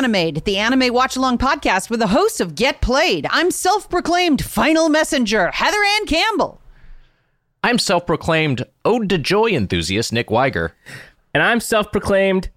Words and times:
welcome 0.00 0.12
to 0.12 0.18
Get 0.18 0.24
Animated, 0.24 0.44
the 0.44 0.56
anime 0.56 0.94
watch 0.94 1.16
along 1.16 1.38
podcast 1.38 1.90
with 1.90 2.00
the 2.00 2.06
hosts 2.06 2.40
of 2.40 2.54
Get 2.54 2.80
Played. 2.80 3.26
I'm 3.30 3.50
self 3.50 3.90
proclaimed 3.90 4.42
final 4.42 4.88
messenger, 4.88 5.50
Heather 5.50 5.76
Anne 5.96 6.06
Campbell. 6.06 6.60
I'm 7.62 7.78
self 7.78 8.06
proclaimed 8.06 8.64
Ode 8.84 9.10
to 9.10 9.18
Joy 9.18 9.50
enthusiast 9.50 10.10
Nick 10.12 10.30
Wiger. 10.30 10.74
And 11.34 11.42
I'm 11.42 11.60
self 11.60 11.92
proclaimed 11.92 12.48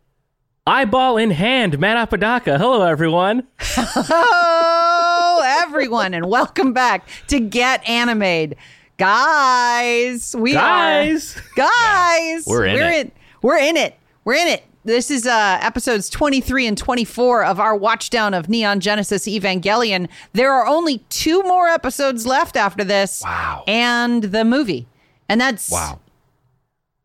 eyeball 0.66 1.18
in 1.18 1.32
hand, 1.32 1.80
Matt 1.80 1.98
Apodaca. 1.98 2.58
Hello, 2.58 2.82
everyone. 2.84 3.46
Hello, 3.60 5.42
everyone, 5.64 6.14
and 6.14 6.28
welcome 6.30 6.72
back 6.72 7.08
to 7.28 7.42
Get 7.42 7.88
Animated. 7.90 8.58
Guys, 8.98 10.34
we 10.38 10.54
Guys. 10.54 11.36
are 11.36 11.42
guys. 11.56 12.46
We're 12.48 12.66
in 12.66 12.76
we're 12.76 12.90
it. 12.90 13.06
In, 13.06 13.12
we're 13.42 13.58
in 13.58 13.76
it. 13.78 13.96
We're 14.24 14.36
in 14.36 14.48
it. 14.48 14.64
This 14.86 15.10
is 15.10 15.26
uh, 15.26 15.60
episodes 15.62 16.10
23 16.10 16.68
and 16.68 16.78
24 16.78 17.46
of 17.46 17.60
our 17.60 17.78
watchdown 17.78 18.38
of 18.38 18.50
Neon 18.50 18.82
Genesis 18.82 19.26
Evangelion. 19.28 20.10
There 20.34 20.52
are 20.52 20.68
only 20.68 20.98
two 21.10 21.42
more 21.44 21.70
episodes 21.70 22.26
left 22.26 22.58
after 22.58 22.84
this. 22.84 23.22
Wow. 23.24 23.64
And 23.66 24.24
the 24.24 24.44
movie. 24.44 24.88
And 25.30 25.40
that's 25.40 25.72
Wow. 25.72 26.00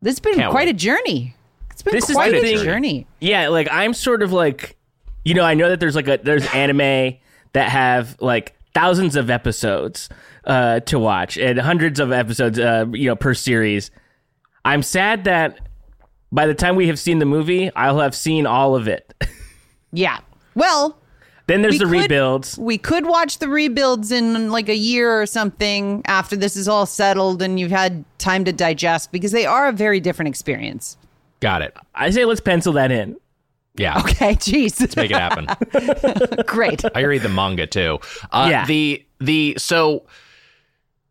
This 0.01 0.11
has 0.13 0.19
been 0.19 0.35
Can't 0.35 0.51
quite 0.51 0.67
wait. 0.67 0.75
a 0.75 0.77
journey. 0.77 1.35
It's 1.71 1.81
been 1.81 1.93
This 1.95 2.09
is 2.09 2.15
quite 2.15 2.31
the 2.31 2.39
a 2.39 2.41
thing- 2.41 2.63
journey. 2.63 3.07
Yeah, 3.21 3.47
like 3.47 3.69
I'm 3.71 3.93
sort 3.93 4.23
of 4.23 4.33
like, 4.33 4.75
you 5.23 5.33
know, 5.33 5.43
I 5.43 5.53
know 5.53 5.69
that 5.69 5.79
there's 5.79 5.95
like 5.95 6.07
a 6.09 6.19
there's 6.21 6.45
anime 6.47 7.17
that 7.53 7.69
have 7.69 8.17
like 8.19 8.55
thousands 8.73 9.15
of 9.15 9.29
episodes 9.29 10.09
uh, 10.45 10.81
to 10.81 10.99
watch 10.99 11.37
and 11.37 11.59
hundreds 11.59 11.99
of 12.01 12.11
episodes, 12.11 12.59
uh, 12.59 12.85
you 12.91 13.07
know, 13.07 13.15
per 13.15 13.33
series. 13.33 13.89
I'm 14.65 14.83
sad 14.83 15.23
that 15.23 15.59
by 16.31 16.45
the 16.47 16.53
time 16.53 16.75
we 16.75 16.87
have 16.87 16.99
seen 16.99 17.19
the 17.19 17.25
movie, 17.25 17.71
I'll 17.75 17.99
have 17.99 18.15
seen 18.15 18.45
all 18.45 18.75
of 18.75 18.87
it. 18.87 19.13
Yeah. 19.91 20.19
Well, 20.53 20.99
then 21.47 21.63
there's 21.63 21.71
We 21.73 21.77
the 21.79 21.85
could- 21.85 21.91
rebuilds. 22.01 22.59
we 22.59 22.77
could 22.77 23.07
watch 23.07 23.39
the 23.39 23.49
rebuilds 23.49 24.11
in 24.11 24.51
like 24.51 24.69
a 24.69 24.75
year 24.75 25.19
or 25.19 25.25
something 25.25 26.03
after 26.05 26.35
this 26.35 26.55
is 26.55 26.67
all 26.67 26.85
settled 26.85 27.41
and 27.41 27.59
you've 27.59 27.71
had 27.71 28.05
time 28.19 28.45
to 28.45 28.53
digest 28.53 29.11
because 29.11 29.31
they 29.31 29.47
are 29.47 29.67
a 29.67 29.71
very 29.71 29.99
different 29.99 30.29
experience. 30.29 30.95
Got 31.39 31.63
it. 31.63 31.75
I 31.95 32.11
say 32.11 32.23
let's 32.25 32.39
pencil 32.39 32.71
that 32.73 32.91
in. 32.91 33.17
Yeah. 33.77 33.97
Okay, 34.01 34.35
jeez. 34.35 34.79
Let's 34.79 34.95
make 34.95 35.09
it 35.09 35.17
happen. 35.17 35.47
Great. 36.45 36.83
I 36.93 37.01
read 37.01 37.23
the 37.23 37.29
manga 37.29 37.65
too. 37.65 37.97
Uh, 38.31 38.47
Yeah. 38.51 38.65
The 38.67 39.03
the 39.19 39.55
so. 39.57 40.03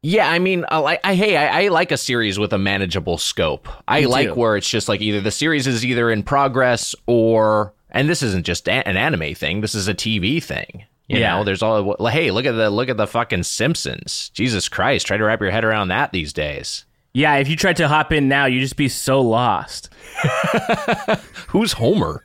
Yeah, 0.02 0.30
I 0.30 0.38
mean, 0.38 0.64
I, 0.70 0.98
I 1.02 1.14
hey, 1.14 1.36
I, 1.36 1.64
I 1.64 1.68
like 1.68 1.90
a 1.90 1.96
series 1.96 2.38
with 2.38 2.52
a 2.52 2.58
manageable 2.58 3.18
scope. 3.18 3.68
I 3.88 4.02
like 4.04 4.28
too. 4.28 4.34
where 4.34 4.56
it's 4.56 4.68
just 4.70 4.88
like 4.88 5.00
either 5.00 5.20
the 5.20 5.30
series 5.32 5.66
is 5.66 5.84
either 5.84 6.10
in 6.10 6.22
progress 6.22 6.94
or, 7.06 7.74
and 7.90 8.08
this 8.08 8.22
isn't 8.22 8.46
just 8.46 8.68
an 8.68 8.96
anime 8.96 9.34
thing. 9.34 9.60
This 9.60 9.74
is 9.74 9.88
a 9.88 9.94
TV 9.94 10.42
thing. 10.42 10.84
You 11.08 11.18
Yeah. 11.18 11.36
know, 11.38 11.44
there's 11.44 11.62
all. 11.62 11.96
Hey, 12.08 12.30
look 12.30 12.44
at 12.46 12.52
the 12.52 12.70
look 12.70 12.88
at 12.88 12.96
the 12.96 13.06
fucking 13.06 13.42
Simpsons. 13.42 14.30
Jesus 14.34 14.68
Christ, 14.68 15.06
try 15.06 15.16
to 15.16 15.24
wrap 15.24 15.40
your 15.40 15.50
head 15.50 15.64
around 15.64 15.88
that 15.88 16.12
these 16.12 16.32
days. 16.32 16.84
Yeah, 17.14 17.36
if 17.36 17.48
you 17.48 17.56
tried 17.56 17.78
to 17.78 17.88
hop 17.88 18.12
in 18.12 18.28
now, 18.28 18.44
you'd 18.44 18.60
just 18.60 18.76
be 18.76 18.88
so 18.88 19.20
lost. 19.22 19.88
Who's 21.48 21.72
Homer? 21.72 22.22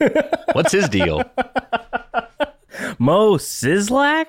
What's 0.51 0.73
his 0.73 0.89
deal? 0.89 1.23
Moe 2.99 3.37
Szyslak? 3.37 4.27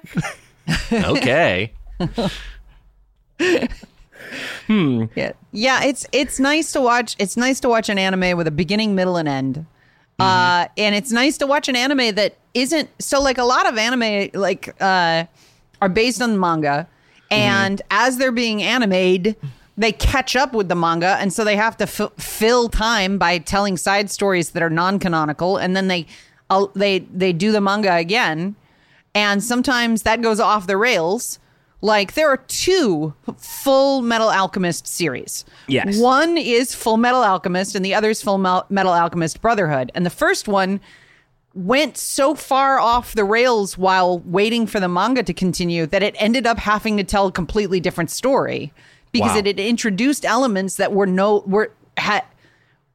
Okay. 0.93 1.75
Yeah. 5.15 5.33
Yeah, 5.53 5.85
it's 5.85 6.07
it's 6.13 6.41
nice 6.41 6.73
to 6.73 6.81
watch 6.81 7.17
it's 7.19 7.37
nice 7.37 7.61
to 7.61 7.69
watch 7.69 7.89
an 7.89 7.99
anime 7.99 8.37
with 8.37 8.47
a 8.47 8.51
beginning, 8.51 8.95
middle 8.95 9.17
and 9.17 9.29
end. 9.29 9.67
Uh 10.19 10.69
and 10.79 10.95
it's 10.95 11.13
nice 11.13 11.39
to 11.39 11.47
watch 11.47 11.69
an 11.69 11.77
anime 11.77 12.15
that 12.15 12.37
isn't 12.55 12.89
so 12.99 13.21
like 13.21 13.39
a 13.39 13.45
lot 13.45 13.69
of 13.69 13.77
anime 13.77 14.31
like 14.33 14.75
uh 14.81 15.25
are 15.83 15.89
based 15.89 16.23
on 16.23 16.39
manga. 16.39 16.89
And 17.31 17.83
as 17.91 18.17
they're 18.19 18.33
being 18.33 18.63
animated 18.63 19.37
they 19.77 19.93
catch 19.93 20.37
up 20.37 20.53
with 20.53 20.69
the 20.69 20.77
manga. 20.77 21.17
And 21.19 21.33
so 21.33 21.45
they 21.45 21.57
have 21.57 21.77
to 21.79 21.85
f- 21.85 22.13
fill 22.17 22.69
time 22.69 23.19
by 23.19 23.39
telling 23.39 23.77
side 23.77 24.09
stories 24.09 24.51
that 24.51 24.63
are 24.63 24.71
non-canonical. 24.71 25.57
And 25.57 25.75
then 25.77 25.89
they 25.89 26.07
uh, 26.49 26.67
they 26.75 27.01
they 27.01 27.33
do 27.33 27.51
the 27.53 27.61
manga 27.61 27.95
again. 27.97 28.55
And 29.15 29.43
sometimes 29.43 30.03
that 30.03 30.23
goes 30.23 30.41
off 30.41 30.67
the 30.67 30.77
rails. 30.77 31.39
Like 31.85 32.15
there 32.15 32.31
are 32.31 32.39
two 32.39 33.13
Full 33.37 34.01
Metal 34.01 34.31
Alchemist 34.31 34.87
series. 34.87 35.45
Yes. 35.69 35.99
One 36.01 36.39
is 36.39 36.75
Full 36.75 36.97
Metal 36.97 37.23
Alchemist, 37.23 37.75
and 37.75 37.85
the 37.85 37.95
other 37.95 38.09
is 38.09 38.23
Full 38.23 38.39
Metal 38.39 38.91
Alchemist 38.91 39.43
Brotherhood. 39.43 39.93
And 39.95 40.07
the 40.07 40.11
first 40.11 40.49
one 40.49 40.81
went 41.53 41.99
so 41.99 42.35
far 42.35 42.81
off 42.81 43.15
the 43.15 43.23
rails 43.25 43.77
while 43.77 44.21
waiting 44.21 44.67
for 44.67 44.81
the 44.81 44.89
manga 44.89 45.23
to 45.25 45.35
continue 45.35 45.85
that 45.85 46.03
it 46.03 46.17
ended 46.19 46.47
up 46.47 46.57
having 46.59 46.97
to 46.97 47.05
tell 47.05 47.27
a 47.27 47.33
completely 47.33 47.81
different 47.81 48.11
story 48.11 48.73
because 49.13 49.33
Wow. 49.33 49.39
it 49.41 49.47
had 49.47 49.61
introduced 49.61 50.25
elements 50.25 50.77
that 50.77 50.91
were 50.91 51.07
no 51.07 51.45
were 51.47 51.71
had 51.99 52.25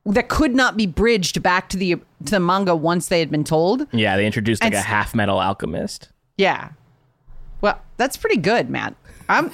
that 0.08 0.30
could 0.30 0.56
not 0.56 0.76
be 0.78 0.88
bridged 0.88 1.44
back 1.44 1.70
to 1.70 1.78
the 1.78 1.96
to 2.26 2.32
the 2.32 2.40
manga 2.40 2.76
once 2.76 3.08
they 3.10 3.20
had 3.20 3.30
been 3.30 3.44
told. 3.44 3.86
Yeah, 3.94 4.18
they 4.18 4.26
introduced 4.26 4.64
like 4.64 4.74
And 4.74 4.80
a 4.80 4.82
half 4.82 5.14
metal 5.14 5.40
alchemist. 5.40 6.10
Yeah. 6.40 6.70
That's 8.00 8.16
pretty 8.16 8.38
good, 8.38 8.70
Matt. 8.70 8.96
I'm 9.28 9.52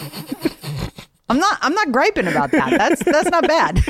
I'm 1.27 1.39
not 1.39 1.57
I'm 1.61 1.73
not 1.73 1.91
griping 1.91 2.27
about 2.27 2.51
that. 2.51 2.69
That's 2.77 3.03
that's 3.03 3.29
not 3.29 3.47
bad. 3.47 3.81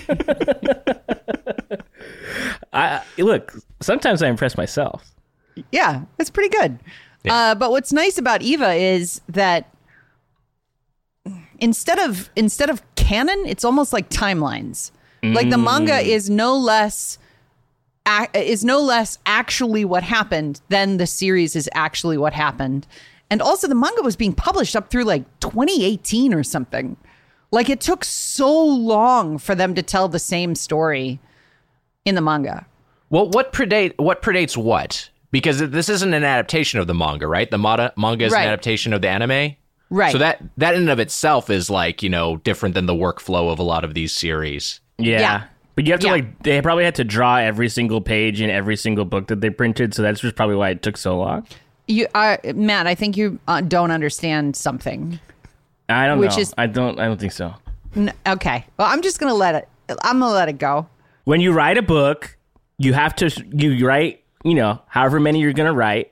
I 2.74 3.02
look. 3.18 3.54
Sometimes 3.82 4.24
I 4.24 4.30
impress 4.30 4.56
myself. 4.56 5.12
Yeah, 5.74 6.04
it's 6.20 6.30
pretty 6.30 6.56
good. 6.56 6.80
Uh, 7.28 7.56
but 7.56 7.72
what's 7.72 7.92
nice 7.92 8.18
about 8.18 8.44
Eva 8.44 8.74
is 8.74 9.20
that 9.28 9.74
instead 11.60 12.00
of 12.00 12.30
instead 12.38 12.70
of 12.70 12.82
canon, 12.96 13.44
it's 13.46 13.66
almost 13.66 13.92
like 13.92 14.10
timelines. 14.10 14.92
Like 15.22 15.50
the 15.50 15.58
manga 15.58 15.98
is 16.00 16.30
no 16.30 16.56
less 16.56 17.18
is 18.34 18.64
no 18.64 18.80
less 18.80 19.18
actually 19.26 19.84
what 19.84 20.04
happened 20.04 20.62
than 20.70 20.98
the 20.98 21.08
series 21.08 21.56
is 21.58 21.68
actually 21.74 22.18
what 22.18 22.32
happened. 22.32 22.88
And 23.30 23.42
also 23.42 23.68
the 23.68 23.76
manga 23.76 24.02
was 24.02 24.16
being 24.16 24.34
published 24.34 24.76
up 24.76 24.90
through 24.90 25.04
like 25.04 25.24
2018 25.40 26.34
or 26.34 26.44
something. 26.44 26.96
Like 27.52 27.70
it 27.70 27.82
took 27.82 28.04
so 28.04 28.64
long 28.64 29.38
for 29.38 29.56
them 29.56 29.76
to 29.76 29.82
tell 29.82 30.08
the 30.08 30.20
same 30.20 30.56
story 30.56 31.20
in 32.04 32.16
the 32.16 32.22
manga. 32.22 32.66
Well, 33.10 33.30
what 33.30 33.54
predate 33.54 33.94
what 33.98 34.22
predates 34.22 34.58
what? 34.58 35.10
Because 35.32 35.60
this 35.60 35.90
isn't 35.90 36.14
an 36.14 36.24
adaptation 36.24 36.80
of 36.80 36.88
the 36.88 36.94
manga, 36.94 37.28
right? 37.28 37.50
The 37.50 37.58
mata, 37.58 37.94
manga 37.98 38.26
is 38.26 38.32
Right. 38.34 38.42
an 38.44 38.48
adaptation 38.48 38.94
of 38.94 39.02
the 39.02 39.10
anime. 39.10 39.56
Right. 39.90 40.12
So 40.12 40.18
that 40.20 40.42
that 40.58 40.76
in 40.76 40.82
and 40.82 40.90
of 40.90 41.00
itself 41.00 41.50
is 41.50 41.70
like, 41.70 42.02
you 42.04 42.10
know, 42.10 42.38
different 42.38 42.76
than 42.76 42.86
the 42.86 42.94
workflow 42.94 43.52
of 43.52 43.60
a 43.60 43.64
lot 43.64 43.84
of 43.84 43.94
these 43.94 44.12
series. 44.12 44.80
Yeah. 44.98 45.20
Yeah. 45.20 45.44
But 45.76 45.86
you 45.86 45.92
have 45.94 46.00
to 46.02 46.08
Yeah. 46.08 46.14
like 46.14 46.44
they 46.44 46.62
probably 46.62 46.86
had 46.86 46.96
to 46.96 47.04
draw 47.04 47.38
every 47.38 47.70
single 47.70 48.02
page 48.02 48.42
in 48.42 48.50
every 48.50 48.76
single 48.78 49.06
book 49.06 49.28
that 49.28 49.42
they 49.42 49.50
printed, 49.50 49.94
so 49.94 50.02
that's 50.02 50.22
just 50.22 50.36
probably 50.36 50.56
why 50.56 50.70
it 50.70 50.82
took 50.82 50.98
so 50.98 51.18
long. 51.18 51.46
You, 51.88 52.08
uh, 52.16 52.38
Matt, 52.56 52.88
I 52.88 52.96
think 52.96 53.16
you 53.18 53.40
uh, 53.48 53.62
don't 53.62 53.92
understand 53.92 54.56
something. 54.56 55.20
I 55.88 56.08
don't 56.08 56.20
Which 56.20 56.36
know. 56.36 56.42
is- 56.42 56.54
I 56.58 56.68
don't 56.68 57.00
I 57.00 57.06
don't 57.06 57.20
think 57.20 57.32
so. 57.32 57.54
N- 57.96 58.14
okay, 58.28 58.66
well, 58.78 58.88
I'm 58.88 59.02
just 59.02 59.20
gonna 59.20 59.34
let 59.36 59.56
it. 59.56 59.70
I'm 60.04 60.20
gonna 60.20 60.34
let 60.34 60.50
it 60.50 60.58
go. 60.58 60.88
When 61.26 61.42
you 61.42 61.52
write 61.54 61.78
a 61.78 61.82
book, 61.82 62.38
you 62.78 62.94
have 62.94 63.16
to 63.18 63.30
you 63.54 63.86
write, 63.88 64.24
you 64.44 64.54
know, 64.56 64.82
however 64.88 65.20
many 65.20 65.40
you're 65.40 65.54
going 65.54 65.68
to 65.68 65.74
write. 65.74 66.12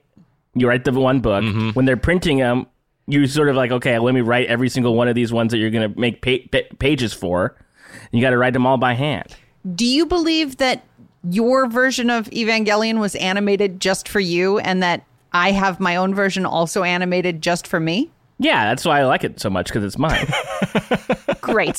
You 0.56 0.68
write 0.68 0.86
the 0.86 0.92
one 0.92 1.20
book. 1.20 1.44
When 1.76 1.86
they're 1.86 1.98
printing 1.98 2.38
them, 2.38 2.68
you 3.08 3.28
sort 3.28 3.50
of 3.50 3.56
like, 3.56 3.72
okay, 3.72 3.98
let 4.00 4.14
me 4.14 4.22
write 4.22 4.48
every 4.48 4.69
single 4.69 4.96
one 4.96 5.08
of 5.08 5.16
these 5.16 5.34
ones 5.34 5.52
that 5.52 5.58
you're 5.58 5.72
going 5.72 5.92
to 5.94 6.00
make 6.00 6.22
pa- 6.22 6.48
pa- 6.52 6.68
pages 6.80 7.12
for. 7.14 7.56
You 8.12 8.22
got 8.22 8.30
to 8.31 8.38
write 8.38 8.54
them 8.54 8.66
all 8.66 8.78
by 8.78 8.94
hand. 8.94 9.36
Do 9.76 9.86
you 9.86 10.06
believe 10.06 10.58
that 10.58 10.84
your 11.30 11.68
version 11.68 12.10
of 12.10 12.30
Evangelion 12.30 13.00
was 13.00 13.16
animated 13.16 13.80
just 13.80 14.08
for 14.08 14.19
you, 14.19 14.60
and 14.60 14.81
that 14.84 15.04
I 15.33 15.51
have 15.51 15.80
my 15.80 15.95
own 15.95 16.13
version 16.13 16.45
also 16.45 16.83
animated 16.83 17.41
just 17.41 17.65
for 17.68 17.80
me? 17.80 18.12
Yeah, 18.39 18.65
that's 18.65 18.85
why 18.85 19.00
I 19.00 19.06
like 19.06 19.24
it 19.24 19.39
so 19.39 19.50
much 19.50 19.68
because 19.68 19.83
it's 19.83 19.97
mine. 19.97 20.27
Great. 21.41 21.77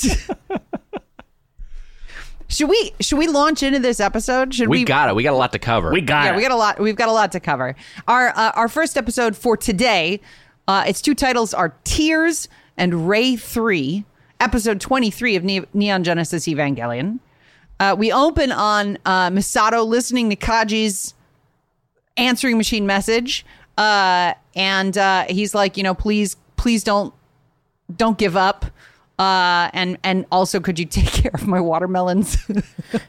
should 2.49 2.69
we 2.69 2.93
should 3.01 3.19
we 3.19 3.27
launch 3.27 3.63
into 3.63 3.79
this 3.79 4.01
episode? 4.01 4.55
Should 4.55 4.69
We, 4.69 4.79
we 4.81 4.85
got 4.85 5.09
it. 5.09 5.15
We 5.15 5.23
got 5.23 5.33
a 5.35 5.37
lot 5.37 5.53
to 5.53 5.59
cover. 5.59 5.91
we 5.93 6.01
got 6.01 6.25
yeah, 6.27 6.33
it. 6.33 6.37
we 6.37 6.43
got 6.43 6.51
a 6.53 6.57
lot. 6.57 6.79
We've 6.81 6.97
got 6.97 7.09
a 7.09 7.13
lot 7.13 7.33
to 7.33 7.41
cover. 7.41 7.75
Our 8.07 8.29
uh, 8.29 8.53
our 8.55 8.69
first 8.69 8.97
episode 8.97 9.37
for 9.37 9.57
today, 9.57 10.21
uh, 10.69 10.85
its 10.87 11.01
two 11.03 11.15
titles 11.15 11.55
are 11.55 11.75
Tears 11.85 12.49
and 12.77 13.09
Rei 13.09 13.37
Three, 13.37 14.05
episode 14.41 14.81
twenty 14.81 15.11
three 15.11 15.37
of 15.37 15.45
ne- 15.45 15.67
Neon 15.73 16.05
Genesis 16.05 16.47
Evangelion. 16.47 17.19
Uh, 17.81 17.97
we 17.99 18.13
open 18.13 18.53
on 18.53 18.99
uh, 19.05 19.31
Misato 19.31 19.85
listening 19.85 20.31
to 20.31 20.37
Kaji's 20.37 21.14
answering 22.17 22.57
machine 22.57 22.87
message, 22.87 23.45
uh, 23.79 24.35
and 24.55 24.97
uh, 24.97 25.25
he's 25.29 25.55
like, 25.55 25.77
you 25.77 25.83
know, 25.83 25.95
please, 25.95 26.37
please 26.57 26.85
don't 26.85 27.13
don't 27.95 28.19
give 28.19 28.37
up. 28.37 28.67
Uh, 29.19 29.71
and 29.73 29.97
and 30.03 30.27
also, 30.33 30.59
could 30.59 30.79
you 30.79 30.85
take 30.85 31.07
care 31.23 31.31
of 31.35 31.47
my 31.47 31.61
watermelons? 31.61 32.39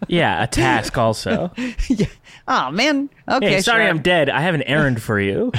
Yeah, 0.08 0.44
a 0.44 0.48
task 0.48 0.98
also. 0.98 1.52
yeah. 1.90 2.06
Oh 2.48 2.72
man. 2.72 3.10
Okay. 3.30 3.54
Hey, 3.54 3.62
sorry 3.62 3.84
sure. 3.84 3.90
I'm 3.90 4.02
dead. 4.02 4.30
I 4.30 4.42
have 4.42 4.54
an 4.56 4.64
errand 4.64 5.02
for 5.02 5.20
you. 5.20 5.52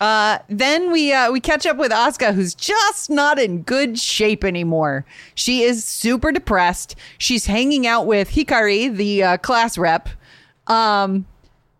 Then 0.00 0.90
we 0.92 1.12
uh, 1.12 1.30
we 1.30 1.40
catch 1.40 1.66
up 1.66 1.76
with 1.76 1.92
Asuka, 1.92 2.34
who's 2.34 2.54
just 2.54 3.10
not 3.10 3.38
in 3.38 3.62
good 3.62 3.98
shape 3.98 4.44
anymore. 4.44 5.04
She 5.34 5.62
is 5.62 5.84
super 5.84 6.32
depressed. 6.32 6.96
She's 7.18 7.46
hanging 7.46 7.86
out 7.86 8.06
with 8.06 8.30
Hikari, 8.30 8.94
the 8.94 9.22
uh, 9.22 9.36
class 9.38 9.76
rep. 9.76 10.08
Um, 10.66 11.26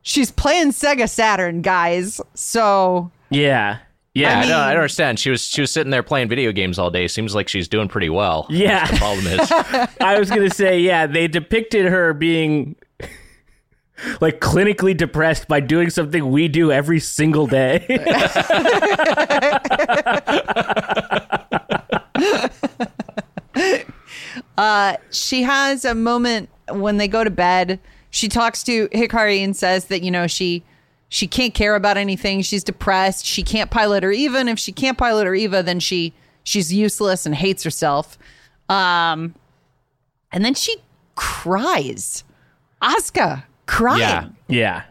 she's 0.03 0.31
playing 0.31 0.71
Sega 0.73 1.09
Saturn, 1.09 1.63
guys. 1.63 2.21
So 2.35 3.11
Yeah. 3.31 3.79
Yeah. 4.15 4.37
I, 4.39 4.41
mean- 4.41 4.49
don't, 4.49 4.61
I 4.61 4.69
don't 4.73 4.79
understand. 4.81 5.19
She 5.21 5.31
was 5.31 5.43
she 5.47 5.61
was 5.61 5.71
sitting 5.71 5.91
there 5.91 6.03
playing 6.03 6.29
video 6.29 6.53
games 6.53 6.79
all 6.79 6.91
day. 6.91 7.07
Seems 7.09 7.35
like 7.35 7.49
she's 7.49 7.69
doing 7.69 7.89
pretty 7.89 8.11
well. 8.11 8.47
Yeah. 8.51 8.87
The 8.91 8.97
problem 8.97 9.27
is. 9.27 9.53
I 10.01 10.19
was 10.19 10.29
gonna 10.31 10.51
say, 10.51 10.81
yeah, 10.81 11.07
they 11.07 11.29
depicted 11.29 11.87
her 11.87 12.13
being 12.13 12.75
like 14.21 14.41
clinically 14.41 14.97
depressed 14.97 15.49
by 15.49 15.61
doing 15.61 15.91
something 15.91 16.31
we 16.31 16.49
do 16.49 16.73
every 16.73 17.01
single 17.01 17.47
day. 17.47 17.87
Uh, 24.57 24.97
she 25.11 25.43
has 25.43 25.87
a 25.87 25.95
moment 25.95 26.51
when 26.69 26.99
they 26.99 27.09
go 27.09 27.25
to 27.25 27.31
bed. 27.31 27.81
She 28.11 28.29
talks 28.29 28.63
to 28.65 28.89
Hikari 28.89 29.43
and 29.43 29.57
says 29.57 29.87
that 29.87 30.03
you 30.03 30.11
know 30.11 30.27
she 30.27 30.63
she 31.09 31.27
can't 31.27 31.55
care 31.55 31.75
about 31.75 31.97
anything. 31.97 32.43
She's 32.43 32.63
depressed. 32.63 33.25
She 33.25 33.43
can't 33.43 33.71
pilot 33.71 34.03
her 34.03 34.13
Eva, 34.13 34.37
and 34.37 34.51
if 34.51 34.59
she 34.59 34.71
can't 34.71 34.99
pilot 34.99 35.27
her 35.27 35.35
Eva, 35.35 35.63
then 35.63 35.81
she 35.81 36.13
she's 36.45 36.75
useless 36.75 37.25
and 37.25 37.35
hates 37.35 37.63
herself. 37.63 38.19
Um, 38.69 39.35
and 40.31 40.45
then 40.45 40.53
she 40.53 40.77
cries. 41.15 42.23
Asuka 42.83 43.45
crying. 43.71 44.01
Yeah. 44.49 44.83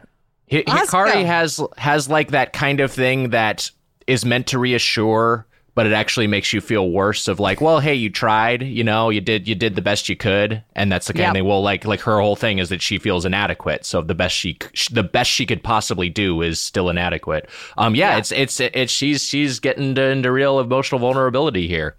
yeah. 0.52 0.64
Hi- 0.68 0.84
Asuka. 0.86 0.88
Hikari 1.14 1.26
has 1.26 1.62
has 1.78 2.10
like 2.10 2.32
that 2.32 2.54
kind 2.54 2.80
of 2.80 2.92
thing 2.92 3.30
that 3.30 3.70
is 4.08 4.26
meant 4.26 4.48
to 4.48 4.58
reassure, 4.58 5.46
but 5.76 5.86
it 5.86 5.94
actually 5.94 6.26
makes 6.26 6.52
you 6.54 6.60
feel 6.62 6.90
worse. 6.90 7.28
Of 7.28 7.40
like, 7.40 7.62
well, 7.62 7.80
hey, 7.80 7.94
you 7.94 8.10
tried, 8.10 8.64
you 8.64 8.84
know, 8.84 9.12
you 9.12 9.22
did 9.22 9.48
you 9.48 9.54
did 9.54 9.76
the 9.76 9.82
best 9.84 10.10
you 10.10 10.16
could, 10.16 10.64
and 10.76 10.92
that's 10.92 11.06
the 11.06 11.14
kind 11.14 11.20
Yep. 11.22 11.30
of 11.30 11.34
thing. 11.36 11.46
Well, 11.46 11.62
like 11.62 11.86
like 11.86 12.00
her 12.02 12.20
whole 12.20 12.36
thing 12.36 12.58
is 12.58 12.70
that 12.70 12.82
she 12.82 12.98
feels 12.98 13.26
inadequate, 13.26 13.86
so 13.86 14.02
the 14.02 14.16
best 14.16 14.36
she 14.36 14.58
the 14.92 15.04
best 15.04 15.30
she 15.30 15.46
could 15.46 15.62
possibly 15.64 16.10
do 16.10 16.42
is 16.42 16.60
still 16.60 16.90
inadequate. 16.90 17.48
Um, 17.78 17.94
yeah, 17.94 18.18
it's 18.18 18.32
it's 18.32 18.60
it's 18.60 18.92
she's 18.92 19.24
she's 19.24 19.60
getting 19.60 19.94
to, 19.96 20.02
into 20.10 20.32
real 20.32 20.60
emotional 20.60 21.00
vulnerability 21.00 21.68
here. 21.68 21.96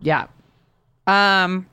Yeah. 0.00 0.26
Um 1.08 1.66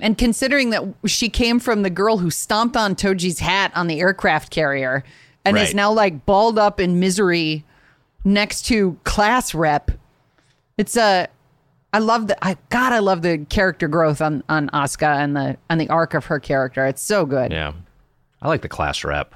and 0.00 0.16
considering 0.16 0.70
that 0.70 0.82
she 1.06 1.28
came 1.28 1.58
from 1.58 1.82
the 1.82 1.90
girl 1.90 2.18
who 2.18 2.30
stomped 2.30 2.76
on 2.76 2.94
Toji's 2.94 3.40
hat 3.40 3.72
on 3.74 3.86
the 3.86 4.00
aircraft 4.00 4.50
carrier 4.50 5.04
and 5.44 5.58
is 5.58 5.74
now 5.74 5.92
like 5.92 6.26
balled 6.26 6.58
up 6.58 6.78
in 6.80 7.00
misery 7.00 7.64
next 8.24 8.62
to 8.66 8.98
class 9.04 9.54
rep. 9.54 9.90
It's 10.76 10.96
a 10.96 11.28
I 11.92 11.98
love 11.98 12.28
the 12.28 12.44
I 12.44 12.56
God 12.68 12.92
I 12.92 12.98
love 12.98 13.22
the 13.22 13.44
character 13.48 13.88
growth 13.88 14.20
on 14.20 14.44
on 14.48 14.68
Asuka 14.70 15.16
and 15.16 15.34
the 15.36 15.56
and 15.68 15.80
the 15.80 15.88
arc 15.88 16.14
of 16.14 16.26
her 16.26 16.38
character. 16.38 16.86
It's 16.86 17.02
so 17.02 17.24
good. 17.24 17.50
Yeah, 17.50 17.68
Yeah, 17.68 17.72
I 18.42 18.48
like 18.48 18.62
the 18.62 18.68
class 18.68 19.04
rep. 19.04 19.34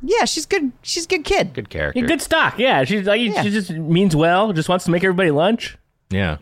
Yeah, 0.00 0.24
she's 0.26 0.46
good. 0.46 0.70
She's 0.82 1.06
a 1.06 1.08
good 1.08 1.24
kid. 1.24 1.54
Good 1.54 1.70
character. 1.70 2.00
Yeah, 2.00 2.06
good 2.06 2.22
stock. 2.22 2.58
Yeah. 2.58 2.84
She's 2.84 3.06
like 3.06 3.20
she 3.20 3.50
just 3.50 3.70
means 3.70 4.14
well, 4.14 4.52
just 4.52 4.68
wants 4.68 4.84
to 4.84 4.90
make 4.90 5.02
everybody 5.02 5.30
lunch. 5.30 5.76
Yeah. 6.10 6.38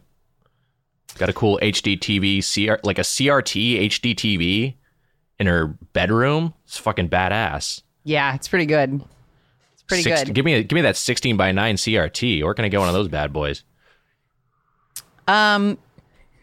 Got 1.19 1.29
a 1.31 1.33
cool 1.33 1.59
HD 1.63 1.99
TV, 1.99 2.41
CR, 2.43 2.79
like 2.85 2.99
a 2.99 3.03
CRT 3.03 3.87
HD 3.87 4.15
TV 4.15 4.75
in 5.39 5.47
her 5.47 5.67
bedroom. 5.93 6.53
It's 6.65 6.77
fucking 6.79 7.09
badass. 7.09 7.83
Yeah, 8.05 8.35
it's 8.35 8.49
pretty 8.49 8.67
good. 8.67 9.03
It's 9.73 9.83
pretty 9.83 10.03
Six- 10.03 10.25
good. 10.25 10.35
Give 10.35 10.45
me 10.45 10.63
give 10.63 10.77
me 10.77 10.83
that 10.83 10.97
16 10.97 11.37
by 11.37 11.53
9 11.53 11.77
CRT. 11.77 12.43
Where 12.45 12.55
can 12.55 12.65
I 12.65 12.69
get 12.69 12.79
one 12.81 12.89
of 12.89 12.95
those 12.95 13.09
bad 13.09 13.33
boys? 13.33 13.63
Um, 15.29 15.79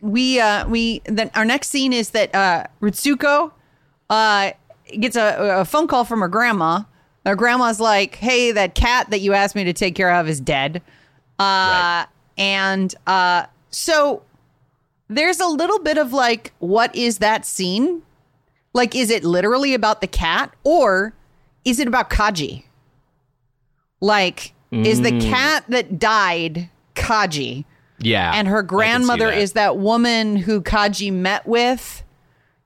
we 0.02 0.40
uh 0.40 0.68
we 0.68 1.02
then 1.06 1.32
our 1.36 1.46
next 1.46 1.70
scene 1.70 1.94
is 1.94 2.10
that 2.10 2.34
uh 2.36 2.66
Ritsuko 2.82 3.52
uh 4.10 4.52
gets 5.00 5.16
a, 5.16 5.60
a 5.60 5.66
phone 5.66 5.88
call 5.88 6.04
from 6.04 6.20
her 6.20 6.28
grandma. 6.28 6.82
Her 7.26 7.36
grandma's 7.38 7.80
like, 7.80 8.16
"Hey, 8.16 8.52
that 8.52 8.76
cat 8.76 9.10
that 9.12 9.22
you 9.22 9.34
asked 9.34 9.56
me 9.56 9.64
to 9.64 9.72
take 9.74 9.96
care 9.96 10.14
of 10.14 10.28
is 10.28 10.42
dead." 10.42 10.82
Uh 11.40 11.44
Right. 11.44 12.06
and 12.38 12.94
uh 13.08 13.46
so 13.70 14.24
there's 15.16 15.40
a 15.40 15.48
little 15.48 15.80
bit 15.80 15.98
of 15.98 16.14
like 16.14 16.54
what 16.60 16.96
is 16.96 17.20
that 17.20 17.46
scene? 17.46 18.02
Like 18.74 18.96
is 18.96 19.10
it 19.10 19.24
literally 19.24 19.74
about 19.74 20.02
the 20.02 20.08
cat 20.08 20.54
or 20.64 21.14
is 21.66 21.80
it 21.80 21.88
about 21.88 22.10
Kaji? 22.10 22.64
Like 24.02 24.54
is 24.72 25.02
the 25.02 25.20
cat 25.20 25.66
that 25.70 26.00
died 26.00 26.70
Kaji? 26.96 27.66
Yeah. 28.00 28.34
and 28.36 28.48
her 28.48 28.64
grandmother 28.64 29.28
that. 29.28 29.38
is 29.38 29.54
that 29.54 29.78
woman 29.78 30.36
who 30.36 30.62
Kaji 30.62 31.14
met 31.14 31.48
with. 31.48 32.03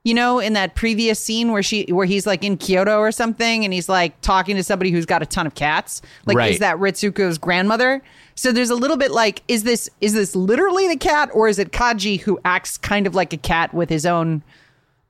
You 0.08 0.14
know, 0.14 0.38
in 0.38 0.54
that 0.54 0.74
previous 0.74 1.20
scene 1.20 1.52
where 1.52 1.62
she 1.62 1.82
where 1.92 2.06
he's 2.06 2.26
like 2.26 2.42
in 2.42 2.56
Kyoto 2.56 2.98
or 2.98 3.12
something 3.12 3.62
and 3.64 3.74
he's 3.74 3.90
like 3.90 4.18
talking 4.22 4.56
to 4.56 4.62
somebody 4.64 4.90
who's 4.90 5.04
got 5.04 5.20
a 5.20 5.26
ton 5.26 5.46
of 5.46 5.54
cats. 5.54 6.00
Like 6.24 6.38
Right. 6.38 6.52
is 6.52 6.60
that 6.60 6.78
Ritsuko's 6.78 7.36
grandmother? 7.36 8.02
So 8.34 8.50
there's 8.50 8.70
a 8.70 8.74
little 8.74 8.96
bit 8.96 9.10
like 9.10 9.42
is 9.48 9.64
this 9.64 9.90
is 10.00 10.14
this 10.14 10.34
literally 10.34 10.88
the 10.88 10.96
cat 10.96 11.28
or 11.34 11.46
is 11.46 11.58
it 11.58 11.72
Kaji 11.72 12.20
who 12.20 12.40
acts 12.46 12.78
kind 12.78 13.06
of 13.06 13.14
like 13.14 13.34
a 13.34 13.36
cat 13.36 13.74
with 13.74 13.90
his 13.90 14.06
own 14.06 14.42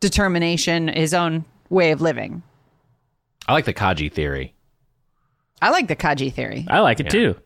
determination, 0.00 0.88
his 0.88 1.14
own 1.14 1.44
way 1.70 1.92
of 1.92 2.00
living? 2.00 2.42
I 3.46 3.52
like 3.52 3.66
the 3.66 3.74
Kaji 3.74 4.12
theory. 4.12 4.52
I 5.62 5.70
like 5.70 5.86
the 5.86 5.96
Kaji 5.96 6.32
theory. 6.32 6.66
I 6.68 6.80
like 6.80 6.98
it 6.98 7.08
too. 7.10 7.36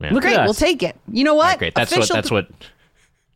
Yeah. 0.00 0.14
Look 0.14 0.22
Great, 0.22 0.34
at 0.34 0.40
us. 0.40 0.46
we'll 0.46 0.54
take 0.54 0.82
it. 0.82 0.96
You 1.12 1.24
know 1.24 1.34
what? 1.34 1.58
Great. 1.58 1.74
That's 1.74 1.92
Official- 1.92 2.14
what 2.16 2.22
that's 2.22 2.30
what 2.30 2.48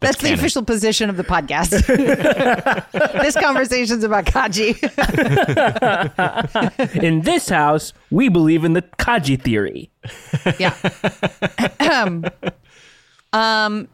That's, 0.00 0.18
the 0.18 0.32
official 0.32 0.62
position 0.62 1.08
of 1.08 1.16
the 1.16 1.24
podcast. 1.24 1.70
this 3.22 3.34
conversation's 3.34 4.04
about 4.04 4.26
Kaji. 4.26 4.76
In 7.02 7.22
this 7.22 7.48
house, 7.48 7.94
we 8.10 8.28
believe 8.28 8.64
in 8.64 8.74
the 8.74 8.82
Kaji 8.82 9.40
theory. 9.40 9.90
yeah. 10.58 10.74
um, 11.80 12.24
um. 13.32 13.88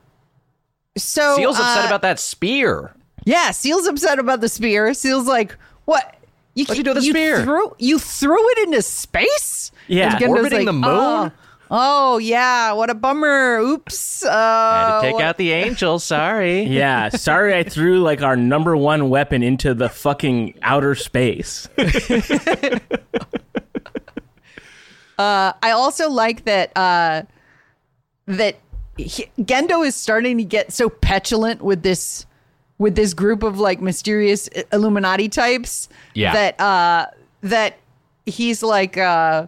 So 0.99 1.37
SEELE's 1.37 1.59
upset 1.59 1.85
uh, 1.85 1.87
about 1.87 2.03
that 2.03 2.19
spear. 2.19 2.95
Yeah, 3.25 3.51
SEELE's 3.53 3.87
upset 3.87 4.19
about 4.19 4.41
the 4.43 4.49
spear. 4.49 4.93
SEELE's 4.93 5.27
like, 5.27 5.57
"What? 5.87 6.17
You 6.55 6.65
What'd 6.65 6.79
you 6.79 6.85
do 6.85 6.91
with 6.95 7.05
the 7.05 7.11
spear?" 7.11 7.43
Threw, 7.45 7.75
you 7.79 7.99
threw 7.99 8.51
it 8.51 8.67
into 8.67 8.83
space? 8.83 9.71
Yeah. 9.87 10.11
And 10.13 10.21
Gendo's 10.21 10.39
Orbiting 10.39 10.67
the 10.67 10.73
moon? 10.73 10.85
Oh, 10.85 11.33
oh, 11.73 12.19
yeah. 12.19 12.71
What 12.73 12.91
a 12.91 12.95
bummer. 12.95 13.59
Oops. 13.59 14.25
Uh, 14.25 14.31
Had 14.31 15.01
to 15.01 15.07
take 15.07 15.15
what- 15.15 15.25
out 15.25 15.37
the 15.39 15.51
angel. 15.53 15.99
Sorry. 15.99 16.63
Yeah, 16.83 17.09
sorry 17.09 17.55
I 17.57 17.65
threw 17.65 18.01
like 18.01 18.23
our 18.23 18.37
number 18.37 18.77
one 18.77 19.09
weapon 19.11 19.43
into 19.43 19.75
the 19.75 19.89
fucking 19.89 20.55
outer 20.63 20.95
space. 20.95 21.69
uh, 25.19 25.53
I 25.63 25.71
also 25.71 26.09
like 26.11 26.45
that 26.45 26.77
uh 26.77 27.23
that 28.27 28.57
he, 28.97 29.27
Gendo 29.41 29.87
is 29.87 29.95
starting 29.95 30.39
to 30.39 30.45
get 30.45 30.73
so 30.73 30.89
petulant 30.89 31.63
with 31.63 31.83
this 31.83 32.27
with 32.79 32.95
this 32.95 33.15
group 33.15 33.43
of 33.43 33.59
like 33.59 33.81
mysterious 33.81 34.49
Illuminati 34.73 35.29
types 35.29 35.89
Yeah. 36.15 36.33
that 36.33 36.61
uh 36.61 37.07
that 37.43 37.79
he's 38.27 38.63
like 38.63 38.97
uh 38.97 39.47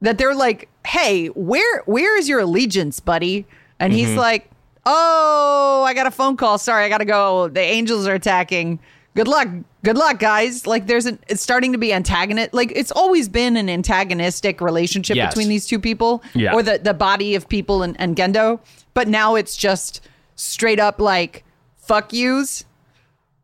that 0.00 0.16
they're 0.18 0.34
like, 0.34 0.68
"Hey, 0.88 1.26
where 1.28 1.82
where 1.86 2.16
is 2.18 2.28
your 2.28 2.40
allegiance, 2.40 3.00
buddy?" 3.00 3.46
And 3.80 3.92
he's 3.92 4.14
like, 4.16 4.50
"Oh, 4.86 5.84
I 5.86 5.94
got 5.94 6.06
a 6.06 6.10
phone 6.10 6.36
call. 6.36 6.58
Sorry, 6.58 6.84
I 6.84 6.88
got 6.88 6.98
to 6.98 7.04
go. 7.04 7.48
The 7.48 7.60
angels 7.60 8.06
are 8.06 8.14
attacking. 8.14 8.78
Good 9.14 9.28
luck. 9.28 9.48
Good 9.84 9.96
luck, 9.96 10.18
guys." 10.18 10.66
Like 10.66 10.86
there's 10.86 11.06
an 11.06 11.18
it's 11.28 11.42
starting 11.42 11.72
to 11.72 11.78
be 11.78 11.92
antagonist. 11.92 12.54
Like 12.54 12.72
it's 12.74 12.90
always 12.90 13.28
been 13.28 13.56
an 13.56 13.68
antagonistic 13.68 14.60
relationship 14.60 15.16
Yes. 15.16 15.32
between 15.34 15.48
these 15.48 15.66
two 15.66 15.78
people 15.78 16.22
Yeah. 16.34 16.54
or 16.54 16.62
the 16.62 16.78
the 16.78 16.94
body 16.94 17.34
of 17.34 17.48
people 17.48 17.82
and, 17.82 17.94
and 18.00 18.16
Gendo, 18.16 18.60
but 18.94 19.08
now 19.08 19.34
it's 19.34 19.56
just 19.56 20.00
straight 20.36 20.80
up 20.80 21.00
like 21.00 21.44
fuck 21.76 22.12
yous. 22.12 22.64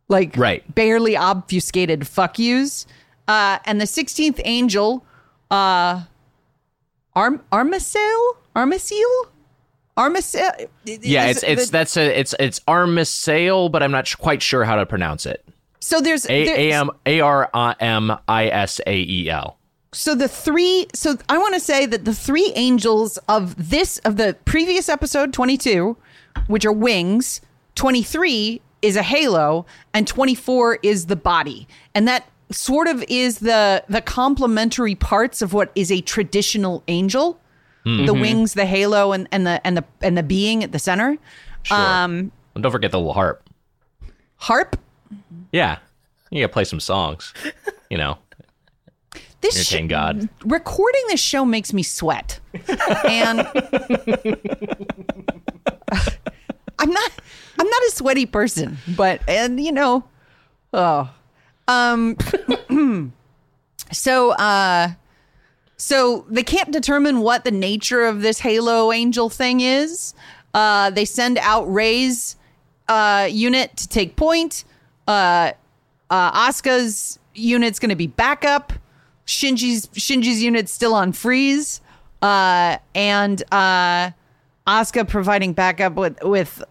Like 0.09 0.37
Right. 0.37 0.63
barely 0.75 1.17
obfuscated 1.17 2.07
fuck 2.07 2.39
yous. 2.39 2.87
Uh, 3.27 3.59
and 3.65 3.81
the 3.81 3.87
16th 3.87 4.39
angel, 4.45 5.03
uh, 5.51 6.03
Arm 7.17 7.43
Armisael? 7.53 8.21
Armisael? 8.57 9.27
Armisael? 9.97 10.69
Yeah, 10.85 11.27
it's 11.27 11.43
it's 11.43 11.67
the- 11.67 11.73
that's 11.73 11.97
a 11.97 12.19
it's 12.19 12.35
it's 12.41 12.61
Armisael, 12.61 13.71
but 13.71 13.83
I'm 13.83 13.93
not 13.93 14.13
quite 14.19 14.43
sure 14.43 14.65
how 14.65 14.77
to 14.77 14.87
pronounce 14.87 15.27
it. 15.27 15.45
so 15.81 16.01
there's, 16.01 16.27
A 16.29 16.71
A 16.71 16.73
M 16.73 16.91
A 17.07 17.21
R 17.21 17.51
I 17.55 17.75
M 17.81 18.13
I 18.29 18.47
S 18.49 18.81
A 18.87 18.97
E 18.97 19.31
L. 19.31 19.59
so 19.93 20.15
the 20.15 20.27
three 20.29 20.87
so 20.95 21.17
I 21.29 21.39
want 21.39 21.55
to 21.55 21.61
say 21.61 21.87
that 21.87 22.05
the 22.05 22.15
three 22.15 22.53
angels 22.57 23.19
of 23.29 23.71
this 23.71 23.99
of 23.99 24.17
the 24.17 24.37
previous 24.45 24.89
episode 24.89 25.33
22 25.33 25.97
which 26.49 26.65
are 26.67 26.73
wings 26.73 27.41
23 27.77 28.61
is 28.83 28.97
a 28.97 29.03
halo 29.05 29.65
and 29.93 30.09
24 30.09 30.79
is 30.83 31.07
the 31.07 31.15
body 31.17 31.69
and 31.95 32.09
that 32.09 32.27
sort 32.51 32.87
of 32.89 33.03
is 33.09 33.39
the 33.39 33.83
the 33.89 34.01
complementary 34.01 34.95
parts 34.95 35.41
of 35.43 35.53
what 35.53 35.71
is 35.75 35.91
a 35.91 36.01
traditional 36.03 36.83
angel 36.89 37.39
the 37.85 38.15
wings 38.15 38.55
the 38.55 38.65
halo 38.65 39.13
and 39.13 39.29
and 39.31 39.47
the 39.47 39.61
and 39.67 39.77
the 39.77 39.85
and 40.01 40.17
the 40.17 40.23
being 40.23 40.65
at 40.65 40.73
the 40.73 40.79
center 40.79 41.19
Sure. 41.65 41.77
um 41.77 42.33
And 42.55 42.63
don't 42.63 42.73
forget 42.73 42.91
the 42.93 42.99
little 42.99 43.13
harp. 43.15 43.49
harp 44.37 44.77
Yeah. 45.53 45.79
You 46.31 46.43
gotta 46.43 46.53
play 46.53 46.65
some 46.65 46.81
songs. 46.81 47.33
You 47.91 47.99
know, 47.99 48.19
this 49.43 49.57
entertain 49.57 49.87
sh- 49.87 49.91
God. 49.91 50.29
recording 50.45 51.03
this 51.09 51.21
show 51.21 51.45
makes 51.45 51.73
me 51.73 51.83
sweat 51.83 52.41
and 53.07 53.41
i'm 56.79 56.91
not 56.91 57.11
i'm 57.59 57.69
not 57.69 57.83
a 57.87 57.91
sweaty 57.93 58.27
person 58.27 58.79
but 58.97 59.21
and 59.29 59.61
you 59.63 59.71
know 59.73 60.05
oh 60.73 61.09
um 61.69 62.17
so 63.93 64.31
uh 64.33 64.93
so 65.77 66.25
they 66.29 66.43
can't 66.43 66.71
determine 66.71 67.21
what 67.21 67.45
the 67.45 67.51
nature 67.51 68.05
of 68.05 68.23
this 68.23 68.41
halo 68.41 68.93
angel 68.93 69.29
thing 69.29 69.61
is 69.61 70.15
uh 70.55 70.91
they 70.91 71.05
send 71.05 71.39
out 71.39 71.65
rei's 71.65 72.37
uh 72.89 73.29
unit 73.31 73.77
to 73.77 73.89
take 73.89 74.17
point 74.17 74.65
uh 75.09 75.53
uh 76.11 76.49
Asuka's 76.49 77.19
unit's 77.35 77.79
going 77.79 77.91
to 77.91 77.97
be 77.97 78.07
backup. 78.07 78.73
Shinji's 79.27 79.87
Shinji's 79.89 80.43
unit's 80.43 80.73
still 80.73 80.95
on 80.95 81.13
freeze. 81.13 81.81
Uh, 82.23 82.79
and 82.95 83.43
uh, 83.53 84.11
Asuka 84.67 85.07
providing 85.07 85.53
backup 85.53 85.95
with 85.95 86.23
with 86.23 86.63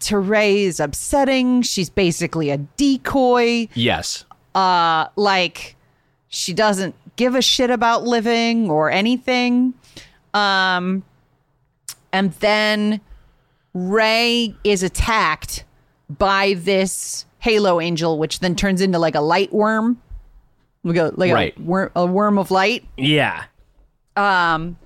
to 0.00 0.18
Rei 0.18 0.62
is 0.64 0.80
upsetting. 0.80 1.62
She's 1.62 1.90
basically 1.90 2.50
a 2.50 2.58
decoy. 2.58 3.68
Yes. 3.74 4.24
Uh, 4.54 5.06
like 5.16 5.76
she 6.28 6.52
doesn't 6.54 6.94
give 7.16 7.34
a 7.34 7.42
shit 7.42 7.70
about 7.70 8.04
living 8.04 8.70
or 8.70 8.90
anything. 8.90 9.74
Um, 10.34 11.02
and 12.12 12.32
then 12.34 13.00
Rei 13.74 14.54
is 14.64 14.82
attacked 14.82 15.64
by 16.08 16.54
this 16.54 17.24
Halo 17.38 17.80
Angel, 17.80 18.18
which 18.18 18.40
then 18.40 18.54
turns 18.54 18.80
into 18.80 18.98
like 18.98 19.14
a 19.14 19.20
light 19.20 19.52
worm, 19.52 20.00
We 20.84 20.92
go 20.94 21.12
like 21.16 21.32
Right. 21.32 21.56
a, 21.58 21.62
worm, 21.62 21.90
a 21.96 22.06
worm 22.06 22.38
of 22.38 22.50
light. 22.50 22.84
Yeah. 22.96 23.44
Um, 24.16 24.76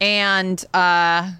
and 0.00 0.64
uh, 0.72 1.32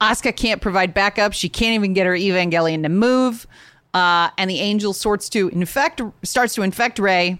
Asuka 0.00 0.34
can't 0.34 0.60
provide 0.60 0.94
backup. 0.94 1.32
She 1.32 1.48
can't 1.48 1.74
even 1.74 1.92
get 1.92 2.06
her 2.06 2.12
Evangelion 2.12 2.82
to 2.82 2.88
move. 2.88 3.46
Uh, 3.94 4.30
and 4.38 4.48
the 4.48 4.60
angel 4.60 4.92
sorts 4.92 5.28
to 5.30 5.48
infect, 5.48 6.00
starts 6.22 6.54
to 6.54 6.62
infect 6.62 6.98
Rei, 6.98 7.38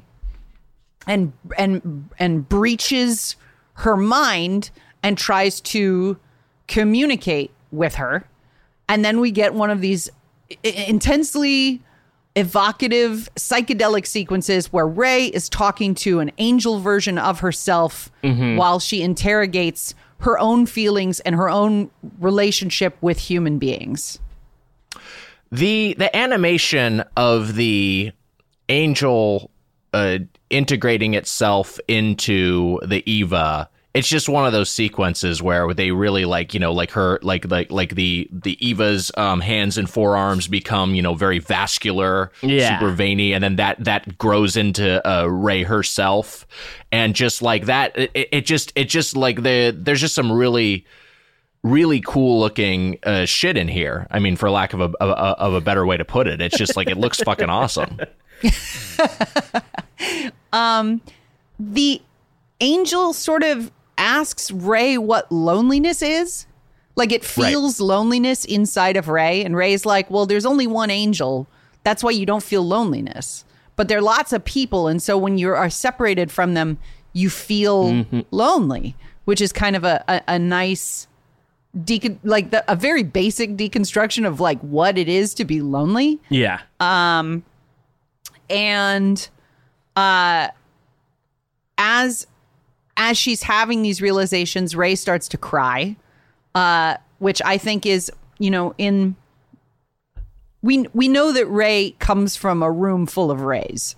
and 1.07 1.33
and 1.57 2.09
and 2.19 2.49
breaches 2.49 3.37
her 3.75 3.97
mind 3.97 4.71
and 5.03 5.17
tries 5.17 5.61
to 5.61 6.19
communicate 6.67 7.50
with 7.71 7.97
her. 7.97 8.25
And 8.88 9.05
then 9.05 9.21
we 9.21 9.31
get 9.31 9.55
one 9.55 9.71
of 9.71 9.81
these 9.81 10.11
intensely 10.65 11.83
evocative 12.35 13.29
psychedelic 13.37 14.07
sequences 14.07 14.73
where 14.73 14.87
Rei 14.87 15.27
is 15.27 15.49
talking 15.49 15.95
to 15.97 16.21
an 16.21 16.31
angel 16.38 16.81
version 16.81 17.19
of 17.19 17.41
herself 17.41 18.11
while 18.57 18.79
she 18.79 19.03
interrogates 19.03 19.95
her 20.21 20.39
own 20.39 20.67
feelings 20.67 21.21
and 21.21 21.35
her 21.35 21.49
own 21.49 21.91
relationship 22.19 22.97
with 23.01 23.19
human 23.19 23.59
beings. 23.59 24.19
the 25.51 25.95
the 25.99 26.15
animation 26.15 27.03
of 27.17 27.55
the 27.55 28.13
angel 28.69 29.51
uh, 29.93 30.19
integrating 30.51 31.15
itself 31.15 31.79
into 31.89 32.79
the 32.85 33.03
Eva. 33.11 33.69
It's 33.95 34.09
just 34.09 34.28
one 34.28 34.47
of 34.47 34.52
those 34.52 34.71
sequences 34.71 35.42
where 35.42 35.73
they 35.75 35.90
really 35.90 36.25
like 36.25 36.54
you 36.54 36.61
know 36.61 36.73
like 36.73 36.90
her 36.92 37.18
like 37.23 37.50
like 37.50 37.73
like 37.73 37.95
the 37.95 38.28
the 38.30 38.64
Eva's 38.64 39.11
um, 39.16 39.40
hands 39.40 39.78
and 39.78 39.88
forearms 39.90 40.47
become 40.47 40.95
you 40.95 41.02
know 41.02 41.14
very 41.14 41.38
vascular, 41.38 42.30
Yeah. 42.42 42.78
super 42.78 42.92
veiny, 42.92 43.33
and 43.33 43.42
then 43.42 43.57
that 43.57 43.83
that 43.85 44.18
grows 44.18 44.57
into 44.57 45.07
uh, 45.09 45.25
Rei 45.26 45.62
herself, 45.64 46.47
and 46.92 47.14
just 47.14 47.42
like 47.42 47.66
that, 47.66 47.99
it, 47.99 48.11
it 48.14 48.47
just 48.47 48.73
it 48.76 48.88
just 48.88 49.16
like 49.16 49.42
the 49.42 49.75
there's 49.76 50.00
just 50.00 50.14
some 50.14 50.30
really 50.30 50.87
really 51.64 52.00
cool 52.00 52.38
looking 52.38 52.99
uh, 53.02 53.25
shit 53.25 53.57
in 53.57 53.66
here. 53.68 54.07
I 54.12 54.21
mean, 54.21 54.37
for 54.37 54.49
lack 54.50 54.75
of 54.75 54.80
a, 54.80 54.85
of 55.00 55.11
a 55.11 55.40
of 55.40 55.54
a 55.54 55.61
better 55.61 55.85
way 55.87 55.97
to 55.97 56.04
put 56.04 56.28
it, 56.28 56.40
it's 56.40 56.57
just 56.57 56.76
like 56.76 56.88
it 56.88 56.99
looks 56.99 57.18
fucking 57.21 57.50
awesome. 57.50 57.99
um, 60.52 61.00
The 61.59 62.00
angel 62.61 63.12
sort 63.12 63.42
of 63.42 63.71
asks 63.99 64.50
Rei 64.50 64.97
what 64.97 65.31
loneliness 65.31 66.00
is. 66.00 66.47
Like 66.97 67.12
it 67.12 67.25
feels 67.25 67.78
loneliness 67.81 68.45
inside 68.45 68.97
of 68.97 69.09
Rei, 69.09 69.45
and 69.45 69.55
Rei's 69.57 69.85
like, 69.87 70.11
"Well, 70.11 70.26
there's 70.26 70.47
only 70.47 70.67
one 70.67 70.90
angel. 70.90 71.47
That's 71.85 72.02
why 72.02 72.11
you 72.11 72.26
don't 72.26 72.43
feel 72.43 72.67
loneliness. 72.67 73.45
But 73.76 73.87
there 73.88 73.99
are 73.99 74.02
lots 74.02 74.33
of 74.33 74.45
people, 74.45 74.88
and 74.88 75.00
so 75.00 75.17
when 75.17 75.38
you 75.38 75.50
are 75.50 75.71
separated 75.71 76.31
from 76.33 76.55
them, 76.55 76.78
you 77.12 77.31
feel 77.31 78.07
lonely." 78.31 78.97
Which 79.26 79.40
is 79.40 79.52
kind 79.52 79.76
of 79.76 79.85
a 79.85 80.02
a, 80.09 80.23
a 80.26 80.38
nice 80.38 81.07
decon 81.76 82.19
like 82.25 82.50
the, 82.50 82.64
a 82.71 82.75
very 82.75 83.02
basic 83.05 83.50
deconstruction 83.57 84.26
of 84.26 84.40
like 84.40 84.59
what 84.61 84.97
it 84.99 85.09
is 85.09 85.35
to 85.35 85.45
be 85.45 85.61
lonely 85.61 86.19
Yeah. 86.31 86.61
Um 86.81 87.45
and 88.50 89.28
uh 89.95 90.49
as 91.76 92.26
as 92.99 93.17
she's 93.17 93.43
having 93.43 93.81
these 93.83 94.02
realizations 94.02 94.76
rei 94.76 94.95
starts 94.95 95.28
to 95.28 95.38
cry 95.38 95.97
uh 96.55 96.97
which 97.19 97.40
i 97.45 97.57
think 97.57 97.87
is 97.87 98.12
you 98.38 98.50
know 98.50 98.75
in 98.76 99.17
we 100.61 100.87
we 100.93 101.09
know 101.09 101.33
that 101.33 101.47
rei 101.47 101.95
comes 101.99 102.37
from 102.37 102.62
a 102.62 102.71
room 102.71 103.07
full 103.07 103.31
of 103.31 103.40
reis 103.40 103.97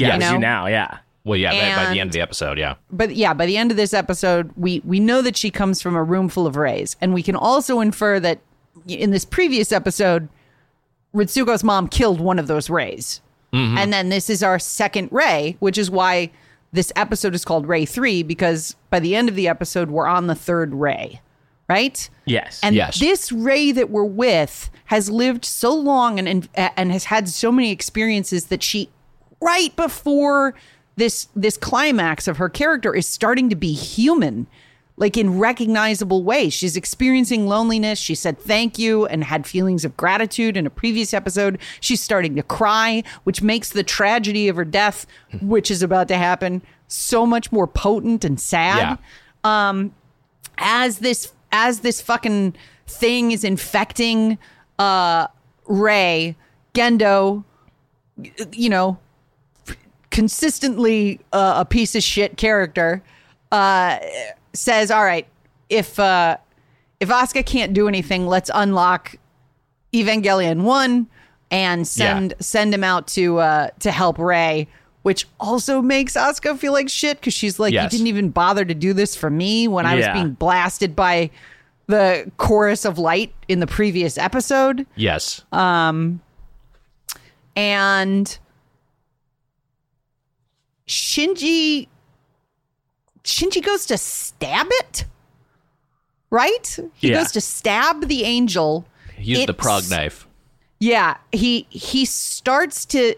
yeah. 0.00 0.14
you 0.14 0.20
know? 0.20 0.32
You 0.32 0.38
now. 0.38 0.66
Yeah. 0.66 0.98
Well, 1.24 1.36
yeah, 1.36 1.76
by, 1.76 1.84
by 1.84 1.92
the 1.92 2.00
end 2.00 2.08
of 2.08 2.12
the 2.14 2.22
episode, 2.22 2.58
yeah. 2.58 2.76
but 2.90 3.14
yeah 3.14 3.34
by 3.34 3.44
the 3.44 3.58
end 3.58 3.70
of 3.70 3.76
this 3.76 3.92
episode 3.92 4.50
we 4.56 4.80
we 4.84 4.98
know 4.98 5.20
that 5.20 5.36
she 5.36 5.50
comes 5.50 5.82
from 5.82 5.94
a 5.94 6.02
room 6.02 6.30
full 6.30 6.46
of 6.46 6.56
reis 6.56 6.96
and 7.00 7.12
we 7.12 7.22
can 7.22 7.36
also 7.36 7.80
infer 7.80 8.18
that 8.20 8.40
in 8.88 9.10
this 9.10 9.26
previous 9.26 9.70
episode 9.70 10.28
ritsuko's 11.14 11.62
mom 11.62 11.88
killed 11.88 12.20
one 12.20 12.38
of 12.38 12.46
those 12.46 12.70
reis 12.70 13.20
and 13.52 13.92
then 13.92 14.08
this 14.08 14.30
is 14.30 14.42
our 14.42 14.58
second 14.58 15.08
rei 15.12 15.56
which 15.60 15.76
is 15.76 15.90
why 15.90 16.30
this 16.72 16.92
episode 16.96 17.34
is 17.34 17.44
called 17.44 17.66
rei 17.66 17.84
3 17.84 18.22
because 18.22 18.76
by 18.90 19.00
the 19.00 19.14
end 19.16 19.28
of 19.28 19.34
the 19.34 19.48
episode 19.48 19.90
we're 19.90 20.06
on 20.06 20.26
the 20.28 20.34
third 20.34 20.74
rei 20.74 21.20
right 21.68 22.08
Yes. 22.24 22.60
and 22.62 22.74
Yes. 22.76 22.98
this 23.00 23.32
Rei 23.32 23.72
that 23.72 23.90
we're 23.90 24.04
with 24.04 24.70
has 24.86 25.10
lived 25.10 25.44
so 25.44 25.74
long 25.74 26.18
and, 26.18 26.28
and 26.28 26.48
and 26.76 26.92
has 26.92 27.04
had 27.04 27.28
so 27.28 27.50
many 27.52 27.70
experiences 27.72 28.46
that 28.46 28.62
she, 28.62 28.88
right 29.40 29.74
before 29.76 30.54
this 30.96 31.28
this 31.34 31.56
climax 31.56 32.28
of 32.28 32.36
her 32.36 32.48
character, 32.48 32.94
is 32.94 33.06
starting 33.06 33.48
to 33.50 33.56
be 33.56 33.72
human, 33.72 34.46
like 34.96 35.16
in 35.16 35.38
recognizable 35.38 36.22
ways. 36.22 36.52
She's 36.52 36.76
experiencing 36.76 37.46
loneliness. 37.46 37.98
She 37.98 38.14
said 38.14 38.38
thank 38.38 38.78
you 38.78 39.06
and 39.06 39.24
had 39.24 39.46
feelings 39.46 39.84
of 39.84 39.96
gratitude 39.96 40.56
in 40.56 40.66
a 40.66 40.70
previous 40.70 41.14
episode. 41.14 41.58
She's 41.80 42.00
starting 42.02 42.36
to 42.36 42.42
cry, 42.42 43.02
which 43.24 43.40
makes 43.42 43.70
the 43.70 43.82
tragedy 43.82 44.48
of 44.48 44.56
her 44.56 44.64
death, 44.64 45.06
which 45.40 45.70
is 45.70 45.82
about 45.82 46.08
to 46.08 46.16
happen, 46.16 46.60
so 46.88 47.24
much 47.24 47.50
more 47.50 47.66
potent 47.66 48.24
and 48.24 48.38
sad 48.38 48.98
Yeah. 49.44 49.84
as 50.58 50.98
this 50.98 51.32
as 51.52 51.80
this 51.80 52.00
fucking 52.00 52.54
thing 52.86 53.32
is 53.32 53.42
infecting 53.44 54.38
uh 54.78 55.26
Rei, 55.66 56.36
Gendo, 56.74 57.44
you 58.52 58.68
know, 58.68 58.98
consistently 60.10 61.20
uh, 61.32 61.54
a 61.58 61.64
piece 61.64 61.94
of 61.94 62.02
shit 62.02 62.36
character, 62.36 63.02
uh 63.52 63.98
says, 64.52 64.90
"All 64.90 65.04
right, 65.04 65.26
if 65.68 65.98
uh 65.98 66.36
if 67.00 67.08
Asuka 67.08 67.44
can't 67.46 67.72
do 67.72 67.88
anything, 67.88 68.26
let's 68.26 68.50
unlock 68.54 69.16
Evangelion 69.92 70.62
1 70.62 71.06
and 71.50 71.86
send 71.88 72.30
Yeah. 72.32 72.36
send 72.40 72.74
him 72.74 72.84
out 72.84 73.06
to 73.08 73.38
uh 73.38 73.68
to 73.80 73.90
help 73.90 74.18
Rei." 74.18 74.66
Which 75.02 75.26
also 75.40 75.80
makes 75.80 76.12
Asuka 76.14 76.58
feel 76.58 76.72
like 76.74 76.90
shit 76.90 77.18
because 77.20 77.32
she's 77.32 77.58
like, 77.58 77.72
Yes. 77.72 77.84
you 77.84 77.88
didn't 77.98 78.08
even 78.08 78.28
bother 78.28 78.66
to 78.66 78.74
do 78.74 78.92
this 78.92 79.16
for 79.16 79.30
me 79.30 79.66
when 79.66 79.86
I 79.86 79.94
was 79.96 80.06
being 80.08 80.32
blasted 80.32 80.94
by 80.94 81.30
the 81.86 82.30
chorus 82.36 82.84
of 82.84 82.98
light 82.98 83.32
in 83.48 83.60
the 83.60 83.66
previous 83.66 84.18
episode. 84.18 84.86
Yes. 84.96 85.42
Um. 85.52 86.20
And 87.56 88.38
Shinji 90.86 91.88
Shinji 93.30 93.64
goes 93.64 93.86
to 93.86 93.98
stab 93.98 94.66
it. 94.70 95.04
Right? 96.30 96.78
He 96.94 97.08
Yeah. 97.08 97.18
goes 97.18 97.32
to 97.32 97.40
stab 97.40 98.08
the 98.08 98.24
angel. 98.24 98.84
Use 99.18 99.46
the 99.46 99.54
prog 99.54 99.88
knife. 99.90 100.26
Yeah, 100.78 101.16
he 101.32 101.66
he 101.68 102.04
starts 102.04 102.84
to 102.86 103.14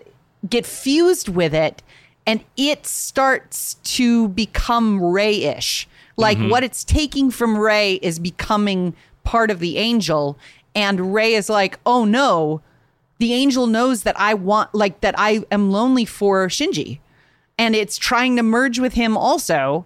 get 0.49 0.67
fused 0.67 1.29
with 1.29 1.55
it 1.55 1.83
and 2.27 2.41
it 2.57 2.87
starts 2.87 3.75
to 3.85 4.29
become 4.29 5.01
Rei-ish. 5.03 5.89
Like 6.17 6.39
mm-hmm. 6.39 6.51
what 6.51 6.65
it's 6.65 6.83
taking 6.85 7.31
from 7.31 7.57
Rei 7.57 7.95
is 8.03 8.19
becoming 8.19 8.95
part 9.25 9.51
of 9.51 9.61
the 9.61 9.77
angel 9.79 10.37
and 10.75 11.15
Rei 11.15 11.35
is 11.35 11.49
like, 11.49 11.79
"Oh 11.87 12.05
no, 12.05 12.61
the 13.19 13.33
angel 13.33 13.67
knows 13.67 14.03
that 14.03 14.19
I 14.19 14.35
want 14.35 14.75
like 14.75 15.01
that 15.03 15.15
I 15.19 15.43
am 15.51 15.71
lonely 15.71 16.05
for 16.05 16.49
Shinji." 16.49 16.99
And 17.59 17.77
it's 17.77 17.99
trying 17.99 18.37
to 18.37 18.43
merge 18.43 18.79
with 18.81 18.95
him 18.95 19.17
also. 19.17 19.85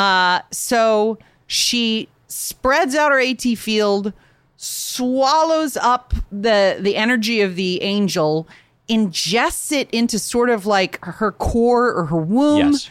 Uh 0.00 0.40
so 0.50 1.18
she 1.46 2.08
spreads 2.28 2.94
out 2.94 3.10
her 3.12 3.20
AT 3.20 3.42
field 3.58 4.12
swallows 4.56 5.76
up 5.76 6.14
the 6.30 6.76
the 6.80 6.94
energy 6.96 7.40
of 7.40 7.56
the 7.56 7.82
angel, 7.82 8.46
ingests 8.88 9.72
it 9.72 9.90
into 9.90 10.18
sort 10.18 10.50
of 10.50 10.66
like 10.66 11.02
her 11.04 11.32
core 11.32 11.92
or 11.92 12.04
her 12.06 12.16
womb. 12.16 12.72
Yes. 12.72 12.86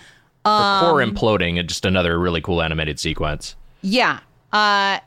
Her 0.46 0.52
Um, 0.52 0.86
core 0.86 1.00
imploding 1.02 1.60
and 1.60 1.68
just 1.68 1.86
another 1.86 2.18
really 2.18 2.42
cool 2.42 2.62
animated 2.62 3.00
sequence. 3.00 3.56
Yeah. 3.82 4.20
Uh 4.52 5.00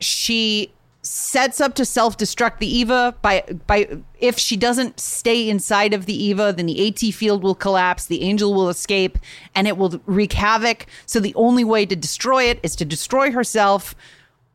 she 0.00 0.70
sets 1.02 1.60
up 1.60 1.74
to 1.74 1.84
self-destruct 1.84 2.58
the 2.58 2.66
Eva 2.66 3.14
by 3.22 3.42
by 3.66 3.88
if 4.18 4.38
she 4.38 4.56
doesn't 4.56 5.00
stay 5.00 5.48
inside 5.48 5.94
of 5.94 6.06
the 6.06 6.24
Eva, 6.24 6.52
then 6.52 6.66
the 6.66 6.88
AT 6.88 7.14
field 7.14 7.42
will 7.42 7.54
collapse, 7.54 8.06
the 8.06 8.22
angel 8.22 8.52
will 8.52 8.68
escape, 8.68 9.18
and 9.54 9.66
it 9.66 9.76
will 9.76 10.00
wreak 10.06 10.34
havoc. 10.34 10.86
So 11.06 11.20
the 11.20 11.34
only 11.34 11.64
way 11.64 11.86
to 11.86 11.96
destroy 11.96 12.44
it 12.44 12.60
is 12.62 12.76
to 12.76 12.84
destroy 12.84 13.30
herself, 13.32 13.94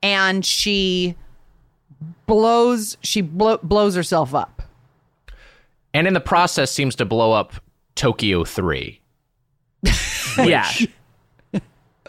and 0.04 0.46
she 0.46 1.16
blows 2.28 2.98
she 3.02 3.22
blo- 3.22 3.60
blows 3.64 3.96
herself 3.96 4.36
up. 4.36 4.62
And 5.94 6.08
in 6.08 6.14
the 6.14 6.20
process 6.22 6.72
seems 6.72 6.96
to 6.96 7.06
blow 7.06 7.32
up 7.32 7.54
Tokyo 7.96 8.44
3. 8.44 9.00
yeah. 10.40 10.70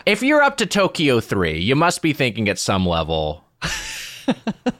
If 0.05 0.23
you're 0.23 0.43
up 0.43 0.57
to 0.57 0.67
Tokyo 0.67 1.21
3, 1.21 1.61
you 1.61 1.77
must 1.77 2.03
be 2.03 2.13
thinking 2.13 2.49
at 2.49 2.59
some 2.59 2.85
level 2.85 3.45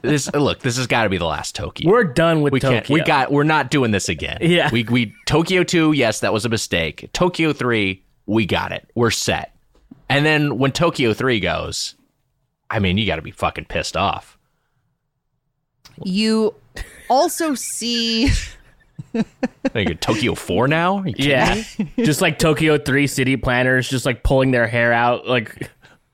this 0.01 0.29
uh, 0.33 0.37
look, 0.39 0.59
this 0.59 0.77
has 0.77 0.87
got 0.87 1.03
to 1.03 1.09
be 1.09 1.17
the 1.17 1.25
last 1.25 1.55
Tokyo. 1.55 1.89
We're 1.91 2.03
done 2.03 2.41
with 2.41 2.53
we 2.53 2.59
Tokyo. 2.59 2.77
can't 2.79 2.89
we 2.89 3.01
got 3.01 3.31
we're 3.31 3.43
not 3.43 3.69
doing 3.71 3.91
this 3.91 4.09
again. 4.09 4.37
Yeah. 4.41 4.69
We 4.71 4.83
we 4.83 5.13
Tokyo 5.25 5.63
2, 5.63 5.93
yes, 5.93 6.19
that 6.21 6.33
was 6.33 6.45
a 6.45 6.49
mistake. 6.49 7.09
Tokyo 7.13 7.53
3, 7.53 8.03
we 8.25 8.45
got 8.45 8.71
it. 8.71 8.89
We're 8.95 9.11
set. 9.11 9.53
And 10.09 10.25
then 10.25 10.57
when 10.57 10.71
Tokyo 10.71 11.13
3 11.13 11.39
goes, 11.39 11.95
I 12.69 12.79
mean, 12.79 12.97
you 12.97 13.05
got 13.05 13.17
to 13.17 13.21
be 13.21 13.31
fucking 13.31 13.65
pissed 13.65 13.97
off. 13.97 14.37
You 16.03 16.53
also 17.09 17.55
see 17.55 18.29
Like 19.73 19.99
Tokyo 19.99 20.35
4 20.35 20.67
now? 20.67 20.97
Are 20.99 21.07
you 21.07 21.13
kidding 21.13 21.29
Yeah. 21.31 21.63
just 22.05 22.21
like 22.21 22.39
Tokyo 22.39 22.77
3 22.77 23.07
city 23.07 23.35
planners 23.37 23.89
just 23.89 24.05
like 24.05 24.23
pulling 24.23 24.51
their 24.51 24.67
hair 24.67 24.93
out 24.93 25.27
like 25.27 25.69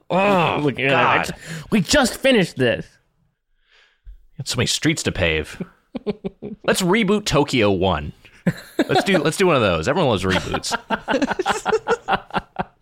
oh 0.10 0.60
look, 0.62 0.80
I 0.80 0.88
God. 0.88 1.24
ju- 1.26 1.34
we 1.72 1.82
just 1.82 2.18
finished 2.18 2.56
this. 2.56 2.86
Got 4.38 4.48
so 4.48 4.58
many 4.58 4.68
streets 4.68 5.04
to 5.04 5.12
pave. 5.12 5.62
let's 6.66 6.82
reboot 6.82 7.26
Tokyo 7.26 7.72
1. 7.72 8.14
Let's 8.90 9.04
do 9.06 9.18
let's 9.20 9.38
do 9.38 9.48
one 9.48 9.56
of 9.56 9.62
those. 9.62 9.88
Everyone 9.88 10.10
loves 10.10 10.24
reboots. 10.24 10.76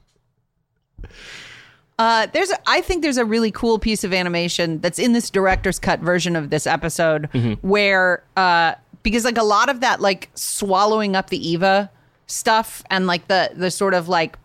Uh, 1.99 2.25
there's, 2.33 2.49
a, 2.49 2.57
I 2.65 2.81
think 2.81 3.03
there's 3.03 3.17
a 3.17 3.25
really 3.25 3.51
cool 3.51 3.77
piece 3.77 4.03
of 4.03 4.11
animation 4.11 4.79
that's 4.79 4.97
in 4.97 5.13
this 5.13 5.29
director's 5.29 5.77
cut 5.77 5.99
version 5.99 6.35
of 6.35 6.49
this 6.49 6.65
episode, 6.65 7.25
where, 7.61 8.23
uh, 8.35 8.73
because 9.03 9.23
like 9.23 9.37
a 9.37 9.43
lot 9.43 9.69
of 9.69 9.81
that 9.81 10.01
like 10.01 10.31
swallowing 10.33 11.15
up 11.15 11.29
the 11.29 11.47
Eva 11.47 11.91
stuff 12.25 12.81
and 12.89 13.05
like 13.05 13.27
the 13.27 13.51
the 13.55 13.69
sort 13.69 13.93
of 13.93 14.09
like 14.09 14.35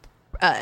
uh, 0.43 0.61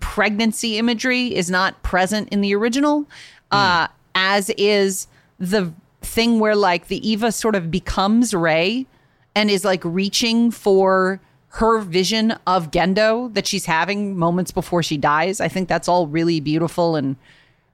pregnancy 0.00 0.78
imagery 0.78 1.34
is 1.34 1.50
not 1.50 1.82
present 1.82 2.30
in 2.30 2.40
the 2.40 2.54
original, 2.54 3.06
uh, 3.50 3.86
as 4.14 4.48
is 4.56 5.06
the 5.40 5.72
thing 6.02 6.38
where 6.38 6.54
like 6.54 6.86
the 6.86 7.06
Eva 7.08 7.32
sort 7.32 7.56
of 7.56 7.70
becomes 7.70 8.32
Rei 8.32 8.86
and 9.34 9.50
is 9.50 9.64
like 9.64 9.84
reaching 9.84 10.50
for 10.52 11.20
her 11.54 11.80
vision 11.80 12.32
of 12.46 12.70
Gendo 12.70 13.32
that 13.34 13.46
she's 13.46 13.64
having 13.64 14.16
moments 14.16 14.52
before 14.52 14.82
she 14.84 14.96
dies. 14.96 15.40
I 15.40 15.48
think 15.48 15.68
that's 15.68 15.88
all 15.88 16.06
really 16.06 16.38
beautiful 16.38 16.94
and 16.94 17.16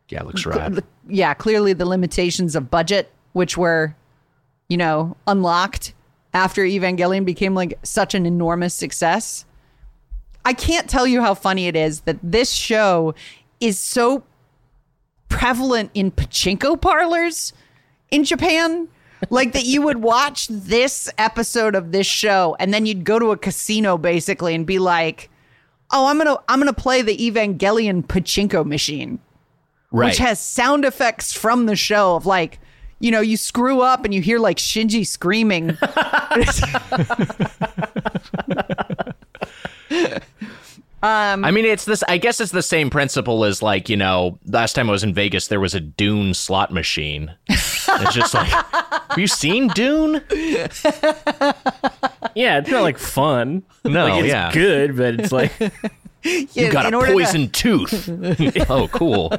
Yeah, 0.09 0.20
it 0.20 0.26
looks 0.26 0.46
rad. 0.46 0.83
yeah, 1.09 1.35
clearly 1.35 1.72
the 1.74 1.85
limitations 1.85 2.57
of 2.57 2.70
budget, 2.70 3.12
which 3.33 3.59
were, 3.59 3.94
you 4.68 4.76
know, 4.79 5.16
unlocked 5.26 5.92
after 6.33 6.62
Evangelion 6.62 7.24
became 7.26 7.55
like 7.55 7.79
such 7.83 8.14
an 8.14 8.24
enormous 8.24 8.72
success. 8.74 9.44
I 10.44 10.52
can't 10.52 10.88
tell 10.88 11.07
you 11.07 11.20
how 11.20 11.35
funny 11.35 11.66
it 11.66 11.76
is 11.76 12.02
that 12.02 12.18
this 12.22 12.52
show 12.52 13.14
is 13.61 13.79
so 13.79 14.22
prevalent 15.28 15.90
in 15.94 16.10
pachinko 16.10 16.80
parlors 16.80 17.52
in 18.10 18.24
Japan. 18.24 18.88
Like 19.30 19.54
that 19.54 19.64
you 19.64 19.80
would 19.82 20.02
watch 20.02 20.46
this 20.48 21.10
episode 21.16 21.74
of 21.74 21.90
this 21.90 22.06
show 22.06 22.54
and 22.60 22.72
then 22.72 22.84
you'd 22.84 23.04
go 23.04 23.18
to 23.18 23.32
a 23.32 23.36
casino 23.36 23.96
basically 23.96 24.54
and 24.54 24.66
be 24.66 24.78
like, 24.78 25.30
"Oh, 25.90 26.06
I'm 26.06 26.18
going 26.18 26.26
to 26.26 26.38
I'm 26.48 26.60
going 26.60 26.72
to 26.72 26.78
play 26.78 27.00
the 27.00 27.16
Evangelion 27.16 28.06
pachinko 28.06 28.66
machine." 28.66 29.18
Right. 29.92 30.08
which 30.08 30.18
has 30.18 30.40
sound 30.40 30.84
effects 30.84 31.32
from 31.32 31.66
the 31.66 31.76
show 31.76 32.16
of 32.16 32.26
like 32.26 32.58
you 32.98 33.12
know 33.12 33.20
you 33.20 33.36
screw 33.36 33.80
up 33.80 34.04
and 34.04 34.12
you 34.12 34.20
hear 34.20 34.40
like 34.40 34.58
shinji 34.58 35.06
screaming 35.06 35.68
I 41.02 41.50
mean, 41.50 41.64
it's 41.64 41.85
this. 41.85 42.02
I 42.09 42.18
guess 42.18 42.40
it's 42.40 42.52
the 42.52 42.62
same 42.62 42.90
principle 42.90 43.44
as 43.44 43.62
like 43.62 43.88
you 43.88 43.96
know, 43.96 44.38
last 44.46 44.72
time 44.74 44.88
I 44.88 44.92
was 44.92 45.04
in 45.04 45.14
Vegas, 45.14 45.46
there 45.48 45.61
was 45.61 45.74
a 45.74 45.80
Dune 45.80 46.35
slot 46.35 46.72
machine. 46.72 47.35
it's 47.48 48.14
just 48.14 48.35
like, 48.35 48.48
have 49.11 49.18
you 49.18 49.26
seen 49.28 49.68
Dune? 49.68 50.22
Yeah, 52.35 52.59
it's 52.59 52.68
not 52.70 52.82
like 52.82 52.98
fun. 52.98 53.62
No, 53.82 54.04
Like, 54.09 54.24
it's 54.24 54.28
yeah. 54.28 54.52
good, 54.52 54.94
but 54.94 55.18
it's 55.18 55.32
like 55.32 55.52
You 56.22 56.70
got 56.70 56.92
a 56.92 56.98
poison 57.00 57.48
tooth. 57.48 58.11
oh, 58.68 58.88
cool. 58.88 59.32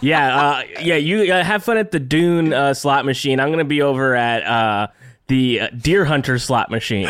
yeah, 0.00 0.36
uh, 0.36 0.62
yeah. 0.80 0.96
You 0.96 1.32
uh, 1.32 1.44
have 1.44 1.62
fun 1.62 1.76
at 1.76 1.92
the 1.92 2.00
Dune 2.00 2.52
uh, 2.52 2.74
slot 2.74 3.04
machine. 3.04 3.38
I'm 3.38 3.50
gonna 3.50 3.64
be 3.64 3.80
over 3.80 4.16
at 4.16 4.42
uh, 4.44 4.88
the 5.28 5.60
uh, 5.60 5.68
Deer 5.68 6.04
Hunter 6.04 6.40
slot 6.40 6.68
machine. 6.68 7.06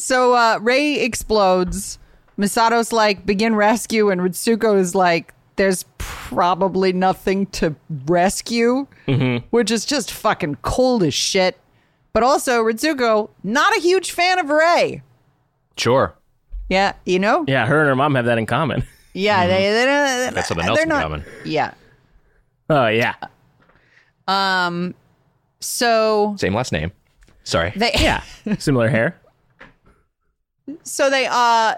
So 0.00 0.34
uh 0.34 0.58
rei 0.62 0.94
explodes 0.94 1.98
misato's 2.36 2.90
like 2.92 3.26
begin 3.26 3.54
rescue 3.54 4.08
and 4.10 4.20
ritsuko 4.20 4.78
is 4.78 4.94
like 4.94 5.34
there's 5.56 5.84
probably 5.98 6.92
nothing 6.92 7.44
to 7.46 7.74
rescue 8.06 8.86
which 9.50 9.70
is 9.70 9.84
just 9.84 10.10
fucking 10.10 10.54
cold 10.62 11.02
as 11.02 11.12
shit 11.12 11.58
but 12.14 12.22
also 12.22 12.62
ritsuko 12.62 13.28
not 13.44 13.76
a 13.76 13.80
huge 13.80 14.10
fan 14.12 14.38
of 14.38 14.48
rei 14.48 15.02
Sure. 15.76 16.14
yeah 16.70 16.94
you 17.04 17.18
know 17.18 17.44
yeah, 17.46 17.66
her 17.66 17.80
and 17.80 17.88
her 17.88 17.96
mom 17.96 18.14
have 18.14 18.24
that 18.24 18.38
in 18.38 18.46
common. 18.46 18.84
yeah 19.12 19.46
they, 19.46 19.64
they, 19.70 19.84
they, 19.84 20.30
That's 20.32 20.48
something 20.48 20.66
else 20.66 20.76
they're 20.78 20.84
in 20.84 20.88
not, 20.88 21.02
common. 21.02 21.24
yeah 21.44 21.74
Oh 22.70 22.86
yeah, 22.86 23.16
Um, 24.28 24.94
so 25.58 26.36
Same 26.38 26.54
last 26.54 26.70
name. 26.72 26.92
Sorry. 27.42 27.72
they 27.76 27.90
yeah. 27.98 28.22
Similar 28.58 28.88
hair. 28.88 29.20
So 30.82 31.10
they 31.10 31.26
uh 31.30 31.74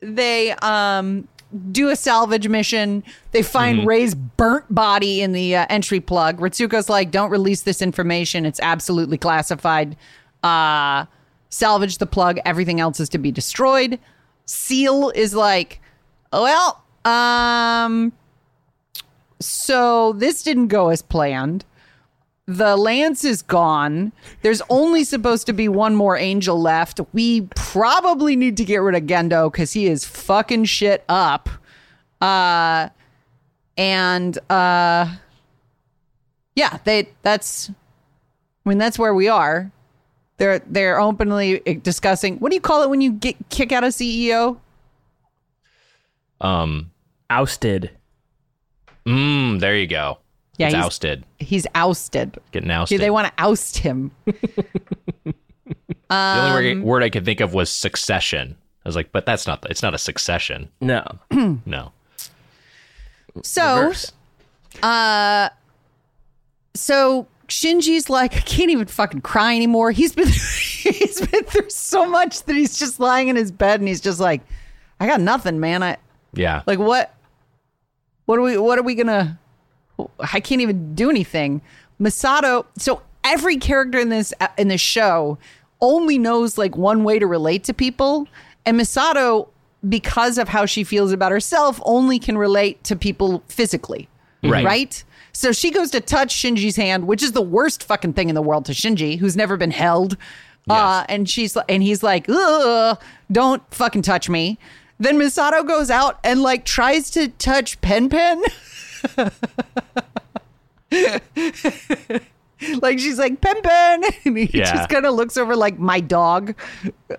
they 0.00 0.52
um 0.62 1.28
do 1.72 1.88
a 1.88 1.96
salvage 1.96 2.46
mission. 2.48 3.02
They 3.32 3.42
find 3.42 3.86
rei's 3.86 4.14
burnt 4.14 4.72
body 4.74 5.22
in 5.22 5.32
the 5.32 5.56
uh, 5.56 5.66
entry 5.70 6.00
plug. 6.00 6.38
Ritsuko's 6.38 6.88
like 6.88 7.10
don't 7.10 7.30
release 7.30 7.62
this 7.62 7.80
information. 7.80 8.44
It's 8.44 8.60
absolutely 8.60 9.18
classified. 9.18 9.96
Uh 10.42 11.06
salvage 11.50 11.98
the 11.98 12.06
plug. 12.06 12.38
Everything 12.44 12.80
else 12.80 13.00
is 13.00 13.08
to 13.10 13.18
be 13.18 13.32
destroyed. 13.32 13.98
SEELE 14.44 15.10
is 15.10 15.34
like 15.34 15.80
well 16.32 16.82
um 17.04 18.12
so 19.40 20.12
this 20.14 20.42
didn't 20.42 20.68
go 20.68 20.88
as 20.88 21.00
planned 21.00 21.64
the 22.48 22.78
lance 22.78 23.24
is 23.24 23.42
gone. 23.42 24.10
There's 24.40 24.62
only 24.70 25.04
supposed 25.04 25.46
to 25.46 25.52
be 25.52 25.68
one 25.68 25.94
more 25.94 26.16
angel 26.16 26.58
left. 26.58 26.98
We 27.12 27.42
probably 27.54 28.36
need 28.36 28.56
to 28.56 28.64
get 28.64 28.78
rid 28.78 28.94
of 28.94 29.02
Gendo 29.02 29.52
because 29.52 29.74
he 29.74 29.86
is 29.86 30.06
fucking 30.06 30.64
shit 30.64 31.04
up. 31.10 31.50
Uh, 32.22 32.88
and 33.76 34.36
uh, 34.50 35.14
yeah, 36.56 36.78
they 36.84 37.10
that's. 37.22 37.70
I 38.64 38.68
mean, 38.68 38.78
that's 38.78 38.98
where 38.98 39.14
we 39.14 39.28
are. 39.28 39.70
They're 40.38 40.60
they're 40.60 40.98
openly 40.98 41.58
discussing. 41.82 42.38
What 42.38 42.48
do 42.48 42.54
you 42.54 42.62
call 42.62 42.82
it 42.82 42.88
when 42.88 43.02
you 43.02 43.12
get 43.12 43.36
kick 43.50 43.72
out 43.72 43.84
a 43.84 43.88
CEO? 43.88 44.58
Um, 46.40 46.92
Ousted. 47.28 47.90
mm, 49.04 49.60
there 49.60 49.76
you 49.76 49.86
go. 49.86 50.18
Yeah, 50.58 50.66
it's 50.66 50.74
he's- 50.74 50.84
ousted. 50.84 51.24
He's 51.38 51.66
ousted. 51.74 52.38
Getting 52.52 52.68
Do 52.68 52.74
ousted. 52.74 53.00
they 53.00 53.10
want 53.10 53.28
to 53.28 53.32
oust 53.42 53.78
him? 53.78 54.10
the 54.26 55.34
only 56.10 56.74
word, 56.76 56.82
word 56.84 57.02
I 57.02 57.10
could 57.10 57.24
think 57.24 57.40
of 57.40 57.54
was 57.54 57.70
succession. 57.70 58.56
I 58.84 58.88
was 58.88 58.96
like, 58.96 59.12
but 59.12 59.26
that's 59.26 59.46
not. 59.46 59.66
It's 59.70 59.82
not 59.82 59.94
a 59.94 59.98
succession. 59.98 60.68
No. 60.80 61.04
No. 61.66 61.92
So 63.42 63.80
Reverse. 63.82 64.12
Uh, 64.82 65.48
so 66.74 67.28
Shinji's 67.48 68.10
like, 68.10 68.34
I 68.36 68.40
can't 68.40 68.70
even 68.70 68.86
fucking 68.86 69.20
cry 69.20 69.54
anymore. 69.54 69.90
He's 69.92 70.12
been 70.12 70.26
he's 70.28 71.20
been 71.26 71.44
through 71.44 71.70
so 71.70 72.08
much 72.08 72.42
that 72.44 72.56
he's 72.56 72.78
just 72.78 72.98
lying 72.98 73.28
in 73.28 73.36
his 73.36 73.52
bed 73.52 73.80
and 73.80 73.88
he's 73.88 74.00
just 74.00 74.18
like, 74.18 74.40
I 74.98 75.06
got 75.06 75.20
nothing, 75.20 75.60
man. 75.60 75.82
I 75.84 75.98
Yeah. 76.34 76.62
like 76.66 76.78
what 76.80 77.14
what 78.24 78.38
are 78.38 78.42
we 78.42 78.56
what 78.58 78.78
are 78.78 78.82
we 78.82 78.94
gonna 78.96 79.38
I 80.20 80.40
can't 80.40 80.60
even 80.60 80.94
do 80.94 81.10
anything. 81.10 81.60
Misato 82.00 82.66
so 82.76 83.02
every 83.24 83.56
character 83.56 83.98
in 83.98 84.08
this 84.08 84.32
in 84.56 84.68
this 84.68 84.80
show 84.80 85.38
only 85.80 86.18
knows 86.18 86.58
like 86.58 86.76
one 86.76 87.04
way 87.04 87.18
to 87.18 87.26
relate 87.26 87.64
to 87.64 87.74
people. 87.74 88.26
And 88.66 88.78
Misato, 88.78 89.48
because 89.88 90.38
of 90.38 90.48
how 90.48 90.66
she 90.66 90.84
feels 90.84 91.12
about 91.12 91.32
herself, 91.32 91.80
only 91.84 92.18
can 92.18 92.36
relate 92.36 92.82
to 92.84 92.96
people 92.96 93.42
physically. 93.48 94.08
Right. 94.42 94.64
Right? 94.64 95.04
So 95.32 95.52
she 95.52 95.70
goes 95.70 95.90
to 95.92 96.00
touch 96.00 96.34
Shinji's 96.34 96.76
hand, 96.76 97.06
which 97.06 97.22
is 97.22 97.32
the 97.32 97.42
worst 97.42 97.84
fucking 97.84 98.14
thing 98.14 98.28
in 98.28 98.34
the 98.34 98.42
world 98.42 98.64
to 98.66 98.72
Shinji, 98.72 99.18
who's 99.18 99.36
never 99.36 99.56
been 99.56 99.70
held. 99.70 100.16
Uh, 100.68 101.04
and 101.08 101.28
she's 101.28 101.56
and 101.68 101.82
he's 101.82 102.02
like, 102.02 102.26
Ugh, 102.28 103.00
don't 103.32 103.62
fucking 103.72 104.02
touch 104.02 104.28
me. 104.28 104.58
Then 104.98 105.18
Misato 105.18 105.66
goes 105.66 105.90
out 105.90 106.18
and 106.24 106.42
like 106.42 106.64
tries 106.64 107.10
to 107.10 107.28
touch 107.28 107.80
Pen 107.80 108.08
Pen. 108.08 108.42
like 112.80 112.98
she's 112.98 113.18
like 113.18 113.40
Pen 113.40 113.62
Pen, 113.62 114.02
and 114.24 114.38
he 114.38 114.50
Yeah. 114.52 114.72
just 114.74 114.88
kind 114.88 115.06
of 115.06 115.14
looks 115.14 115.36
over 115.36 115.54
like 115.56 115.78
my 115.78 116.00
dog. 116.00 116.54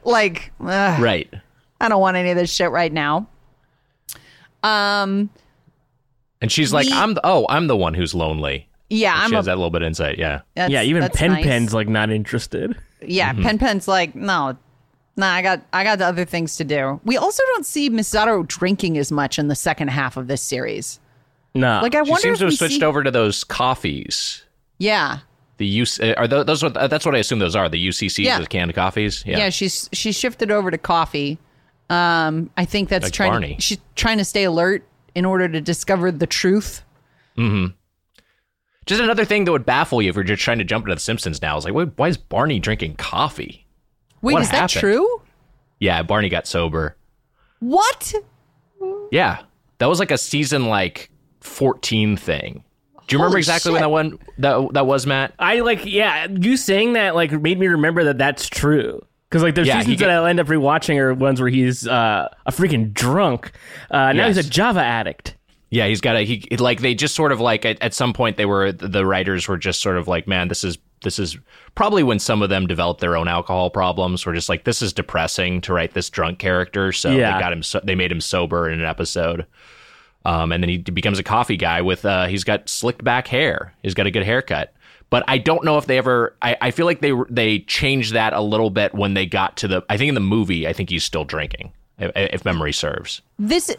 Like, 0.04 0.52
ugh, 0.60 1.02
Right. 1.02 1.32
I 1.82 1.88
don't 1.88 2.02
want 2.02 2.18
any 2.18 2.30
of 2.32 2.38
this 2.38 2.54
shit 2.54 2.72
right 2.72 2.92
now. 2.92 3.28
Um, 4.64 5.30
And 6.42 6.52
she's 6.52 6.74
like, 6.74 6.88
We- 6.88 6.94
I'm 6.94 7.14
the, 7.14 7.22
oh, 7.24 7.46
I'm 7.50 7.68
the 7.68 7.78
one 7.78 7.94
who's 7.94 8.14
lonely. 8.14 8.68
yeah, 8.90 9.14
she 9.20 9.26
I'm 9.26 9.32
has 9.34 9.46
a, 9.48 9.52
that 9.52 9.56
little 9.58 9.70
bit 9.70 9.82
of 9.82 9.88
insight. 9.88 10.18
Yeah. 10.18 10.42
yeah, 10.56 10.82
even 10.82 11.02
that's 11.02 11.18
Pen 11.18 11.32
nice. 11.32 11.46
Pen's 11.46 11.74
like 11.74 11.88
not 11.88 12.10
interested. 12.10 12.76
Yeah, 13.02 13.32
Pen 13.34 13.58
Pen's 13.58 13.88
like, 13.88 14.14
no, 14.16 14.58
nah, 15.16 15.28
I 15.32 15.42
got 15.42 15.62
I 15.72 15.86
got 15.86 16.00
the 16.00 16.06
other 16.06 16.26
things 16.26 16.58
to 16.58 16.66
do. 16.66 17.00
We 17.06 17.16
also 17.16 17.42
don't 17.54 17.66
see 17.66 17.90
Misato 17.90 18.46
drinking 18.46 18.98
as 18.98 19.10
much 19.10 19.40
in 19.40 19.48
the 19.48 19.56
second 19.56 19.88
half 19.90 20.18
of 20.18 20.28
this 20.28 20.42
series. 20.42 21.00
No. 21.56 21.80
Like 21.82 21.96
I 21.96 22.04
She 22.04 22.12
wonder 22.12 22.22
seems 22.22 22.34
if 22.36 22.40
to 22.40 22.46
have 22.46 22.54
switched 22.56 22.80
see- 22.80 22.84
over 22.86 23.04
to 23.04 23.12
those 23.12 23.44
coffees. 23.44 24.44
Yeah. 24.78 25.20
The 25.58 25.66
use 25.66 26.00
are 26.00 26.28
those, 26.28 26.46
those 26.46 26.64
what, 26.64 26.74
that's 26.74 27.06
what 27.06 27.16
I 27.16 27.18
assume 27.20 27.40
those 27.40 27.56
are 27.56 27.68
the 27.68 27.88
UCCs, 27.90 28.24
Yeah. 28.24 28.40
the 28.40 28.48
canned 28.48 28.74
coffees. 28.74 29.24
Yeah. 29.26 29.40
yeah, 29.40 29.50
she's 29.50 29.90
she 29.92 30.12
shifted 30.14 30.52
over 30.52 30.72
to 30.72 30.78
coffee. 30.78 31.38
Um, 31.90 32.50
I 32.56 32.66
think 32.66 32.88
that's 32.88 33.06
Like 33.06 33.14
trying 33.14 33.32
Barney. 33.32 33.56
to, 33.56 33.62
she's 33.62 33.78
trying 33.96 34.20
to 34.20 34.26
stay 34.26 34.44
alert 34.46 34.84
in 35.16 35.26
order 35.26 35.50
to 35.50 35.60
discover 35.60 36.12
the 36.12 36.28
truth. 36.28 36.84
Mm-hmm. 37.38 37.74
Just 38.86 39.02
another 39.02 39.26
thing 39.26 39.46
that 39.46 39.52
would 39.52 39.66
baffle 39.66 40.02
you 40.02 40.10
if 40.10 40.16
you're 40.16 40.24
just 40.24 40.42
trying 40.42 40.60
to 40.60 40.64
jump 40.64 40.86
into 40.86 40.96
the 40.96 41.02
Simpsons 41.02 41.42
now 41.42 41.58
is 41.58 41.66
like, 41.66 41.74
wait, 41.74 41.90
why 41.98 42.08
is 42.08 42.18
Barney 42.18 42.60
drinking 42.60 42.96
coffee? 42.96 43.66
Wait, 44.22 44.34
What 44.34 44.42
is 44.42 44.52
that 44.52 44.70
true? 44.70 45.22
Yeah, 45.80 46.02
Barney 46.04 46.30
got 46.30 46.48
sober. 46.48 46.96
What? 47.60 48.14
Yeah, 49.12 49.42
that 49.80 49.88
was 49.88 50.00
like 50.00 50.12
a 50.12 50.18
season 50.18 50.66
like 50.68 51.10
14 51.42 52.18
thing. 52.18 52.64
Do 53.08 53.16
you 53.16 53.20
remember 53.20 53.34
Holy 53.36 53.40
exactly 53.40 53.72
when 53.72 53.82
that 53.82 53.90
one 53.90 54.20
that 54.38 54.74
that 54.74 54.86
was, 54.86 55.08
Matt? 55.08 55.34
I 55.40 55.62
like 55.62 55.84
yeah, 55.86 56.28
you 56.30 56.58
saying 56.58 56.94
that 56.94 57.16
like 57.16 57.32
made 57.32 57.60
me 57.60 57.68
remember 57.68 58.04
that 58.06 58.18
that's 58.20 58.48
true. 58.48 59.04
Because 59.30 59.42
like 59.44 59.56
there's 59.56 59.68
Yeah, 59.68 59.80
seasons 59.80 59.98
get- 60.00 60.08
that 60.08 60.16
I'll 60.18 60.26
end 60.26 60.40
up 60.40 60.48
rewatching 60.48 60.98
are 60.98 61.14
ones 61.14 61.40
where 61.42 61.50
he's 61.50 61.88
uh, 61.88 62.30
a 62.46 62.52
freaking 62.52 62.94
drunk. 62.94 63.52
Uh, 63.90 64.14
now 64.14 64.28
he's 64.28 64.38
a 64.38 64.44
Java 64.44 64.82
addict. 64.82 65.36
Yeah, 65.72 65.88
he's 65.88 66.02
got 66.02 66.16
a 66.18 66.22
he 66.22 66.48
like 66.58 66.82
they 66.82 66.94
just 66.96 67.16
sort 67.16 67.32
of 67.32 67.40
like 67.40 67.66
at, 67.66 67.82
at 67.82 67.94
some 67.94 68.14
point 68.14 68.38
they 68.38 68.46
were 68.46 68.72
the 68.72 69.06
writers 69.06 69.48
were 69.48 69.58
just 69.58 69.82
sort 69.82 69.98
of 69.98 70.08
like, 70.08 70.28
man, 70.28 70.48
this 70.48 70.64
is 70.64 70.78
this 71.02 71.18
is 71.18 71.38
probably 71.76 72.04
when 72.04 72.20
some 72.20 72.42
of 72.42 72.50
them 72.50 72.68
developed 72.68 73.02
their 73.02 73.16
own 73.16 73.28
alcohol 73.28 73.70
problems. 73.70 74.26
Were 74.26 74.34
just 74.34 74.50
like, 74.50 74.66
this 74.66 74.82
is 74.82 74.94
depressing 74.94 75.62
to 75.62 75.74
write 75.74 75.94
this 75.94 76.10
drunk 76.10 76.40
character, 76.40 76.92
so 76.92 77.10
Yeah. 77.12 77.34
they 77.36 77.40
got 77.40 77.54
him. 77.54 77.64
So, 77.64 77.80
they 77.84 77.96
made 77.96 78.12
him 78.12 78.20
sober 78.22 78.70
in 78.70 78.80
an 78.80 78.86
episode, 78.86 79.46
um, 80.30 80.52
and 80.52 80.62
then 80.64 80.70
he 80.70 80.78
becomes 80.78 81.18
a 81.20 81.24
coffee 81.24 81.58
guy 81.58 81.82
with 81.82 82.06
uh, 82.06 82.28
he's 82.28 82.44
got 82.44 82.70
slicked 82.70 83.04
back 83.04 83.28
hair. 83.28 83.74
He's 83.84 83.94
got 83.96 84.06
a 84.06 84.12
good 84.12 84.24
haircut. 84.24 84.74
But 85.10 85.24
I 85.28 85.40
don't 85.40 85.66
know 85.66 85.80
if 85.80 85.88
they 85.88 85.98
ever. 85.98 86.36
I, 86.42 86.56
I 86.62 86.72
feel 86.72 86.86
like 86.86 87.02
they 87.02 87.14
they 87.32 87.60
changed 87.62 88.14
that 88.14 88.34
a 88.34 88.42
little 88.42 88.70
bit 88.70 88.94
when 88.94 89.16
they 89.16 89.26
got 89.26 89.58
to 89.58 89.68
the. 89.68 89.84
I 89.90 89.98
think 89.98 90.10
in 90.10 90.14
the 90.16 90.22
movie, 90.22 90.68
I 90.68 90.74
think 90.74 90.92
he's 90.92 91.04
still 91.04 91.26
drinking, 91.26 91.74
if, 91.98 92.12
if 92.16 92.46
memory 92.46 92.74
serves. 92.74 93.24
This 93.40 93.76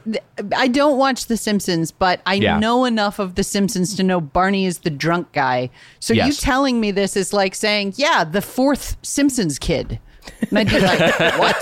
I 0.57 0.67
don't 0.67 0.99
watch 0.99 1.27
The 1.27 1.37
Simpsons, 1.37 1.93
but 1.93 2.21
I 2.27 2.35
Yeah. 2.35 2.59
know 2.59 2.85
enough 2.85 3.21
of 3.21 3.37
The 3.37 3.45
Simpsons 3.45 3.95
to 3.95 4.03
know 4.03 4.21
Barney 4.21 4.67
is 4.67 4.81
the 4.81 4.91
drunk 4.91 5.31
guy. 5.33 5.71
So 6.01 6.15
you 6.15 6.33
telling 6.33 6.81
me 6.81 6.91
this 6.91 7.17
is 7.17 7.33
like 7.33 7.55
saying, 7.55 7.95
yeah, 7.97 8.25
the 8.25 8.43
fourth 8.43 8.97
Simpsons 9.03 9.61
kid. 9.61 10.01
And 10.51 10.59
I'd 10.59 10.69
be 10.69 10.81
like, 10.81 11.39
what? 11.39 11.57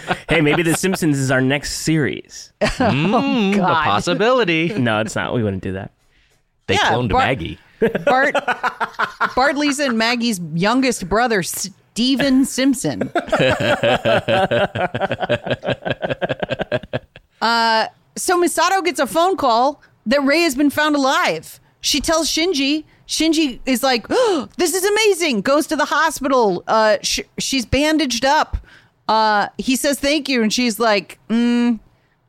Hey, 0.28 0.40
maybe 0.40 0.62
The 0.62 0.74
Simpsons 0.74 1.18
is 1.18 1.30
our 1.30 1.40
next 1.40 1.78
series. 1.82 2.52
A 2.60 2.68
God. 3.56 3.84
possibility. 3.84 4.68
No, 4.76 5.00
it's 5.00 5.14
not. 5.14 5.32
We 5.32 5.42
wouldn't 5.42 5.62
do 5.62 5.72
that. 5.74 5.92
They 6.66 6.74
Yeah, 6.74 6.92
cloned 6.92 7.10
Bar- 7.10 7.20
Maggie. 7.22 7.58
Bart, 8.04 8.34
Bart, 9.36 9.56
Lisa, 9.56 9.84
and 9.84 9.96
Maggie's 9.96 10.40
youngest 10.54 11.08
brother, 11.08 11.42
Steven 11.44 12.44
Simpson. 12.44 13.10
uh, 17.40 17.86
so 18.16 18.42
Misato 18.42 18.84
gets 18.84 18.98
a 19.00 19.06
phone 19.06 19.36
call 19.36 19.82
that 20.06 20.22
Rei 20.24 20.40
has 20.42 20.54
been 20.54 20.70
found 20.70 20.96
alive. 20.96 21.60
She 21.80 22.00
tells 22.00 22.28
Shinji. 22.28 22.84
Shinji 23.06 23.60
is 23.66 23.82
like, 23.82 24.06
oh, 24.10 24.48
"This 24.56 24.74
is 24.74 24.84
amazing." 24.84 25.42
Goes 25.42 25.66
to 25.68 25.76
the 25.76 25.84
hospital. 25.84 26.64
Uh, 26.66 26.96
sh- 27.02 27.20
she's 27.38 27.64
bandaged 27.66 28.24
up. 28.24 28.56
Uh, 29.08 29.48
he 29.58 29.76
says 29.76 29.98
thank 30.00 30.28
you, 30.28 30.42
and 30.42 30.52
she's 30.52 30.78
like, 30.80 31.18
mm, 31.30 31.78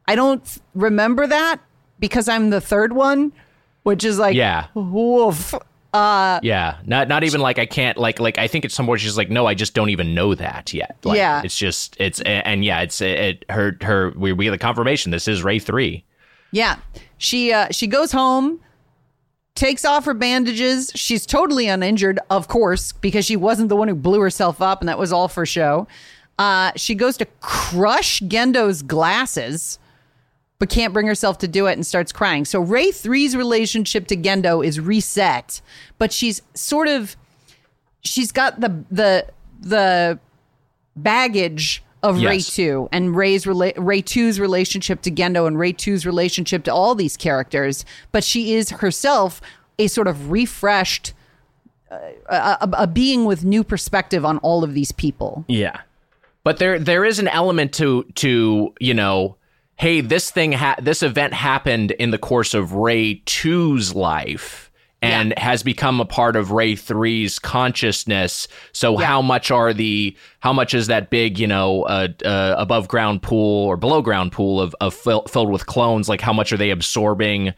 "I 0.07 0.15
don't 0.15 0.57
remember 0.75 1.25
that 1.27 1.59
because 1.99 2.27
I'm 2.29 2.51
the 2.51 2.61
third 2.61 2.93
one," 2.93 3.31
which 3.83 4.03
is 4.03 4.19
like, 4.19 4.35
Yeah. 4.35 4.67
woof. 4.75 5.55
Uh, 5.93 6.39
Yeah, 6.43 6.75
not 6.85 7.07
not 7.07 7.23
even 7.23 7.41
like 7.41 7.57
I 7.57 7.65
can't 7.65 7.97
like 7.97 8.19
like 8.19 8.37
I 8.37 8.47
think 8.47 8.63
at 8.65 8.71
some 8.71 8.85
point 8.85 8.99
she's 9.01 9.17
like, 9.17 9.31
no, 9.31 9.47
I 9.47 9.55
just 9.55 9.73
don't 9.73 9.89
even 9.89 10.13
know 10.13 10.35
that 10.35 10.71
yet. 10.73 10.97
Like, 11.03 11.17
Yeah. 11.17 11.41
it's 11.43 11.57
just 11.57 11.95
it's 11.99 12.19
and 12.21 12.63
yeah, 12.63 12.81
it's 12.81 13.01
it 13.01 13.45
her 13.49 13.75
her 13.81 14.11
we 14.15 14.31
we 14.33 14.45
get 14.45 14.51
the 14.51 14.57
confirmation. 14.59 15.11
This 15.11 15.27
is 15.27 15.43
Rei 15.43 15.57
three. 15.57 16.03
Yeah. 16.51 16.75
She 17.17 17.51
uh 17.51 17.69
she 17.71 17.87
goes 17.87 18.11
home, 18.11 18.59
takes 19.57 19.83
off 19.83 20.05
her 20.05 20.13
bandages. 20.13 20.91
She's 20.95 21.25
totally 21.25 21.67
uninjured, 21.67 22.19
of 22.29 22.47
course, 22.47 22.93
because 22.93 23.25
she 23.25 23.35
wasn't 23.35 23.69
the 23.69 23.75
one 23.75 23.87
who 23.87 23.95
blew 23.95 24.21
herself 24.21 24.61
up 24.61 24.79
and 24.81 24.87
that 24.87 24.97
was 24.97 25.11
all 25.11 25.27
for 25.27 25.45
show. 25.45 25.87
Uh 26.39 26.71
she 26.75 26.95
goes 26.95 27.17
to 27.17 27.25
crush 27.41 28.21
Gendo's 28.21 28.83
glasses, 28.83 29.79
but 30.59 30.69
can't 30.69 30.93
bring 30.93 31.07
herself 31.07 31.39
to 31.39 31.47
do 31.47 31.65
it 31.65 31.73
and 31.73 31.85
starts 31.85 32.11
crying. 32.11 32.45
So 32.45 32.61
Rei 32.61 32.89
3's 32.89 33.35
relationship 33.35 34.07
to 34.07 34.15
Gendo 34.15 34.65
is 34.65 34.79
reset, 34.79 35.61
but 35.97 36.13
she's 36.13 36.41
sort 36.53 36.87
of 36.87 37.17
she's 38.03 38.31
got 38.31 38.61
the 38.61 38.83
the 38.91 39.27
the 39.59 40.19
baggage 40.95 41.83
of 42.03 42.21
Rei 42.21 42.39
2 42.39 42.89
and 42.91 43.15
Rei's 43.15 43.45
rela- 43.45 43.73
Rei 43.77 44.01
2's 44.01 44.39
relationship 44.39 45.01
to 45.01 45.12
Gendo 45.12 45.47
and 45.47 45.57
Rei 45.57 45.73
2's 45.73 46.05
relationship 46.05 46.63
to 46.65 46.73
all 46.73 46.95
these 46.95 47.17
characters, 47.17 47.86
but 48.12 48.23
she 48.23 48.53
is 48.53 48.69
herself 48.69 49.41
a 49.79 49.88
sort 49.88 50.07
of 50.07 50.31
refreshed 50.31 51.13
uh, 51.89 51.97
a, 52.29 52.36
a, 52.62 52.69
a 52.79 52.88
being 52.88 53.25
with 53.25 53.45
new 53.45 53.63
perspective 53.63 54.25
on 54.25 54.38
all 54.39 54.63
of 54.63 54.73
these 54.73 54.91
people. 54.91 55.45
Yeah. 55.47 55.81
But 56.43 56.57
there 56.57 56.79
there 56.79 57.03
is 57.03 57.19
an 57.19 57.27
element 57.27 57.73
to 57.73 58.03
to 58.15 58.73
you 58.79 58.93
know, 58.93 59.36
hey, 59.75 60.01
this 60.01 60.31
thing 60.31 60.53
ha- 60.53 60.77
this 60.81 61.03
event 61.03 61.33
happened 61.33 61.91
in 61.91 62.12
the 62.12 62.17
course 62.17 62.53
of 62.53 62.73
Rei 62.73 63.21
2's 63.25 63.95
life. 63.95 64.66
And 65.01 65.38
has 65.38 65.62
become 65.62 66.01
a 66.01 66.05
part 66.05 66.36
of 66.36 66.49
Rei 66.51 66.73
3's 66.73 67.38
consciousness. 67.38 68.47
So 68.71 68.97
how 68.97 69.21
much 69.21 69.51
are 69.51 69.71
the 69.73 70.15
how 70.39 70.53
much 70.53 70.73
is 70.73 70.88
that 70.88 71.10
big 71.12 71.38
you 71.38 71.45
know 71.47 71.83
uh, 71.83 72.07
uh, 72.25 72.55
above 72.57 72.88
ground 72.88 73.21
pool 73.21 73.65
or 73.67 73.77
below 73.77 74.01
ground 74.01 74.31
pool 74.31 74.60
of 74.60 74.75
of 74.81 74.93
fill, 74.95 75.21
filled 75.23 75.51
with 75.51 75.67
clones? 75.67 76.10
Like 76.10 76.19
how 76.21 76.33
much 76.33 76.51
are 76.51 76.57
they 76.57 76.71
absorbing 76.71 77.53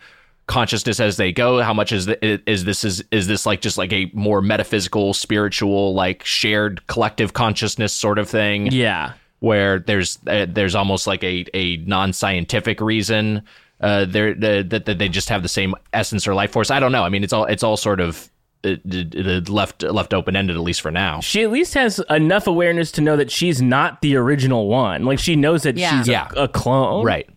consciousness 0.47 0.99
as 0.99 1.17
they 1.17 1.31
go 1.31 1.61
how 1.61 1.75
much 1.75 1.91
is 1.91 2.07
the, 2.07 2.49
is 2.49 2.65
this 2.65 2.83
is 2.83 3.03
is 3.11 3.27
this 3.27 3.45
like 3.45 3.61
just 3.61 3.77
like 3.77 3.93
a 3.93 4.09
more 4.13 4.41
metaphysical 4.41 5.13
spiritual 5.13 5.93
like 5.93 6.25
shared 6.25 6.85
collective 6.87 7.33
consciousness 7.33 7.93
sort 7.93 8.17
of 8.17 8.27
thing 8.27 8.65
Yeah. 8.71 9.13
where 9.41 9.77
there's 9.77 10.17
uh, 10.25 10.47
there's 10.49 10.73
almost 10.73 11.05
like 11.05 11.23
a 11.23 11.45
a 11.53 11.77
non-scientific 11.77 12.81
reason 12.81 13.43
uh 13.81 14.05
they're 14.05 14.31
uh, 14.31 14.63
that, 14.67 14.85
that 14.85 14.97
they 14.97 15.07
just 15.09 15.29
have 15.29 15.41
the 15.43 15.49
same 15.49 15.73
essence 15.93 16.27
or 16.27 16.33
life 16.33 16.51
force 16.51 16.69
i 16.71 16.79
don't 16.79 16.91
know 16.91 17.03
i 17.03 17.09
mean 17.09 17.23
it's 17.23 17.33
all 17.33 17.45
it's 17.45 17.63
all 17.63 17.77
sort 17.77 17.99
of 17.99 18.29
uh, 18.65 18.75
d- 18.85 19.05
d- 19.05 19.39
left 19.41 19.83
left 19.83 20.13
open 20.13 20.35
ended 20.35 20.55
at 20.57 20.61
least 20.61 20.81
for 20.81 20.91
now 20.91 21.21
She 21.21 21.43
at 21.43 21.49
least 21.51 21.73
has 21.75 21.99
enough 22.09 22.45
awareness 22.45 22.91
to 22.93 23.01
know 23.01 23.15
that 23.15 23.31
she's 23.31 23.61
not 23.61 24.01
the 24.01 24.17
original 24.17 24.67
one. 24.67 25.05
Like 25.05 25.17
she 25.17 25.37
knows 25.37 25.63
that 25.63 25.77
Yeah. 25.77 25.97
she's 26.03 26.09
a, 26.09 26.27
a 26.35 26.47
clone. 26.49 27.05
right 27.05 27.29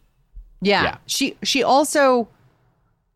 Yeah. 0.61 0.83
Yeah. 0.83 0.97
She 1.07 1.37
she 1.45 1.63
also 1.63 2.27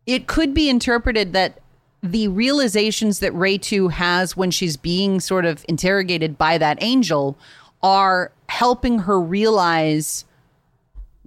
it 0.05 0.25
could 0.27 0.53
be 0.53 0.69
interpreted 0.69 1.33
that 1.33 1.59
the 2.01 2.29
realizations 2.29 3.19
that 3.19 3.33
Rei 3.33 3.57
2 3.57 3.89
has 3.89 4.37
when 4.37 4.51
she's 4.51 4.77
being 4.77 5.19
sort 5.19 5.43
of 5.43 5.65
interrogated 5.67 6.37
by 6.37 6.57
that 6.59 6.77
angel 6.81 7.37
are 7.83 8.31
helping 8.47 8.99
her 8.99 9.19
realize 9.19 10.23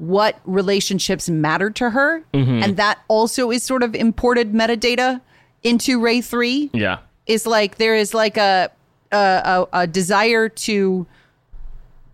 what 0.01 0.41
relationships 0.47 1.29
matter 1.29 1.69
to 1.71 1.91
her 1.91 2.25
and 2.33 2.77
that 2.79 2.99
also 3.09 3.51
is 3.51 3.63
sort 3.63 3.83
of 3.83 3.95
imported 3.95 4.53
metadata 4.55 5.21
into 5.63 6.01
Rei 6.01 6.23
3 6.23 6.71
Yeah. 6.73 7.01
is 7.27 7.47
like 7.47 7.77
there 7.77 7.95
is 7.95 8.15
like 8.15 8.39
a 8.39 8.71
a, 9.13 9.17
a, 9.73 9.81
a 9.83 9.87
desire 9.87 10.49
to 10.49 11.07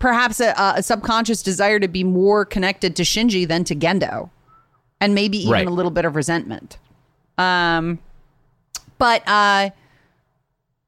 perhaps 0.00 0.40
a, 0.40 0.52
a 0.76 0.82
subconscious 0.82 1.42
desire 1.42 1.78
to 1.78 1.86
be 1.88 2.02
more 2.04 2.44
connected 2.44 2.96
to 2.96 3.02
Shinji 3.02 3.46
than 3.46 3.62
to 3.64 3.74
Gendo, 3.76 4.30
and 5.00 5.14
maybe 5.14 5.38
even 5.38 5.52
Right. 5.52 5.66
a 5.66 5.70
little 5.70 5.90
bit 5.92 6.04
of 6.04 6.16
resentment. 6.16 6.78
Um, 7.38 7.98
but 8.98 9.22
uh, 9.28 9.70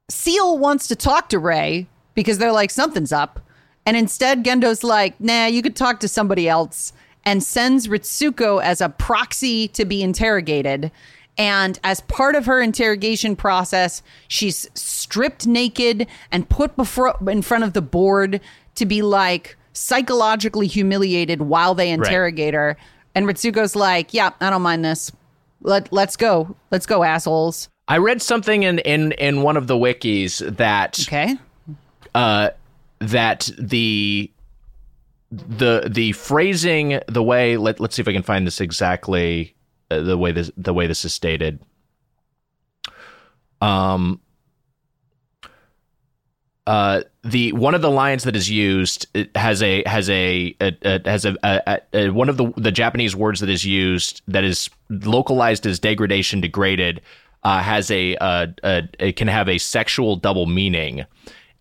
SEELE 0.09 0.57
wants 0.57 0.87
to 0.87 0.95
talk 0.95 1.29
to 1.29 1.39
Rei 1.39 1.87
because 2.15 2.39
they're 2.39 2.51
like 2.51 2.71
something's 2.71 3.11
up, 3.11 3.39
and 3.89 3.97
instead 3.97 4.43
Gendo's 4.45 4.83
like, 4.83 5.19
"Nah, 5.19 5.47
you 5.47 5.63
could 5.63 5.75
talk 5.75 5.99
to 6.01 6.07
somebody 6.07 6.47
else," 6.47 6.93
and 7.25 7.41
sends 7.41 7.87
Ritsuko 7.87 8.61
as 8.61 8.81
a 8.81 8.89
proxy 8.89 9.67
to 9.69 9.83
be 9.83 10.03
interrogated. 10.03 10.91
And 11.39 11.79
as 11.83 12.01
part 12.01 12.35
of 12.35 12.45
her 12.45 12.61
interrogation 12.61 13.35
process, 13.35 14.03
she's 14.27 14.69
stripped 14.75 15.47
naked 15.47 16.05
and 16.31 16.47
put 16.47 16.75
before 16.75 17.17
in 17.27 17.41
front 17.41 17.63
of 17.63 17.73
the 17.73 17.81
board 17.81 18.41
to 18.75 18.85
be 18.85 19.01
like 19.01 19.57
psychologically 19.73 20.67
humiliated 20.67 21.41
while 21.41 21.73
they 21.73 21.89
interrogate 21.89 22.53
her. 22.53 22.77
And 23.15 23.25
Ritsuko's 23.25 23.75
like, 23.75 24.13
"Yeah, 24.13 24.29
I 24.39 24.51
don't 24.51 24.61
mind 24.61 24.85
this. 24.85 25.11
Let 25.63 25.91
let's 25.91 26.15
go. 26.15 26.55
Let's 26.69 26.85
go, 26.85 27.03
assholes." 27.03 27.69
i 27.87 27.97
read 27.97 28.21
something 28.21 28.61
in 28.61 28.77
in 28.77 29.13
in 29.13 29.41
one 29.41 29.57
of 29.57 29.65
the 29.65 29.73
wikis 29.73 30.57
that 30.57 30.99
Okay. 31.07 31.37
uh, 32.13 32.49
that 32.99 33.49
the 33.57 34.31
the 35.31 35.87
the 35.89 36.11
phrasing, 36.13 36.99
the 37.07 37.23
way 37.23 37.57
let 37.57 37.79
let's 37.79 37.95
see 37.95 38.01
if 38.01 38.07
I 38.07 38.13
can 38.13 38.23
find 38.23 38.45
this 38.45 38.61
exactly 38.61 39.55
uh, 39.91 40.01
the 40.01 40.17
way 40.17 40.31
this 40.31 40.51
the 40.57 40.73
way 40.73 40.87
this 40.87 41.05
is 41.05 41.13
stated. 41.13 41.59
Um. 43.61 44.21
Uh, 46.67 47.01
the 47.23 47.51
one 47.53 47.73
of 47.73 47.81
the 47.81 47.89
lines 47.89 48.25
that 48.25 48.35
is 48.35 48.47
used 48.47 49.07
has 49.33 49.63
a 49.63 49.81
has 49.87 50.07
a, 50.07 50.55
a, 50.61 50.71
a 50.83 51.09
has 51.09 51.25
a, 51.25 51.81
a, 51.93 52.09
one 52.11 52.29
of 52.29 52.37
the 52.37 52.53
the 52.57 52.71
Japanese 52.71 53.15
words 53.15 53.39
that 53.39 53.49
is 53.49 53.65
used 53.65 54.21
that 54.27 54.43
is 54.43 54.69
localized 54.89 55.65
as 55.65 55.79
degradation 55.79 56.41
degraded 56.41 57.01
uh, 57.43 57.63
has 57.63 57.89
a, 57.89 58.15
a 58.21 58.87
it 58.99 59.15
can 59.15 59.27
have 59.27 59.49
a 59.49 59.57
sexual 59.57 60.15
double 60.15 60.45
meaning 60.45 61.05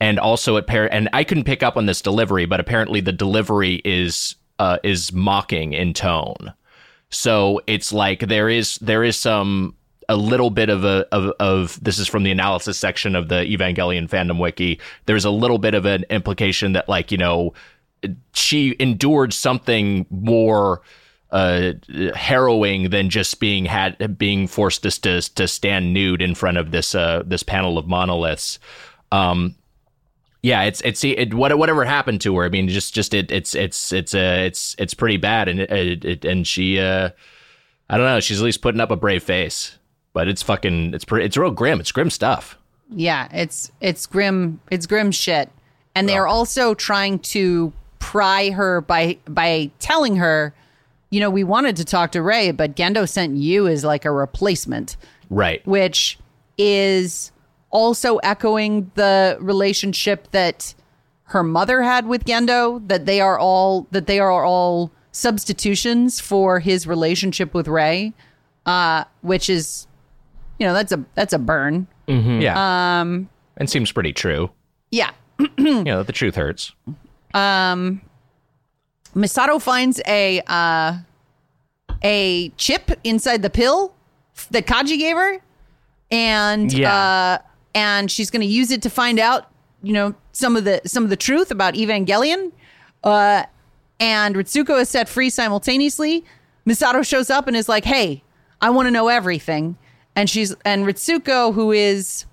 and 0.01 0.19
also 0.19 0.57
it 0.57 0.67
par- 0.67 0.89
and 0.91 1.09
I 1.13 1.25
couldn't 1.25 1.45
pick 1.45 1.63
up 1.63 1.77
on 1.77 1.87
this 1.87 2.01
delivery, 2.01 2.47
but 2.47 2.61
apparently 2.61 3.01
the 3.01 3.13
delivery 3.13 3.81
is 3.85 4.37
uh, 4.59 4.79
is 4.83 5.13
mocking 5.13 5.73
in 5.73 5.95
tone. 5.95 6.53
So 7.11 7.61
it's 7.67 7.93
like 7.93 8.21
there 8.21 8.49
is 8.49 8.77
there 8.77 9.05
is 9.05 9.17
some 9.17 9.75
a 10.09 10.17
little 10.17 10.51
bit 10.51 10.69
of 10.69 10.85
a 10.85 11.07
of, 11.13 11.33
of 11.39 11.83
this 11.83 11.99
is 11.99 12.09
from 12.09 12.23
the 12.23 12.31
analysis 12.31 12.79
section 12.79 13.15
of 13.15 13.29
the 13.29 13.45
Evangelion 13.45 14.09
fandom 14.09 14.39
wiki. 14.39 14.81
There's 15.07 15.25
a 15.25 15.31
little 15.31 15.59
bit 15.59 15.75
of 15.75 15.85
an 15.85 16.05
implication 16.11 16.73
that 16.73 16.89
like 16.89 17.11
you 17.11 17.19
know 17.19 17.55
she 18.33 18.77
endured 18.79 19.33
something 19.33 20.07
more 20.11 20.83
uh, 21.31 21.73
harrowing 22.15 22.91
than 22.91 23.11
just 23.11 23.39
being 23.39 23.67
had 23.67 24.17
being 24.17 24.47
forced 24.47 24.83
to, 24.85 24.91
to 25.03 25.35
to 25.35 25.49
stand 25.49 25.93
nude 25.93 26.23
in 26.23 26.35
front 26.35 26.57
of 26.57 26.71
this 26.71 26.95
uh 26.95 27.23
this 27.27 27.43
panel 27.43 27.77
of 27.77 27.87
monoliths. 27.87 28.59
Um, 29.13 29.55
yeah, 30.43 30.63
it's 30.65 30.81
it's 30.83 31.03
it, 31.05 31.35
what 31.35 31.57
whatever 31.59 31.85
happened 31.85 32.21
to 32.23 32.37
her. 32.39 32.45
I 32.45 32.49
mean, 32.49 32.69
just 32.69 32.95
just 32.95 33.15
it 33.15 33.31
it's 33.31 33.55
it's 33.55 33.93
it's 33.93 34.15
uh 34.15 34.43
it's 34.47 34.77
it's 34.79 34.95
pretty 34.95 35.17
bad, 35.17 35.49
and 35.49 35.61
it, 35.61 35.71
it, 35.71 36.05
it 36.05 36.25
and 36.25 36.47
she 36.47 36.79
uh 36.79 37.11
I 37.91 37.97
don't 37.97 38.07
know. 38.07 38.21
She's 38.21 38.41
at 38.41 38.45
least 38.45 38.61
putting 38.63 38.81
up 38.81 38.91
a 38.91 38.97
brave 38.97 39.23
face, 39.23 39.79
but 40.13 40.29
it's 40.29 40.43
fucking 40.43 40.95
it's 40.95 41.05
pretty 41.05 41.27
it's 41.27 41.37
real 41.37 41.51
grim. 41.51 41.81
It's 41.81 41.93
grim 41.93 42.11
stuff. 42.11 42.57
Yeah, 42.91 43.29
it's 43.33 43.71
it's 43.81 44.07
grim. 44.07 44.61
It's 44.71 44.87
grim 44.87 45.11
shit. 45.11 45.51
And 45.95 46.09
they're 46.09 46.29
also 46.29 46.75
trying 46.75 47.19
to 47.21 47.73
pry 47.99 48.51
her 48.51 48.81
by 48.83 49.19
by 49.27 49.71
telling 49.81 50.17
her, 50.17 50.55
you 51.11 51.19
know, 51.19 51.29
we 51.31 51.43
wanted 51.43 51.77
to 51.77 51.85
talk 51.85 52.13
to 52.13 52.23
Rei, 52.23 52.53
but 52.53 52.77
Gendo 52.77 53.09
sent 53.09 53.37
you 53.37 53.67
as 53.67 53.85
like 53.85 54.05
a 54.05 54.13
replacement, 54.13 54.97
Right. 55.29 55.67
which 55.67 56.17
is 56.57 57.33
also 57.71 58.17
echoing 58.19 58.91
the 58.95 59.37
relationship 59.41 60.31
that 60.31 60.75
her 61.25 61.43
mother 61.43 61.83
had 61.83 62.07
with 62.07 62.25
Gendo, 62.25 62.87
that 62.89 63.05
they 63.07 63.21
are 63.21 63.39
all 63.39 63.87
that 63.91 64.07
they 64.07 64.19
are 64.21 64.45
all 64.45 64.91
substitutions 65.13 66.21
for 66.21 66.61
his 66.61 66.87
relationship 66.87 67.53
with 67.55 67.69
Rei, 67.69 68.13
uh, 68.67 69.05
which 69.21 69.51
is 69.51 69.87
you 70.59 70.67
know, 70.67 70.73
that's 70.75 70.91
a 70.93 71.05
that's 71.15 71.33
a 71.33 71.39
burn. 71.39 71.87
Yeah. 72.07 73.01
Um, 73.01 73.29
and 73.59 73.69
seems 73.69 73.93
pretty 73.93 74.13
true. 74.13 74.51
Yeah. 74.91 75.11
You 75.59 75.85
know, 75.85 76.03
the 76.03 76.13
truth 76.13 76.35
hurts. 76.37 76.73
Misato 79.15 79.61
finds 79.61 80.01
a 80.07 80.41
uh, 80.47 80.99
a 82.03 82.49
chip 82.57 82.91
inside 83.05 83.43
the 83.43 83.51
pill 83.51 83.95
that 84.51 84.67
Kaji 84.67 84.99
gave 84.99 85.17
her, 85.17 85.39
and 86.11 86.73
Yeah. 86.73 86.95
uh, 86.95 87.39
and 87.75 88.11
she's 88.11 88.31
going 88.31 88.41
to 88.43 88.47
use 88.47 88.71
it 88.71 88.83
to 88.83 88.91
find 88.91 89.19
out, 89.19 89.51
you 89.83 89.93
know, 89.93 90.15
some 90.33 90.57
of 90.57 90.65
the 90.65 90.81
some 90.87 91.05
of 91.05 91.11
the 91.11 91.17
truth 91.17 91.51
about 91.51 91.75
Evangelion. 91.75 92.53
Uh, 93.05 93.45
and 94.01 94.35
Ritsuko 94.37 94.81
is 94.81 94.89
set 94.89 95.09
free 95.09 95.31
simultaneously. 95.31 96.25
Misato 96.67 97.05
shows 97.07 97.31
up 97.31 97.47
and 97.49 97.57
is 97.57 97.69
like, 97.69 97.85
"Hey, 97.85 98.23
I 98.61 98.71
want 98.71 98.87
to 98.87 98.91
know 98.91 99.09
everything." 99.09 99.77
And 100.17 100.29
she's 100.29 100.55
and 100.65 100.85
Ritsuko, 100.85 101.55
who 101.55 101.73
is 101.73 102.25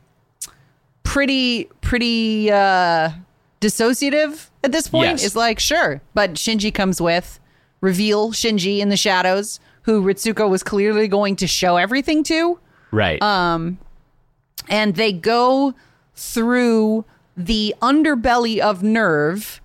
pretty 1.04 1.65
pretty 1.82 2.52
uh 2.52 3.10
dissociative 3.62 4.50
at 4.63 4.71
this 4.71 4.88
point 4.88 5.12
Yes. 5.12 5.24
is 5.24 5.36
like 5.36 5.60
sure 5.60 6.02
but 6.13 6.34
shinji 6.34 6.74
comes 6.74 7.00
with 7.02 7.39
reveal 7.82 8.32
shinji 8.32 8.80
in 8.80 8.89
the 8.89 8.98
shadows 8.98 9.60
who 9.84 10.02
ritsuko 10.04 10.50
was 10.50 10.62
clearly 10.63 11.08
going 11.08 11.36
to 11.38 11.48
show 11.48 11.78
everything 11.78 12.24
to 12.24 12.60
Right. 12.91 13.21
And 14.70 14.96
they 14.96 15.12
go 15.13 15.74
through 16.15 17.06
the 17.38 17.76
underbelly 17.82 18.60
of 18.60 18.82
NERV 18.82 19.60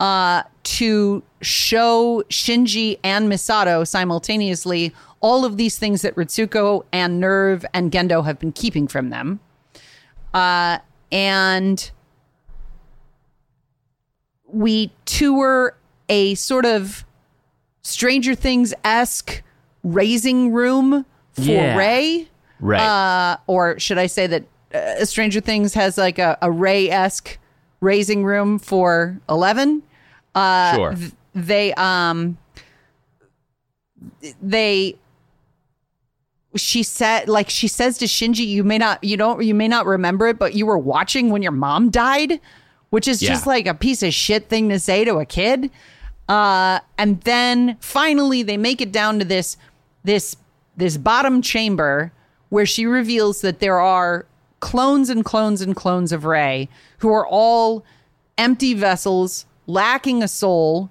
uh, 0.00 0.44
to 0.62 1.22
show 1.40 2.22
shinji 2.28 2.98
and 3.02 3.30
misato 3.30 3.86
simultaneously 3.86 4.94
all 5.20 5.44
of 5.44 5.56
these 5.56 5.78
things 5.78 6.02
that 6.02 6.14
ritsuko 6.14 6.84
and 6.92 7.22
NERV 7.22 7.64
and 7.74 7.90
gendo 7.90 8.24
have 8.24 8.38
been 8.38 8.52
keeping 8.52 8.86
from 8.86 9.10
them 9.10 9.40
uh, 10.34 10.78
and 11.10 11.90
we 14.46 14.92
tour 15.04 15.76
a 16.08 16.34
sort 16.34 16.64
of 16.64 17.04
Stranger 17.82 18.34
Things 18.34 18.74
esque 18.84 19.42
raising 19.82 20.52
room 20.52 21.04
for 21.32 21.42
Yeah. 21.42 21.76
Rei. 21.76 22.28
Right. 22.60 22.80
Uh, 22.80 23.36
or 23.46 23.78
should 23.78 23.98
I 23.98 24.06
say 24.06 24.26
that 24.26 24.44
uh, 24.74 25.04
Stranger 25.04 25.40
Things 25.40 25.74
has 25.74 25.96
like 25.98 26.18
a, 26.18 26.36
a 26.42 26.50
Rei 26.50 26.88
esque 26.90 27.38
raising 27.80 28.24
room 28.24 28.58
for 28.58 29.20
Eleven? 29.28 29.82
Uh, 30.34 30.74
sure. 30.74 30.94
th- 30.94 31.12
they 31.34 31.72
um 31.74 32.36
they 34.42 34.96
she 36.56 36.82
said 36.82 37.28
like 37.28 37.50
she 37.50 37.68
says 37.68 37.98
to 37.98 38.06
Shinji 38.06 38.46
you 38.46 38.64
may 38.64 38.78
not 38.78 39.02
you 39.04 39.16
don't 39.16 39.42
you 39.44 39.54
may 39.54 39.68
not 39.68 39.86
remember 39.86 40.26
it 40.28 40.38
but 40.38 40.54
you 40.54 40.66
were 40.66 40.78
watching 40.78 41.30
when 41.30 41.42
your 41.42 41.52
mom 41.52 41.90
died 41.90 42.40
which 42.90 43.06
is 43.06 43.20
just 43.20 43.46
like 43.46 43.66
a 43.66 43.74
piece 43.74 44.02
of 44.02 44.14
shit 44.14 44.48
thing 44.48 44.68
to 44.70 44.78
say 44.78 45.04
to 45.04 45.16
a 45.18 45.26
kid 45.26 45.70
uh 46.28 46.80
and 46.96 47.20
then 47.22 47.76
finally 47.80 48.42
they 48.42 48.56
make 48.56 48.80
it 48.80 48.90
down 48.90 49.18
to 49.18 49.24
this 49.24 49.56
this 50.04 50.36
this 50.76 50.96
bottom 50.96 51.42
chamber 51.42 52.12
where 52.48 52.66
she 52.66 52.86
reveals 52.86 53.40
that 53.40 53.60
there 53.60 53.80
are 53.80 54.26
clones 54.60 55.08
and 55.08 55.24
clones 55.24 55.60
and 55.60 55.76
clones 55.76 56.12
of 56.12 56.24
Rei 56.24 56.68
who 56.98 57.10
are 57.12 57.26
all 57.26 57.84
empty 58.36 58.74
vessels 58.74 59.46
lacking 59.66 60.22
a 60.22 60.28
soul 60.28 60.90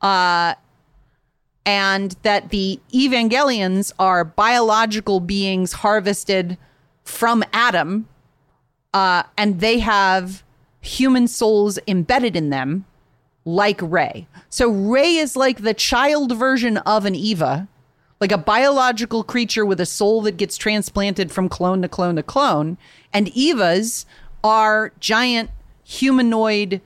uh 0.00 0.54
and 1.64 2.16
that 2.22 2.50
the 2.50 2.80
evangelions 2.92 3.92
are 3.98 4.24
biological 4.24 5.20
beings 5.20 5.72
harvested 5.74 6.56
from 7.04 7.44
Adam 7.52 8.08
uh 8.94 9.22
and 9.36 9.60
they 9.60 9.78
have 9.78 10.42
human 10.80 11.28
souls 11.28 11.78
embedded 11.86 12.34
in 12.36 12.50
them 12.50 12.84
like 13.44 13.80
Rei. 13.82 14.26
So 14.48 14.68
Rei 14.68 15.16
is 15.16 15.36
like 15.36 15.62
the 15.62 15.74
child 15.74 16.36
version 16.36 16.76
of 16.78 17.04
an 17.04 17.14
Eva, 17.14 17.68
like 18.22 18.30
a 18.30 18.38
biological 18.38 19.24
creature 19.24 19.66
with 19.66 19.80
a 19.80 19.84
soul 19.84 20.22
that 20.22 20.36
gets 20.36 20.56
transplanted 20.56 21.32
from 21.32 21.48
clone 21.48 21.82
to 21.82 21.88
clone 21.88 22.14
to 22.14 22.22
clone. 22.22 22.78
And 23.12 23.26
Evas 23.26 24.04
are 24.44 24.92
giant 25.00 25.50
humanoid 25.82 26.80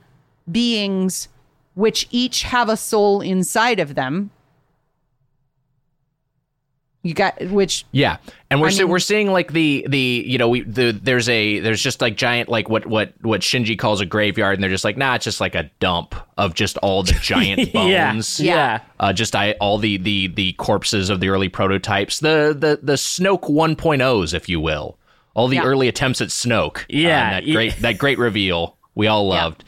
beings 0.51 1.27
which 1.75 2.07
each 2.09 2.41
have 2.41 2.69
a 2.69 2.75
soul 2.75 3.21
inside 3.21 3.79
of 3.79 3.93
them. 3.93 4.31
You 7.07 7.13
got 7.13 7.41
which 7.49 7.85
Yeah, 7.91 8.17
and 8.51 8.59
we're 8.59 8.67
I 8.67 8.71
see- 8.71 8.79
mean- 8.83 8.89
we're 8.89 8.99
seeing 8.99 9.31
like 9.31 9.53
the 9.53 9.85
the 9.87 10.23
you 10.27 10.37
know 10.37 10.49
we 10.49 10.61
the 10.61 10.91
there's 10.91 11.29
a 11.29 11.59
there's 11.59 11.81
just 11.81 12.01
like 12.01 12.17
giant 12.17 12.49
like 12.49 12.69
what 12.69 12.85
what 12.85 13.13
what 13.21 13.41
Shinji 13.41 13.77
calls 13.79 14.01
a 14.01 14.05
graveyard, 14.05 14.55
and 14.55 14.63
they're 14.63 14.69
just 14.69 14.83
like 14.83 14.97
nah, 14.97 15.15
it's 15.15 15.25
just 15.25 15.39
like 15.41 15.55
a 15.55 15.69
dump 15.79 16.15
of 16.37 16.53
just 16.53 16.77
all 16.79 17.03
the 17.03 17.13
giant 17.21 17.73
bones. 17.73 18.39
Yeah. 18.39 18.81
Uh, 18.99 19.13
just 19.13 19.35
I, 19.35 19.53
all 19.53 19.77
the, 19.77 19.97
the 19.97 20.27
the 20.27 20.53
corpses 20.53 21.09
of 21.09 21.19
the 21.19 21.29
early 21.29 21.49
prototypes, 21.49 22.19
the 22.19 22.55
the 22.57 22.79
the 22.81 22.93
Snoke 22.93 23.49
1.0s, 23.49 24.33
if 24.33 24.49
you 24.49 24.59
will, 24.59 24.97
all 25.33 25.47
the 25.47 25.57
Yeah. 25.57 25.63
early 25.63 25.87
attempts 25.87 26.19
at 26.21 26.29
Snoke. 26.29 26.79
Uh, 26.81 26.85
Yeah, 26.89 27.23
and 27.25 27.33
that 27.35 27.47
yeah. 27.47 27.53
great 27.53 27.75
that 27.81 27.97
great 27.97 28.17
reveal 28.19 28.76
we 28.97 29.07
all 29.07 29.27
loved. 29.27 29.63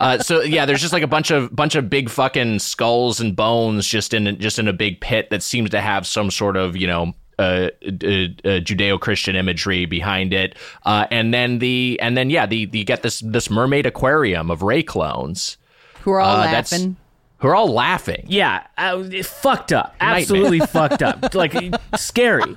uh, 0.00 0.18
so 0.18 0.40
yeah, 0.40 0.64
there's 0.66 0.80
just 0.80 0.92
like 0.92 1.02
a 1.04 1.06
bunch 1.06 1.30
of 1.30 1.54
bunch 1.54 1.74
of 1.76 1.88
big 1.88 2.10
fucking 2.10 2.58
skulls 2.58 3.20
and 3.20 3.36
bones 3.36 3.86
just 3.86 4.12
in 4.14 4.38
just 4.40 4.58
in 4.58 4.66
a 4.66 4.72
big 4.72 5.00
pit 5.00 5.30
that 5.30 5.42
seems 5.42 5.70
to 5.70 5.80
have 5.80 6.06
some 6.06 6.30
sort 6.30 6.56
of 6.56 6.76
you 6.76 6.86
know. 6.88 7.12
Uh, 7.38 7.42
uh, 7.42 7.88
uh, 7.88 8.60
Judeo-Christian 8.60 9.34
imagery 9.34 9.86
behind 9.86 10.32
it, 10.34 10.54
uh, 10.84 11.06
and 11.10 11.32
then 11.34 11.58
the 11.60 11.98
and 12.00 12.16
then 12.16 12.28
yeah, 12.30 12.44
the, 12.46 12.66
the 12.66 12.80
you 12.80 12.84
get 12.84 13.02
this 13.02 13.20
this 13.20 13.50
mermaid 13.50 13.86
aquarium 13.86 14.50
of 14.50 14.62
Rei 14.62 14.82
clones 14.82 15.56
who 16.02 16.12
are 16.12 16.20
all 16.20 16.36
Uh, 16.36 16.44
laughing. 16.44 16.96
who 17.38 17.48
are 17.48 17.54
all 17.56 17.68
laughing. 17.72 18.26
Yeah, 18.28 18.64
uh, 18.78 19.02
fucked 19.24 19.72
up. 19.72 19.96
Absolutely 19.98 20.60
fucked 20.76 21.02
up. 21.02 21.34
Like 21.34 21.54
scary. 21.96 22.56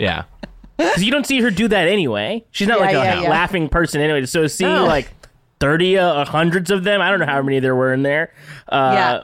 Yeah, 0.00 0.24
Because 0.78 1.04
you 1.04 1.12
don't 1.12 1.26
see 1.26 1.40
her 1.42 1.50
do 1.52 1.68
that 1.68 1.86
anyway. 1.86 2.44
She's 2.50 2.66
not 2.66 2.80
like 2.80 2.90
a 2.90 3.04
yeah, 3.04 3.20
yeah. 3.22 3.28
laughing 3.28 3.68
person 3.68 4.00
anyway. 4.00 4.24
So 4.26 4.46
see 4.48 4.64
No. 4.64 4.86
like 4.86 5.12
thirty, 5.64 5.98
uh, 5.98 6.24
hundreds 6.24 6.70
of 6.70 6.84
them. 6.84 7.00
I 7.00 7.10
don't 7.10 7.20
know 7.20 7.26
how 7.26 7.42
many 7.42 7.58
there 7.60 7.74
were 7.74 7.92
in 7.92 8.02
there. 8.02 8.32
Uh, 8.68 8.90
Yeah. 8.94 9.20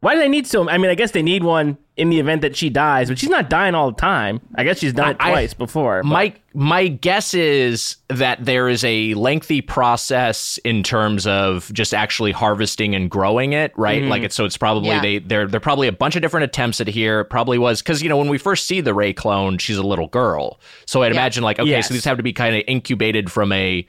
Why 0.00 0.14
do 0.14 0.20
they 0.20 0.28
need 0.28 0.46
so? 0.46 0.68
I 0.70 0.78
mean, 0.78 0.92
I 0.92 0.94
guess 0.94 1.10
they 1.10 1.22
need 1.22 1.42
one 1.42 1.76
in 1.96 2.08
the 2.08 2.20
event 2.20 2.42
that 2.42 2.54
she 2.54 2.70
dies, 2.70 3.08
but 3.08 3.18
she's 3.18 3.28
not 3.30 3.50
dying 3.50 3.74
all 3.74 3.90
the 3.90 3.96
time. 4.00 4.40
I 4.54 4.62
guess 4.62 4.78
she's 4.78 4.92
done 4.92 5.10
it 5.10 5.16
I- 5.18 5.30
twice 5.30 5.54
before. 5.54 6.02
but- 6.04 6.08
my 6.08 6.32
my 6.54 6.86
guess 6.86 7.34
is 7.34 7.96
that 8.08 8.44
there 8.44 8.68
is 8.68 8.84
a 8.84 9.14
lengthy 9.14 9.60
process 9.60 10.58
in 10.64 10.84
terms 10.84 11.26
of 11.26 11.68
just 11.74 11.92
actually 11.94 12.30
harvesting 12.30 12.94
and 12.94 13.10
growing 13.10 13.54
it, 13.54 13.72
right? 13.76 14.04
Like 14.04 14.22
it's 14.22 14.36
so 14.36 14.44
it's 14.44 14.56
probably 14.56 14.90
Yeah. 14.90 15.00
they 15.02 15.18
there 15.18 15.48
there 15.48 15.56
are 15.58 15.60
probably 15.60 15.88
a 15.88 15.92
bunch 15.92 16.14
of 16.14 16.22
different 16.22 16.44
attempts 16.44 16.80
at 16.80 16.86
here. 16.86 17.20
It 17.20 17.24
probably 17.24 17.58
was 17.58 17.82
because 17.82 18.00
you 18.00 18.08
know 18.08 18.16
when 18.18 18.28
we 18.28 18.38
first 18.38 18.68
see 18.68 18.80
the 18.80 18.94
Rei 18.94 19.12
clone, 19.12 19.58
she's 19.58 19.78
a 19.78 19.82
little 19.82 20.06
girl, 20.06 20.60
so 20.86 21.02
I'd 21.02 21.10
imagine 21.10 21.42
like 21.42 21.58
okay, 21.58 21.68
Yes. 21.70 21.88
so 21.88 21.94
these 21.94 22.04
have 22.04 22.18
to 22.18 22.22
be 22.22 22.32
kind 22.32 22.54
of 22.54 22.62
incubated 22.68 23.32
from 23.32 23.50
a 23.50 23.84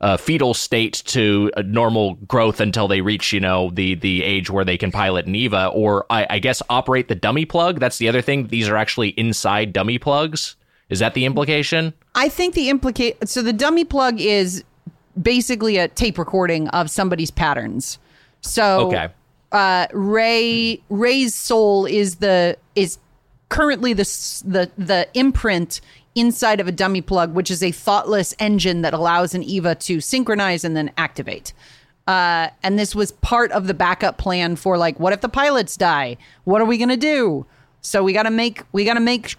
uh, 0.00 0.16
fetal 0.16 0.54
state 0.54 1.02
to 1.06 1.50
a 1.56 1.62
normal 1.62 2.14
growth 2.14 2.60
until 2.60 2.88
they 2.88 3.00
reach, 3.02 3.32
you 3.32 3.40
know, 3.40 3.70
the 3.70 3.94
the 3.96 4.22
age 4.22 4.48
where 4.50 4.64
they 4.64 4.78
can 4.78 4.90
pilot 4.90 5.26
an 5.26 5.34
Eva, 5.34 5.66
or 5.68 6.06
I, 6.10 6.26
I 6.30 6.38
guess 6.38 6.62
operate 6.70 7.08
the 7.08 7.14
dummy 7.14 7.44
plug. 7.44 7.80
That's 7.80 7.98
the 7.98 8.08
other 8.08 8.22
thing. 8.22 8.48
These 8.48 8.68
are 8.68 8.76
actually 8.76 9.10
inside 9.10 9.72
dummy 9.72 9.98
plugs. 9.98 10.56
Is 10.88 10.98
that 11.00 11.14
the 11.14 11.24
implication? 11.24 11.92
I 12.14 12.28
think 12.28 12.54
the 12.54 12.68
implicate 12.70 13.28
so 13.28 13.42
the 13.42 13.52
dummy 13.52 13.84
plug 13.84 14.20
is 14.20 14.64
basically 15.20 15.76
a 15.76 15.88
tape 15.88 16.18
recording 16.18 16.68
of 16.68 16.90
somebody's 16.90 17.30
patterns. 17.30 17.98
So 18.40 18.86
Okay. 18.88 19.08
uh 19.52 19.86
Rei 19.92 20.80
Rei's 20.88 21.34
soul 21.34 21.84
is 21.84 22.16
the 22.16 22.56
is 22.74 22.98
currently 23.50 23.92
the 23.92 24.04
the 24.46 24.70
the 24.78 25.08
imprint 25.14 25.80
inside 26.14 26.60
of 26.60 26.66
a 26.66 26.72
dummy 26.72 27.00
plug 27.00 27.34
which 27.34 27.50
is 27.50 27.62
a 27.62 27.70
thoughtless 27.70 28.34
engine 28.38 28.82
that 28.82 28.92
allows 28.92 29.34
an 29.34 29.42
Eva 29.42 29.74
to 29.76 30.00
synchronize 30.00 30.64
and 30.64 30.76
then 30.76 30.90
activate. 30.96 31.52
Uh, 32.06 32.48
and 32.62 32.78
this 32.78 32.94
was 32.94 33.12
part 33.12 33.52
of 33.52 33.68
the 33.68 33.74
backup 33.74 34.18
plan 34.18 34.56
for 34.56 34.76
like 34.76 34.98
what 34.98 35.12
if 35.12 35.20
the 35.20 35.28
pilots 35.28 35.76
die? 35.76 36.16
What 36.44 36.60
are 36.60 36.64
we 36.64 36.78
going 36.78 36.88
to 36.88 36.96
do? 36.96 37.46
So 37.80 38.02
we 38.02 38.12
got 38.12 38.24
to 38.24 38.30
make 38.30 38.62
we 38.72 38.84
got 38.84 38.94
to 38.94 39.00
make 39.00 39.36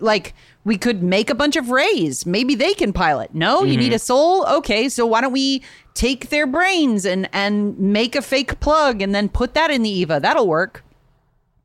like 0.00 0.34
we 0.64 0.76
could 0.76 1.02
make 1.02 1.30
a 1.30 1.34
bunch 1.34 1.56
of 1.56 1.70
reis. 1.70 2.26
Maybe 2.26 2.54
they 2.54 2.74
can 2.74 2.92
pilot. 2.92 3.34
No, 3.34 3.64
you 3.64 3.76
need 3.76 3.92
a 3.92 3.98
soul. 3.98 4.46
Okay, 4.46 4.88
so 4.88 5.06
why 5.06 5.20
don't 5.20 5.32
we 5.32 5.62
take 5.94 6.28
their 6.28 6.46
brains 6.46 7.04
and 7.04 7.28
and 7.32 7.78
make 7.78 8.14
a 8.14 8.22
fake 8.22 8.60
plug 8.60 9.02
and 9.02 9.14
then 9.14 9.28
put 9.28 9.54
that 9.54 9.70
in 9.70 9.82
the 9.82 9.90
Eva? 9.90 10.20
That'll 10.20 10.48
work. 10.48 10.84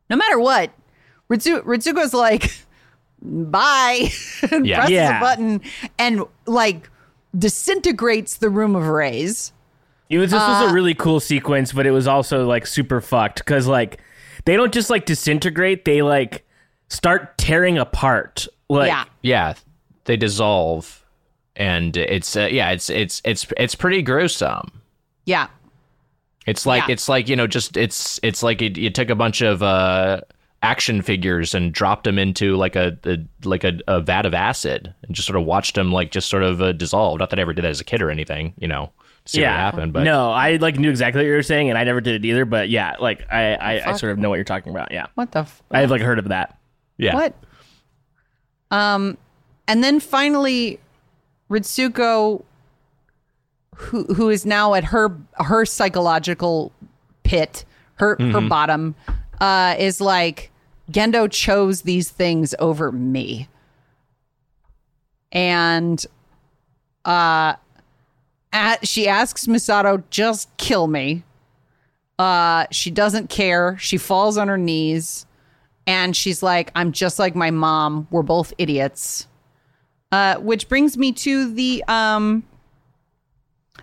No 0.10 0.16
matter 0.16 0.40
what, 0.40 0.72
Ritsu, 1.30 1.62
Ritsuko's 1.62 2.14
like, 2.14 2.66
bye, 3.22 4.10
and 4.52 4.66
Yeah. 4.66 4.78
presses 4.78 4.92
Yeah. 4.94 5.18
a 5.18 5.22
button 5.22 5.62
and 6.00 6.24
like 6.46 6.90
disintegrates 7.38 8.38
the 8.38 8.50
room 8.50 8.76
of 8.76 8.88
reis. 8.88 9.52
It 10.10 10.18
was 10.20 10.32
this 10.32 10.42
Uh, 10.42 10.60
was 10.64 10.72
a 10.72 10.74
really 10.74 10.94
cool 10.94 11.20
sequence, 11.20 11.74
but 11.74 11.86
it 11.86 11.92
was 11.92 12.08
also 12.08 12.46
like 12.46 12.66
super 12.66 13.02
fucked 13.02 13.40
because 13.40 13.68
like 13.68 14.00
they 14.46 14.56
don't 14.56 14.74
just 14.74 14.90
like 14.90 15.06
disintegrate; 15.06 15.84
they 15.86 16.02
like 16.02 16.46
start 16.90 17.38
tearing 17.38 17.78
apart. 17.78 18.48
Like 18.70 18.88
yeah, 18.88 19.06
Yeah, 19.22 19.54
they 20.06 20.16
dissolve, 20.18 21.04
and 21.56 21.96
it's 21.98 22.36
uh, 22.38 22.48
yeah, 22.52 22.72
it's 22.72 22.90
it's 22.90 23.22
it's 23.26 23.46
it's 23.58 23.76
pretty 23.76 24.02
gruesome. 24.02 24.72
yeah, 25.26 25.48
It's 26.46 26.66
like 26.66 26.88
Yeah. 26.88 26.94
it's 26.94 27.10
like 27.10 27.28
you 27.28 27.36
know 27.36 27.48
just 27.48 27.76
it's 27.76 28.20
it's 28.24 28.42
like 28.44 28.62
it, 28.62 28.78
you 28.78 28.90
took 28.90 29.10
a 29.10 29.16
bunch 29.16 29.42
of 29.42 29.62
uh, 29.62 30.22
action 30.68 31.02
figures 31.02 31.56
and 31.56 31.72
dropped 31.74 32.04
them 32.04 32.20
into 32.20 32.58
like 32.58 32.76
a, 32.76 32.98
a 33.06 33.18
like 33.46 33.64
a, 33.64 33.80
a 33.88 34.02
vat 34.02 34.26
of 34.26 34.34
acid 34.34 34.94
and 35.04 35.16
just 35.16 35.26
sort 35.26 35.38
of 35.40 35.46
watched 35.46 35.76
them 35.76 35.94
like 35.94 36.12
just 36.12 36.30
sort 36.30 36.44
of 36.44 36.62
uh, 36.62 36.74
dissolve. 36.74 37.20
Not 37.20 37.30
that 37.30 37.40
I 37.40 37.42
ever 37.42 37.54
did 37.54 37.64
that 37.64 37.70
as 37.70 37.80
a 37.80 37.86
kid 37.86 38.02
or 38.02 38.12
anything, 38.12 38.54
you 38.58 38.68
know, 38.68 38.92
see 39.26 39.40
yeah, 39.42 39.52
what 39.52 39.60
happened. 39.60 39.94
But 39.94 40.04
no, 40.04 40.30
I 40.30 40.58
like 40.58 40.78
knew 40.78 40.90
exactly 40.90 41.22
what 41.22 41.28
you 41.28 41.34
were 41.34 41.44
saying, 41.44 41.70
and 41.70 41.78
I 41.78 41.86
never 41.86 42.02
did 42.02 42.16
it 42.16 42.28
either. 42.28 42.44
But 42.44 42.70
yeah, 42.70 42.96
like 43.00 43.26
I 43.32 43.56
I, 43.56 43.92
I 43.92 43.96
sort 43.96 44.12
of 44.12 44.18
know 44.18 44.30
what 44.30 44.36
you're 44.36 44.44
talking 44.44 44.72
about. 44.72 44.92
Yeah, 44.92 45.08
what 45.16 45.32
the 45.32 45.40
f- 45.40 45.64
I've 45.72 45.90
like 45.90 46.02
heard 46.02 46.20
of 46.20 46.28
that. 46.28 46.58
yeah, 46.98 47.14
What? 47.14 47.34
Um, 48.70 49.18
and 49.70 49.82
then 49.84 50.02
finally, 50.02 50.80
Ritsuko, 51.50 52.44
who 53.76 54.04
who 54.06 54.30
is 54.30 54.46
now 54.46 54.74
at 54.74 54.84
her 54.86 55.16
her 55.36 55.66
psychological 55.66 56.74
pit, 57.24 57.64
her 57.96 58.18
her 58.20 58.42
bottom, 58.42 58.96
uh, 59.40 59.76
is 59.80 60.02
like 60.02 60.52
Gendo 60.92 61.30
chose 61.30 61.82
these 61.82 62.10
things 62.10 62.56
over 62.60 62.92
me, 62.92 63.48
and 65.32 66.06
uh, 67.06 67.56
at, 68.54 68.88
she 68.88 69.08
asks 69.08 69.48
Misato, 69.48 70.04
"Just 70.10 70.56
kill 70.58 70.88
me." 70.88 71.24
Uh, 72.20 72.66
she 72.72 72.90
doesn't 72.90 73.30
care. 73.30 73.78
She 73.78 73.98
falls 73.98 74.38
on 74.38 74.48
her 74.48 74.58
knees 74.58 75.28
and 75.88 76.16
she's 76.16 76.44
like, 76.44 76.72
I'm 76.76 76.92
just 76.92 77.18
like 77.18 77.36
my 77.36 77.52
mom. 77.52 78.08
We're 78.12 78.22
both 78.24 78.54
idiots. 78.58 79.28
Uh, 80.12 80.36
which 80.38 80.70
brings 80.70 80.98
me 80.98 81.12
to 81.12 81.54
the 81.54 81.84
um 81.88 82.44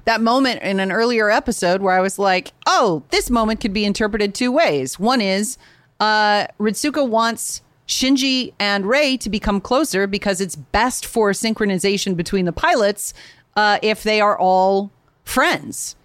that 0.05 0.21
moment 0.21 0.63
in 0.63 0.81
an 0.81 0.91
earlier 0.93 1.31
episode 1.31 1.81
where 1.81 1.97
I 1.97 2.01
was 2.01 2.19
like, 2.19 2.53
oh, 2.67 3.03
this 3.11 3.31
moment 3.31 3.61
could 3.61 3.73
be 3.73 3.85
interpreted 3.85 4.35
two 4.35 4.53
ways. 4.53 4.99
One 4.99 5.21
is 5.21 5.57
uh 6.01 6.47
Ritsuko 6.59 7.09
wants 7.09 7.63
Shinji 7.87 8.53
and 8.59 8.87
Rei 8.87 9.17
to 9.19 9.29
become 9.29 9.61
closer 9.61 10.07
because 10.07 10.41
it's 10.41 10.57
best 10.57 11.05
for 11.05 11.31
synchronization 11.33 12.17
between 12.17 12.45
the 12.45 12.53
pilots 12.53 13.13
uh, 13.57 13.79
if 13.83 14.03
they 14.03 14.21
are 14.21 14.39
all 14.39 14.91
friends. 15.25 15.97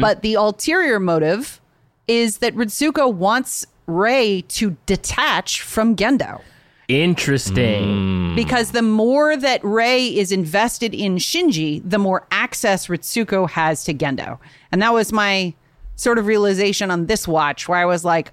But 0.00 0.22
the 0.22 0.34
ulterior 0.34 1.00
motive 1.00 1.60
is 2.06 2.38
that 2.38 2.54
Ritsuko 2.54 3.12
wants 3.12 3.66
Rei 3.88 4.42
to 4.42 4.76
detach 4.86 5.62
from 5.62 5.96
Gendo. 5.96 6.42
Interesting. 6.86 8.36
Because 8.36 8.70
the 8.70 8.82
more 8.82 9.36
that 9.36 9.64
Rei 9.64 10.06
is 10.06 10.30
invested 10.30 10.94
in 10.94 11.16
Shinji, 11.16 11.82
the 11.84 11.98
more 11.98 12.24
access 12.30 12.86
Ritsuko 12.86 13.50
has 13.50 13.82
to 13.84 13.94
Gendo. 13.94 14.38
And 14.70 14.80
that 14.80 14.92
was 14.92 15.12
my 15.12 15.54
sort 15.96 16.18
of 16.18 16.26
realization 16.26 16.92
on 16.92 17.06
this 17.06 17.26
watch 17.26 17.66
where 17.68 17.78
I 17.78 17.84
was 17.84 18.04
like, 18.04 18.30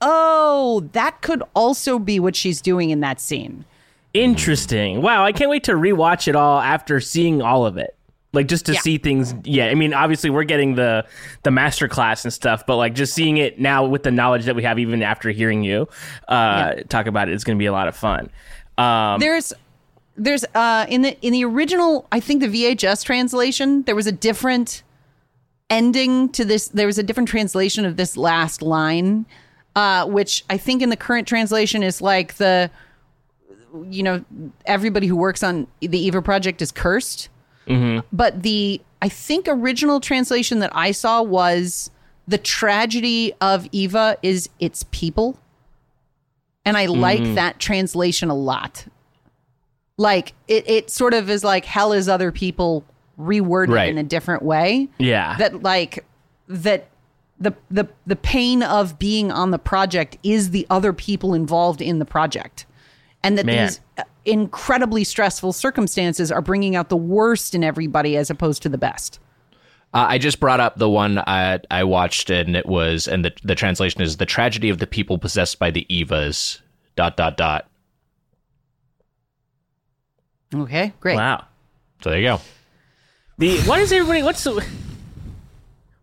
oh, 0.00 0.88
that 0.92 1.20
could 1.22 1.42
also 1.54 1.98
be 1.98 2.20
what 2.20 2.36
she's 2.36 2.60
doing 2.60 2.90
in 2.90 3.00
that 3.00 3.20
scene. 3.20 3.64
Interesting. 4.12 5.02
Wow, 5.02 5.24
I 5.24 5.32
can't 5.32 5.50
wait 5.50 5.64
to 5.64 5.72
rewatch 5.72 6.28
it 6.28 6.36
all 6.36 6.60
after 6.60 7.00
seeing 7.00 7.42
all 7.42 7.66
of 7.66 7.76
it. 7.76 7.96
Like 8.32 8.48
just 8.48 8.66
to 8.66 8.72
Yeah. 8.72 8.80
see 8.80 8.98
things. 8.98 9.34
Yeah, 9.44 9.66
I 9.66 9.74
mean, 9.74 9.94
obviously 9.94 10.28
we're 10.30 10.44
getting 10.44 10.74
the 10.74 11.04
the 11.44 11.50
master 11.50 11.88
class 11.88 12.24
and 12.24 12.32
stuff, 12.32 12.66
but 12.66 12.76
like 12.76 12.94
just 12.94 13.14
seeing 13.14 13.36
it 13.36 13.60
now 13.60 13.86
with 13.86 14.02
the 14.02 14.10
knowledge 14.10 14.44
that 14.46 14.56
we 14.56 14.62
have, 14.64 14.78
even 14.78 15.02
after 15.02 15.30
hearing 15.30 15.62
you 15.62 15.88
uh, 16.28 16.74
talk 16.88 17.06
about 17.06 17.28
it, 17.28 17.32
it, 17.32 17.34
is 17.36 17.44
going 17.44 17.56
to 17.56 17.62
be 17.62 17.66
a 17.66 17.72
lot 17.72 17.86
of 17.86 17.96
fun. 17.96 18.30
Um, 18.76 19.20
There's 19.20 19.52
there's 20.16 20.44
uh 20.54 20.86
in 20.88 21.02
the 21.02 21.20
in 21.26 21.32
the 21.32 21.44
original 21.44 22.06
I 22.12 22.20
think 22.20 22.40
the 22.40 22.46
VHS 22.48 23.04
translation 23.04 23.82
there 23.82 23.96
was 23.96 24.06
a 24.06 24.12
different 24.12 24.84
ending 25.70 26.28
to 26.30 26.44
this 26.44 26.68
there 26.68 26.86
was 26.86 26.98
a 26.98 27.02
different 27.02 27.28
translation 27.28 27.84
of 27.84 27.96
this 27.96 28.16
last 28.16 28.62
line 28.62 29.26
uh 29.76 30.06
which 30.06 30.44
I 30.50 30.56
think 30.56 30.82
in 30.82 30.88
the 30.90 30.96
current 30.96 31.26
translation 31.28 31.82
is 31.82 32.00
like 32.00 32.34
the 32.34 32.70
you 33.90 34.02
know 34.02 34.24
everybody 34.66 35.06
who 35.06 35.16
works 35.16 35.42
on 35.42 35.66
the 35.80 35.98
Eva 35.98 36.22
project 36.22 36.62
is 36.62 36.70
cursed. 36.72 37.28
But 38.12 38.42
the 38.42 38.80
I 39.02 39.08
think 39.08 39.46
original 39.48 39.98
translation 40.00 40.58
that 40.60 40.70
I 40.74 40.90
saw 40.92 41.22
was 41.22 41.90
the 42.28 42.38
tragedy 42.38 43.32
of 43.40 43.66
Eva 43.72 44.16
is 44.22 44.48
its 44.60 44.84
people. 44.90 45.38
And 46.66 46.76
I 46.76 46.86
like 46.86 47.22
that 47.34 47.58
translation 47.58 48.30
a 48.30 48.34
lot. 48.34 48.86
Like 49.98 50.32
it, 50.48 50.68
it 50.68 50.90
sort 50.90 51.12
of 51.14 51.28
is 51.30 51.42
like 51.44 51.64
hell 51.64 51.92
is 51.92 52.08
other 52.08 52.32
people 52.32 52.84
reworded 53.18 53.74
Right. 53.74 53.88
in 53.90 53.98
a 53.98 54.02
different 54.02 54.42
way. 54.42 54.88
yeah. 54.98 55.36
That 55.38 55.62
like 55.62 56.04
that 56.48 56.88
the 57.38 57.52
the 57.70 57.88
the 58.06 58.16
pain 58.16 58.62
of 58.62 58.98
being 58.98 59.32
on 59.32 59.50
the 59.50 59.58
project 59.58 60.18
is 60.22 60.50
the 60.50 60.66
other 60.70 60.92
people 60.92 61.34
involved 61.34 61.80
in 61.80 61.98
the 61.98 62.04
project. 62.04 62.66
And 63.22 63.38
that 63.38 63.46
Man. 63.46 63.66
these 63.66 63.80
uh, 63.98 64.02
incredibly 64.24 65.02
stressful 65.02 65.52
circumstances 65.52 66.30
are 66.30 66.42
bringing 66.42 66.76
out 66.76 66.90
the 66.90 66.96
worst 66.96 67.54
in 67.54 67.64
everybody 67.64 68.16
as 68.16 68.30
opposed 68.30 68.62
to 68.62 68.68
the 68.68 68.78
best. 68.78 69.18
Uh, 69.94 70.06
I 70.08 70.18
just 70.18 70.40
brought 70.40 70.60
up 70.60 70.76
the 70.76 70.90
one 70.90 71.18
I, 71.18 71.60
I 71.70 71.84
watched, 71.84 72.28
and 72.28 72.56
it 72.56 72.66
was, 72.66 73.06
and 73.06 73.24
the 73.24 73.32
the 73.44 73.54
translation 73.54 74.02
is 74.02 74.16
the 74.16 74.26
tragedy 74.26 74.68
of 74.68 74.78
the 74.78 74.86
people 74.86 75.18
possessed 75.18 75.58
by 75.58 75.70
the 75.70 75.86
Evas. 75.88 76.60
Dot 76.96 77.16
dot 77.16 77.36
dot. 77.36 77.68
Okay, 80.54 80.92
great. 81.00 81.16
wow. 81.16 81.46
So 82.02 82.10
there 82.10 82.18
you 82.18 82.26
go. 82.26 82.40
The 83.38 83.60
what 83.62 83.80
is 83.80 83.92
everybody? 83.92 84.22
What's 84.22 84.44
the, 84.44 84.64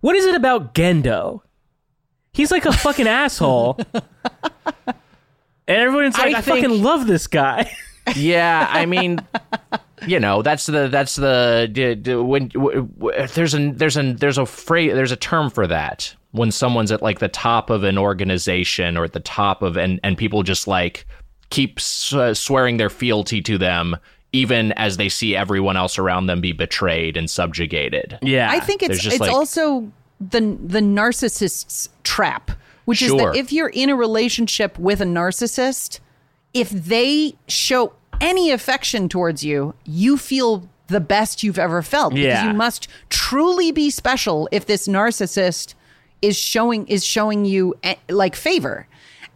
what 0.01 0.15
is 0.15 0.25
it 0.25 0.35
about 0.35 0.73
Gendo? 0.75 1.41
He's 2.33 2.51
like 2.51 2.65
a 2.65 2.71
fucking 2.73 3.07
asshole, 3.21 3.79
and 4.85 4.97
everyone's 5.67 6.17
like, 6.17 6.35
I 6.35 6.39
I, 6.39 6.41
think- 6.41 6.63
fucking 6.65 6.83
love 6.83 7.07
this 7.07 7.27
guy. 7.27 7.71
Yeah, 8.15 8.67
I 8.69 8.87
mean, 8.87 9.19
you 10.07 10.19
know, 10.19 10.41
that's 10.41 10.65
the 10.65 10.87
that's 10.89 11.15
the 11.15 11.69
d- 11.71 11.93
d- 11.93 12.15
when 12.15 12.47
w- 12.47 12.89
w- 12.97 13.27
there's 13.27 13.53
a 13.53 13.71
there's 13.71 13.95
a 13.95 14.13
there's 14.13 14.39
a 14.39 14.45
phrase 14.47 14.93
there's 14.95 15.11
a 15.11 15.15
term 15.15 15.51
for 15.51 15.67
that 15.67 16.13
when 16.31 16.51
someone's 16.51 16.91
at 16.91 17.03
like 17.03 17.19
the 17.19 17.27
top 17.29 17.69
of 17.69 17.83
an 17.83 17.99
organization 17.99 18.97
or 18.97 19.03
at 19.03 19.13
the 19.13 19.19
top 19.19 19.61
of 19.61 19.77
and 19.77 19.99
and 20.03 20.17
people 20.17 20.41
just 20.41 20.67
like 20.67 21.05
keep 21.51 21.77
s- 21.77 22.11
uh, 22.11 22.33
swearing 22.33 22.77
their 22.77 22.89
fealty 22.89 23.39
to 23.43 23.59
them 23.59 23.95
even 24.33 24.71
as 24.73 24.97
they 24.97 25.09
see 25.09 25.35
everyone 25.35 25.75
else 25.77 25.97
around 25.99 26.27
them 26.27 26.41
be 26.41 26.51
betrayed 26.53 27.17
and 27.17 27.29
subjugated. 27.29 28.17
yeah, 28.21 28.49
I 28.49 28.59
think 28.59 28.81
it's 28.83 28.99
just 28.99 29.15
it's 29.15 29.21
like- 29.21 29.31
also 29.31 29.91
the 30.19 30.39
the 30.63 30.79
narcissist's 30.79 31.89
trap, 32.03 32.51
which 32.85 33.01
is 33.01 33.11
that 33.11 33.35
if 33.35 33.51
you're 33.51 33.69
in 33.69 33.89
a 33.89 33.95
relationship 33.95 34.77
with 34.79 35.01
a 35.01 35.05
narcissist, 35.05 35.99
if 36.53 36.69
they 36.69 37.35
show 37.47 37.93
any 38.19 38.51
affection 38.51 39.09
towards 39.09 39.43
you, 39.43 39.73
you 39.83 40.17
feel 40.17 40.69
the 40.87 40.99
best 40.99 41.41
you've 41.41 41.57
ever 41.57 41.81
felt 41.81 42.13
because 42.13 42.43
you 42.43 42.53
must 42.53 42.87
truly 43.09 43.71
be 43.71 43.89
special 43.89 44.47
if 44.51 44.65
this 44.65 44.87
narcissist 44.87 45.73
is 46.21 46.37
showing 46.37 46.85
is 46.87 47.03
showing 47.03 47.45
you 47.45 47.73
eh, 47.83 47.95
like 48.09 48.35
favor. 48.35 48.87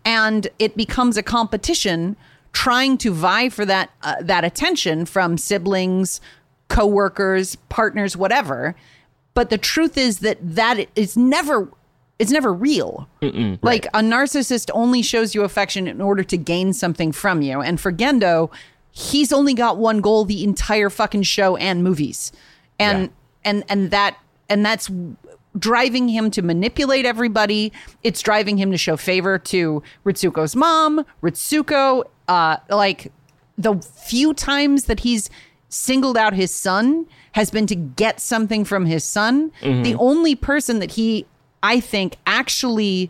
And 0.04 0.48
it 0.60 0.78
becomes 0.78 1.18
a 1.18 1.24
competition 1.24 2.16
trying 2.56 2.98
to 2.98 3.12
vie 3.12 3.50
for 3.50 3.66
that 3.66 3.92
uh, 4.02 4.16
that 4.22 4.46
attention 4.46 5.06
from 5.06 5.38
siblings 5.38 6.22
coworkers 6.70 7.56
partners 7.70 8.16
whatever. 8.18 8.74
But 9.34 9.50
the 9.50 9.58
truth 9.58 9.98
is 9.98 10.20
that 10.20 10.38
that 10.42 10.88
is 10.96 11.18
never 11.18 11.70
it's 12.18 12.32
never 12.32 12.54
real. 12.54 13.10
Like 13.62 13.88
a 13.88 14.00
narcissist 14.00 14.72
only 14.74 15.02
shows 15.02 15.36
you 15.36 15.44
affection 15.44 15.86
in 15.86 16.00
order 16.00 16.24
to 16.24 16.38
gain 16.38 16.72
something 16.72 17.12
from 17.12 17.42
you. 17.42 17.62
And 17.62 17.80
for 17.80 17.92
gendo 17.92 18.50
he's 18.90 19.34
only 19.34 19.54
got 19.54 19.78
one 19.78 20.00
goal 20.00 20.24
the 20.24 20.42
entire 20.46 20.90
fucking 20.90 21.24
show 21.24 21.58
and 21.58 21.84
movies. 21.84 22.32
And 22.80 23.02
Yeah. 23.02 23.08
and 23.44 23.64
and 23.68 23.92
that 23.92 24.18
and 24.48 24.66
that's 24.66 24.90
driving 25.60 26.08
him 26.08 26.32
to 26.32 26.42
manipulate 26.42 27.06
everybody. 27.06 27.74
It's 28.04 28.22
driving 28.22 28.58
him 28.58 28.72
to 28.72 28.78
show 28.78 28.96
favor 28.96 29.38
to 29.40 29.84
ritsuko's 30.06 30.56
mom 30.56 31.06
ritsuko 31.22 32.06
uh 32.28 32.58
like 32.70 33.12
the 33.58 33.76
few 33.76 34.34
times 34.34 34.86
that 34.86 35.02
he's 35.02 35.30
singled 35.70 36.18
out 36.18 36.34
his 36.34 36.52
son 36.52 37.06
has 37.34 37.50
been 37.52 37.68
to 37.68 37.76
get 37.76 38.20
something 38.20 38.64
from 38.64 38.86
his 38.86 39.04
son. 39.04 39.52
The 39.62 39.96
only 39.96 40.36
person 40.36 40.80
that 40.80 40.92
he 40.92 41.26
i 41.64 41.80
think 41.80 42.18
actually 42.28 43.10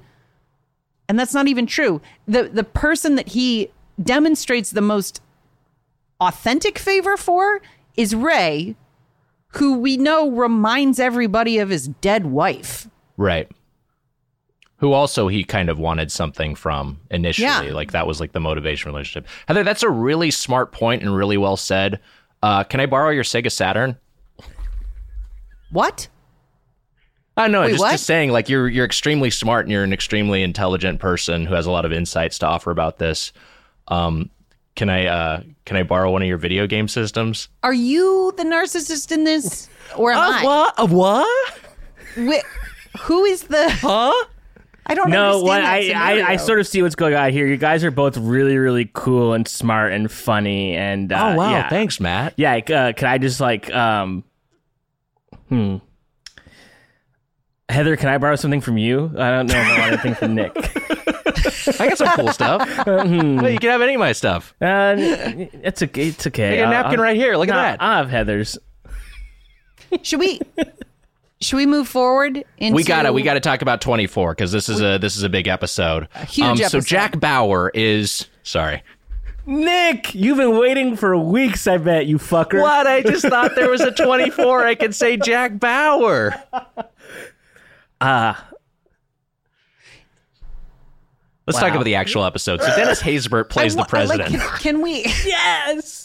and 1.10 1.20
that's 1.20 1.34
not 1.34 1.48
even 1.48 1.66
true 1.66 2.00
the 2.26 2.44
the 2.44 2.64
person 2.64 3.16
that 3.16 3.30
he 3.30 3.70
demonstrates 4.02 4.72
the 4.72 4.82
most 4.82 5.22
authentic 6.22 6.80
favor 6.80 7.18
for 7.18 7.62
is 7.98 8.16
rei 8.16 8.76
who 9.58 9.78
we 9.78 9.98
know 9.98 10.30
reminds 10.30 11.00
everybody 11.00 11.60
of 11.60 11.70
his 11.70 11.88
dead 11.88 12.26
wife. 12.26 12.90
Right. 13.18 13.50
Who 14.78 14.92
also 14.92 15.28
he 15.30 15.44
kind 15.46 15.70
of 15.70 15.80
wanted 15.80 16.12
something 16.12 16.54
from 16.56 17.00
initially. 17.10 17.46
Yeah. 17.48 17.74
Like 17.74 17.92
that 17.94 18.06
was 18.08 18.20
like 18.20 18.34
the 18.34 18.42
motivation 18.42 18.92
relationship. 18.92 19.28
Heather, 19.48 19.64
that's 19.64 19.84
a 19.84 19.90
really 19.90 20.32
smart 20.32 20.72
point 20.74 21.02
and 21.02 21.16
really 21.16 21.38
well 21.38 21.56
said. 21.58 22.00
Uh, 22.44 22.64
can 22.64 22.80
I 22.80 22.86
borrow 22.86 23.10
your 23.12 23.24
Sega 23.24 23.52
Saturn? 23.52 23.98
what 25.72 26.08
I 27.38 27.48
know, 27.50 27.62
Wait, 27.62 27.72
just, 27.72 27.80
what? 27.82 27.92
just 27.92 28.06
saying, 28.06 28.32
like 28.32 28.48
you're 28.48 28.70
you're 28.70 28.86
extremely 28.86 29.30
smart 29.30 29.66
and 29.66 29.72
you're 29.72 29.84
an 29.84 29.92
extremely 29.92 30.42
intelligent 30.42 31.00
person 31.00 31.46
who 31.46 31.54
has 31.54 31.66
a 31.66 31.72
lot 31.72 31.84
of 31.86 31.92
insights 31.92 32.40
to 32.40 32.48
offer 32.48 32.72
about 32.72 32.98
this. 32.98 33.34
Um, 33.90 34.30
can 34.76 34.90
I 34.90 35.06
uh, 35.08 35.42
can 35.66 35.76
I 35.76 35.84
borrow 35.84 36.12
one 36.12 36.22
of 36.22 36.28
your 36.30 36.38
video 36.38 36.66
game 36.68 36.88
systems? 36.88 37.50
are 37.64 37.74
you 37.74 38.34
the 38.38 38.44
narcissist 38.44 39.12
in 39.12 39.24
this 39.26 39.70
or 39.98 40.12
am 40.14 40.20
i 40.34 40.44
what? 40.44 40.74
A 40.78 40.86
what? 40.86 41.60
Wh- 42.18 43.00
who 43.02 43.26
is 43.26 43.44
the 43.44 43.70
Huh? 43.70 44.14
I 44.88 44.94
don't 44.94 45.10
No, 45.10 45.36
understand 45.40 45.48
what 45.48 45.62
I, 45.64 46.22
I. 46.22 46.30
I 46.32 46.36
sort 46.38 46.60
of 46.60 46.68
see 46.68 46.82
what's 46.82 46.96
going 46.96 47.16
on 47.16 47.32
here. 47.32 47.46
You 47.48 47.58
guys 47.58 47.84
are 47.84 47.92
both 47.92 48.18
really 48.18 48.58
really 48.58 48.90
cool 48.94 49.34
and 49.34 49.48
smart 49.48 49.94
and 49.94 50.12
funny 50.12 50.76
and 50.76 51.12
uh, 51.12 51.32
oh 51.34 51.36
wow, 51.38 51.50
yeah. 51.52 51.70
thanks, 51.70 52.00
Matt. 52.00 52.34
Yeah, 52.38 52.54
like, 52.54 52.70
uh, 52.70 52.94
can 52.94 53.08
I 53.08 53.18
just 53.18 53.40
like 53.40 53.74
um 53.74 54.24
hmm 55.50 55.78
Heather, 57.68 57.98
can 57.98 58.10
I 58.10 58.18
borrow 58.20 58.36
something 58.36 58.62
from 58.62 58.78
you? 58.78 59.12
I 59.18 59.32
don't 59.32 59.48
know 59.48 59.60
if 59.60 59.66
I 59.66 59.80
want 59.80 59.92
anything 59.94 60.14
from 60.16 60.36
Nick. 60.36 60.56
I 61.80 61.88
got 61.90 61.98
some 61.98 62.08
cool 62.10 62.32
stuff. 62.32 62.86
Well, 62.86 63.50
you 63.50 63.58
can 63.58 63.72
have 63.72 63.82
any 63.82 63.96
of 63.96 64.00
my 64.00 64.12
stuff. 64.12 64.54
Uh, 64.62 64.96
it's 64.98 65.82
okay. 65.82 66.10
It's 66.10 66.28
okay. 66.28 66.60
I 66.62 66.62
got 66.62 66.62
a 66.62 66.76
I'll- 66.78 66.84
napkin 66.84 67.00
I'll- 67.00 67.04
right 67.06 67.16
here. 67.16 67.36
Look 67.38 67.50
no, 67.50 67.56
at 67.56 67.80
that. 67.80 67.84
I'll 67.84 67.98
have 68.04 68.10
Heather's. 68.12 68.58
should 70.04 70.20
we 70.20 70.40
should 71.42 71.58
we 71.58 71.66
move 71.66 71.88
forward 71.88 72.44
into 72.58 72.76
we 72.76 72.84
gotta 72.84 73.12
we 73.14 73.22
gotta 73.22 73.40
talk 73.40 73.62
about 73.62 73.82
24 73.82 74.34
because 74.34 74.52
this 74.52 74.70
is 74.70 74.82
a 74.82 74.98
this 74.98 75.16
is 75.18 75.24
a 75.24 75.30
big 75.30 75.48
episode. 75.48 76.08
huge 76.28 76.62
um, 76.62 76.70
So. 76.70 76.80
Jack 76.80 77.20
Bauer 77.20 77.72
is 77.74 78.28
sorry. 78.44 78.84
Nick, 79.48 80.16
you've 80.16 80.38
been 80.38 80.58
waiting 80.58 80.96
for 80.96 81.16
weeks. 81.18 81.68
I 81.68 81.78
bet 81.78 82.08
you 82.08 82.18
fucker. 82.18 82.62
What? 82.62 82.88
I 82.88 83.04
just 83.04 83.28
thought 83.28 83.52
there 83.56 83.70
was 83.70 83.82
a 83.82 83.92
24. 83.92 84.66
I 84.66 84.74
could 84.74 84.96
say 84.96 85.18
Jack 85.18 85.60
Bauer. 85.60 86.34
Ah, 88.02 88.50
Let's 91.48 91.60
talk 91.60 91.72
about 91.74 91.84
the 91.86 91.94
actual 91.96 92.26
episode. 92.26 92.60
So 92.62 92.76
Dennis 92.76 93.02
Haysbert 93.02 93.50
plays 93.50 93.78
I 93.78 93.84
the 93.84 93.88
wa- 93.94 94.00
I 94.00 94.06
like- 94.06 94.18
president. 94.20 94.42
can, 94.42 94.60
can 94.60 94.82
we 94.82 95.04
yes. 95.26 96.05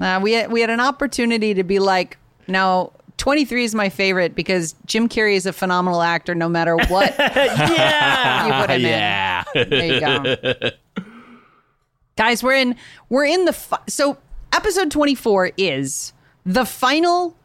Uh, 0.00 0.20
we 0.22 0.32
had, 0.32 0.52
we 0.52 0.60
had 0.60 0.70
an 0.70 0.80
opportunity 0.80 1.54
to 1.54 1.64
be 1.64 1.78
like, 1.78 2.18
no, 2.46 2.92
23 3.16 3.64
is 3.64 3.74
my 3.74 3.88
favorite 3.88 4.34
because 4.34 4.74
Jim 4.86 5.08
Carrey 5.08 5.34
is 5.34 5.44
a 5.46 5.52
phenomenal 5.52 6.02
actor 6.02 6.34
no 6.34 6.48
matter 6.48 6.76
what 6.88 7.14
Yeah. 7.18 8.46
you 8.46 8.66
put 8.66 8.70
him 8.70 8.80
yeah. 8.82 9.44
in. 9.54 9.70
There 9.70 9.84
you 9.94 10.00
go. 10.00 10.70
Guys, 12.16 12.42
we're 12.42 12.54
in 12.54 12.74
we're 13.08 13.24
in 13.26 13.44
the 13.44 13.52
fi- 13.52 13.78
so 13.88 14.18
episode 14.52 14.90
24 14.90 15.52
is 15.56 16.12
the 16.44 16.64
final 16.64 17.36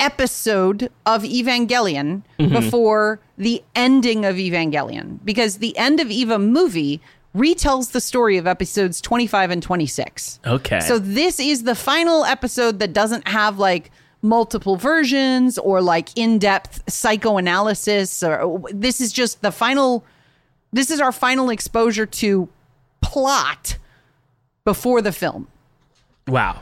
episode 0.00 0.90
of 1.06 1.22
Evangelion 1.22 2.22
before 2.38 3.20
the 3.38 3.62
ending 3.74 4.24
of 4.24 4.36
Evangelion 4.36 5.18
because 5.24 5.58
the 5.58 5.76
end 5.76 6.00
of 6.00 6.10
Eva 6.10 6.38
movie 6.38 7.00
retells 7.34 7.92
the 7.92 8.00
story 8.00 8.36
of 8.36 8.46
episodes 8.46 9.00
25 9.00 9.50
and 9.50 9.62
26. 9.62 10.40
Okay. 10.46 10.80
So 10.80 10.98
this 10.98 11.40
is 11.40 11.64
the 11.64 11.74
final 11.74 12.24
episode 12.24 12.78
that 12.78 12.92
doesn't 12.92 13.26
have 13.28 13.58
like 13.58 13.90
multiple 14.22 14.76
versions 14.76 15.58
or 15.58 15.82
like 15.82 16.08
in-depth 16.16 16.90
psychoanalysis 16.90 18.22
or 18.22 18.40
uh, 18.40 18.68
this 18.72 19.00
is 19.00 19.12
just 19.12 19.42
the 19.42 19.52
final 19.52 20.04
this 20.72 20.90
is 20.90 21.00
our 21.00 21.12
final 21.12 21.50
exposure 21.50 22.06
to 22.06 22.48
plot 23.00 23.76
before 24.64 25.02
the 25.02 25.12
film. 25.12 25.46
wow. 26.26 26.60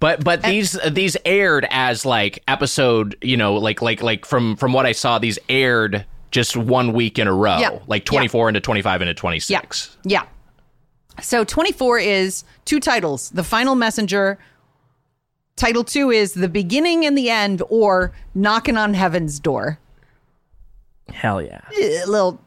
But 0.00 0.22
but 0.22 0.42
these 0.42 0.78
these 0.92 1.16
aired 1.24 1.66
as 1.70 2.06
like 2.06 2.42
episode, 2.46 3.16
you 3.20 3.36
know, 3.36 3.54
like 3.54 3.82
like 3.82 4.00
like 4.00 4.24
from 4.24 4.54
from 4.54 4.72
what 4.72 4.86
I 4.86 4.92
saw, 4.92 5.18
these 5.18 5.40
aired 5.48 6.06
just 6.30 6.56
one 6.56 6.92
week 6.92 7.18
in 7.18 7.26
a 7.26 7.32
row, 7.32 7.58
Yeah. 7.58 7.78
like 7.86 8.04
twenty 8.04 8.28
four 8.28 8.48
into 8.48 8.60
twenty 8.60 8.82
five 8.82 9.00
into 9.02 9.14
26. 9.14 9.96
Yeah. 10.04 10.22
Yeah. 10.22 11.22
So 11.22 11.42
24 11.42 11.98
is 11.98 12.44
two 12.64 12.78
titles 12.78 13.30
The 13.30 13.42
Final 13.42 13.74
Messenger. 13.74 14.38
Title 15.56 15.82
two 15.82 16.10
is 16.12 16.34
The 16.34 16.48
Beginning 16.48 17.04
and 17.04 17.18
the 17.18 17.28
End 17.30 17.60
or 17.68 18.12
Knocking 18.34 18.76
on 18.76 18.94
Heaven's 18.94 19.40
Door. 19.40 19.80
Hell 21.12 21.42
yeah. 21.42 21.60
Eh, 21.76 22.02
A 22.04 22.06
little, 22.06 22.38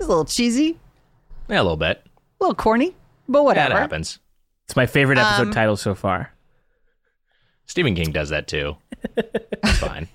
a 0.00 0.04
little 0.06 0.24
cheesy, 0.24 0.78
Yeah, 1.48 1.60
a 1.60 1.62
little 1.62 1.76
bit. 1.76 2.00
a 2.40 2.44
little 2.44 2.54
corny, 2.54 2.94
but 3.28 3.40
That 3.40 3.44
whatever. 3.44 3.74
happens. 3.78 4.18
It's 4.66 4.76
my 4.76 4.86
favorite 4.86 5.18
episode 5.18 5.48
Um, 5.48 5.52
title 5.52 5.76
so 5.76 5.94
far. 5.94 6.32
Stephen 7.66 7.94
King 7.94 8.12
does 8.12 8.30
that 8.30 8.46
too. 8.46 8.76
It's 9.16 9.78
fine. 9.78 10.08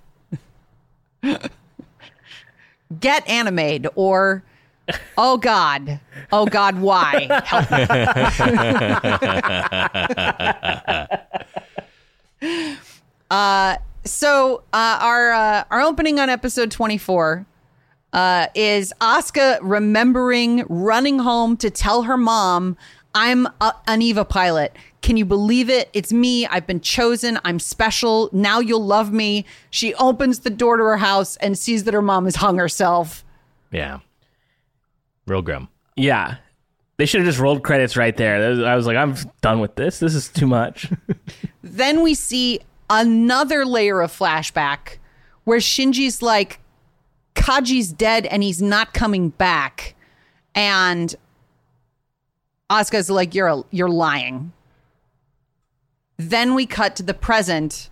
Get 2.98 3.28
animated 3.30 3.88
or 3.96 4.44
Oh 5.18 5.38
God. 5.38 6.00
Oh 6.32 6.46
God, 6.46 6.80
why? 6.80 7.28
Help 7.46 7.70
me. 12.42 12.70
uh 13.32 13.76
so 14.06 14.64
uh 14.74 14.98
our 15.02 15.32
uh, 15.32 15.64
our 15.70 15.82
opening 15.82 16.20
on 16.20 16.30
episode 16.30 16.72
24 16.72 17.46
uh 18.14 18.48
is 18.56 18.94
Asuka 19.02 19.60
remembering 19.62 20.64
running 20.70 21.20
home 21.20 21.58
to 21.58 21.70
tell 21.70 22.04
her 22.04 22.18
mom 22.18 22.78
I'm 23.14 23.48
a, 23.60 23.74
an 23.88 24.02
Eva 24.02 24.24
pilot. 24.26 24.74
Can 25.02 25.18
you 25.18 25.26
believe 25.26 25.70
it? 25.70 25.90
It's 25.94 26.12
me. 26.12 26.46
I've 26.48 26.68
been 26.68 26.82
chosen. 26.82 27.40
I'm 27.46 27.60
special. 27.60 28.30
Now 28.34 28.60
you'll 28.60 28.86
love 28.86 29.14
me. 29.14 29.46
She 29.70 29.94
opens 29.96 30.40
the 30.40 30.50
door 30.50 30.78
to 30.78 30.84
her 30.84 30.98
house 30.98 31.36
and 31.38 31.58
sees 31.58 31.86
that 31.86 31.94
her 31.94 32.02
mom 32.02 32.26
has 32.26 32.36
hung 32.36 32.58
herself. 32.58 33.24
Yeah. 33.72 34.00
Real 35.26 35.42
grim. 35.42 35.70
Yeah. 35.96 36.38
They 36.98 37.06
should 37.06 37.22
have 37.22 37.28
just 37.28 37.40
rolled 37.40 37.64
credits 37.64 37.96
right 37.96 38.16
there. 38.18 38.66
I 38.66 38.76
was 38.76 38.86
like, 38.86 38.98
I'm 38.98 39.16
done 39.42 39.62
with 39.62 39.76
this. 39.76 40.00
This 40.00 40.14
is 40.16 40.28
too 40.28 40.48
much. 40.48 40.92
Then 41.62 42.02
we 42.02 42.14
see 42.16 42.62
another 42.90 43.66
layer 43.66 44.02
of 44.02 44.12
flashback 44.12 44.98
where 45.44 45.60
Shinji's 45.60 46.22
like, 46.22 46.60
Kaji's 47.36 47.94
dead 47.94 48.26
and 48.26 48.42
he's 48.44 48.62
not 48.62 48.94
coming 48.94 49.30
back. 49.30 49.96
And 50.56 51.16
Asuka's 52.70 53.10
like, 53.10 53.36
You're 53.36 53.48
a, 53.48 53.64
you're 53.72 53.90
lying. 53.90 54.52
Then 56.20 56.54
we 56.54 56.66
cut 56.66 56.98
to 56.98 57.04
the 57.04 57.14
present 57.14 57.90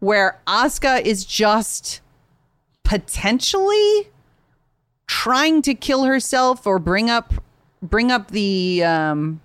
where 0.00 0.40
Asuka 0.46 1.00
is 1.02 1.24
just 1.24 2.00
potentially 2.82 4.08
trying 5.06 5.62
to 5.62 5.74
kill 5.74 6.02
herself 6.02 6.66
or 6.66 6.80
bring 6.80 7.08
up 7.08 7.32
bring 7.80 8.10
up 8.10 8.32
the 8.32 8.82
um 8.82 9.40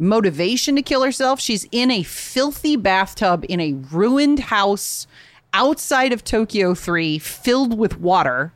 motivation 0.00 0.74
to 0.74 0.82
kill 0.82 1.04
herself. 1.04 1.40
She's 1.40 1.68
in 1.70 1.92
a 1.92 2.02
filthy 2.02 2.74
bathtub 2.74 3.44
in 3.48 3.60
a 3.60 3.74
ruined 3.74 4.40
house 4.40 5.06
outside 5.52 6.12
of 6.12 6.24
Tokyo 6.24 6.74
3 6.74 7.20
filled 7.20 7.78
with 7.78 8.00
water. 8.00 8.52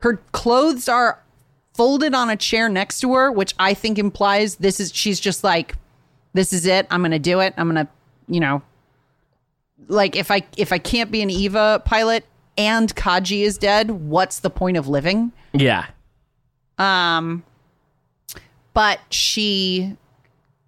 Her 0.00 0.16
clothes 0.32 0.90
are 0.90 1.22
folded 1.72 2.14
on 2.14 2.28
a 2.28 2.36
chair 2.36 2.68
next 2.68 3.00
to 3.00 3.14
her, 3.14 3.32
which 3.32 3.54
I 3.58 3.72
think 3.72 3.98
implies 3.98 4.56
this 4.56 4.78
is 4.78 4.94
she's 4.94 5.20
just 5.20 5.42
like 5.42 5.76
this 6.36 6.52
is 6.52 6.66
it. 6.66 6.86
I'm 6.90 7.00
going 7.00 7.10
to 7.12 7.18
do 7.18 7.40
it. 7.40 7.54
I'm 7.56 7.70
going 7.72 7.86
to, 7.86 7.90
you 8.28 8.40
know, 8.40 8.62
like 9.88 10.16
if 10.16 10.30
I 10.30 10.42
if 10.56 10.72
I 10.72 10.78
can't 10.78 11.10
be 11.10 11.22
an 11.22 11.30
Eva 11.30 11.82
pilot 11.84 12.24
and 12.58 12.94
Kaji 12.94 13.40
is 13.42 13.58
dead, 13.58 13.90
what's 13.90 14.40
the 14.40 14.50
point 14.50 14.76
of 14.76 14.88
living? 14.88 15.32
yeah. 15.52 15.86
Um, 16.78 17.42
but 18.74 19.00
she 19.10 19.96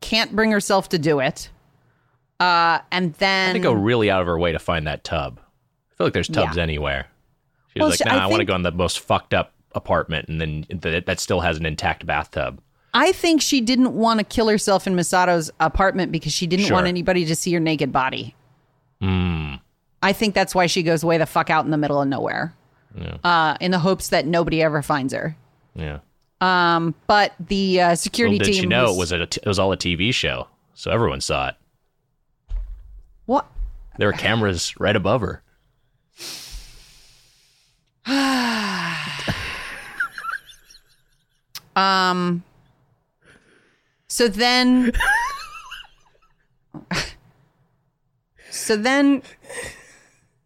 can't 0.01 0.35
bring 0.35 0.51
herself 0.51 0.89
to 0.91 0.99
do 0.99 1.21
it. 1.21 1.51
Uh, 2.41 2.79
and 2.91 3.13
then 3.15 3.57
I 3.57 3.59
go 3.59 3.73
really 3.73 4.11
out 4.11 4.21
of 4.21 4.27
her 4.27 4.39
way 4.39 4.53
to 4.53 4.59
find 4.59 4.87
that 4.87 5.05
tub. 5.05 5.39
I 5.41 5.95
feel 5.97 6.07
like 6.07 6.15
there's 6.15 6.29
tubs 6.29 6.57
Yeah. 6.57 6.63
anywhere. 6.63 7.07
She's 7.75 7.81
Well, 7.81 7.91
like, 7.91 7.99
she- 7.99 8.05
nah, 8.05 8.15
I 8.15 8.25
I, 8.25 8.27
want 8.27 8.41
to 8.41 8.45
go 8.47 8.55
in 8.55 8.63
the 8.63 8.71
most 8.73 9.01
fucked 9.01 9.35
up 9.35 9.53
apartment, 9.75 10.29
and 10.29 10.41
then 10.41 10.65
that, 10.71 11.05
that 11.07 11.21
still 11.21 11.41
has 11.41 11.59
an 11.59 11.67
intact 11.67 12.07
bathtub. 12.07 12.61
I 13.01 13.13
think 13.13 13.41
she 13.41 13.61
didn't 13.61 13.95
want 13.95 14.19
to 14.19 14.25
kill 14.25 14.49
herself 14.49 14.87
in 14.87 14.97
Misato's 14.97 15.53
apartment 15.61 16.11
because 16.11 16.33
she 16.33 16.47
didn't 16.49 16.67
Sure. 16.67 16.75
want 16.75 16.89
anybody 16.89 17.25
to 17.27 17.37
see 17.37 17.53
her 17.55 17.61
naked 17.61 17.93
body. 17.93 18.35
Hmm. 19.01 19.55
I 20.03 20.13
think 20.13 20.35
that's 20.35 20.53
why 20.55 20.67
she 20.67 20.83
goes 20.83 21.05
way 21.05 21.17
the 21.17 21.27
fuck 21.27 21.49
out 21.49 21.65
in 21.65 21.71
the 21.71 21.77
middle 21.77 22.03
of 22.03 22.09
nowhere, 22.09 22.55
uh, 23.23 23.57
in 23.61 23.71
the 23.71 23.79
hopes 23.79 24.09
that 24.09 24.27
nobody 24.27 24.61
ever 24.63 24.83
finds 24.83 25.13
her. 25.13 25.37
Yeah. 25.77 25.99
Um, 26.41 26.95
but 27.07 27.35
the 27.39 27.81
uh, 27.81 27.95
security 27.95 28.39
Little 28.39 28.47
did 28.53 28.53
team 28.55 28.63
she 28.63 28.69
know 28.69 28.93
it 28.93 28.97
was 28.99 29.13
a 29.13 29.27
t- 29.27 29.41
it 29.43 29.49
was 29.49 29.59
all 29.61 29.71
a 29.73 29.77
TV 29.77 30.13
show, 30.13 30.49
so 30.75 30.91
everyone 30.91 31.21
saw 31.21 31.49
it. 31.49 31.55
what? 33.27 33.47
There 33.99 34.09
were 34.09 34.13
cameras 34.13 34.75
right 34.81 34.95
above 34.97 35.21
her. 35.21 35.43
Um. 41.77 42.43
So 44.09 44.29
then. 44.29 44.93
so 48.51 48.77
then, 48.77 49.23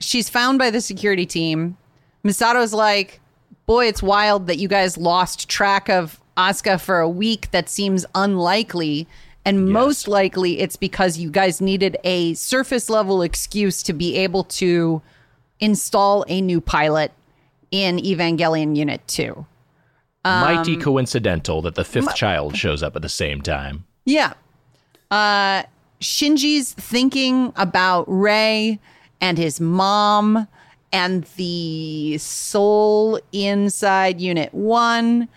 she's 0.01 0.29
found 0.29 0.59
by 0.59 0.71
the 0.71 0.81
security 0.81 1.27
team. 1.27 1.77
Misato's 2.23 2.73
like, 2.73 3.21
"Boy, 3.67 3.87
it's 3.87 4.03
wild 4.03 4.47
that 4.49 4.59
you 4.59 4.69
guys 4.69 4.97
lost 4.99 5.49
track 5.49 5.89
of 5.89 6.21
Asuka 6.37 6.81
for 6.81 7.01
a 7.01 7.09
week. 7.09 7.51
That 7.53 7.69
seems 7.69 8.05
unlikely." 8.15 9.07
And 9.45 9.69
most 9.69 10.07
likely, 10.07 10.61
it's 10.61 10.77
because 10.77 11.19
you 11.19 11.29
guys 11.29 11.61
needed 11.61 11.97
a 12.05 12.35
surface 12.35 12.89
level 12.89 13.23
excuse 13.23 13.83
to 13.83 13.93
be 13.93 14.17
able 14.17 14.45
to 14.45 15.03
install 15.59 16.25
a 16.29 16.41
new 16.41 16.61
pilot 16.61 17.11
in 17.73 17.97
Evangelion 17.99 18.77
Unit 18.77 19.01
2. 19.09 19.45
Um, 20.25 20.41
Mighty 20.41 20.77
coincidental 20.77 21.62
that 21.62 21.75
the 21.75 21.85
fifth 21.85 22.14
child 22.14 22.57
shows 22.57 22.83
up 22.83 22.95
at 22.95 23.03
the 23.03 23.09
same 23.09 23.41
time. 23.43 23.85
Yeah. 24.05 24.35
Uh 25.11 25.64
Shinji's 26.01 26.73
thinking 26.73 27.53
about 27.57 28.05
Rei 28.09 28.79
and 29.20 29.39
his 29.39 29.61
mom 29.61 30.49
and 30.93 31.25
the 31.37 32.18
soul 32.18 33.20
inside 33.33 34.20
unit 34.20 34.53
1 34.53 35.29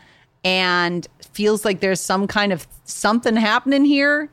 and 0.44 1.08
feels 1.32 1.64
like 1.66 1.80
there's 1.80 2.02
some 2.02 2.28
kind 2.28 2.52
of 2.52 2.68
something 2.84 3.36
happening 3.36 3.86
here 3.86 4.30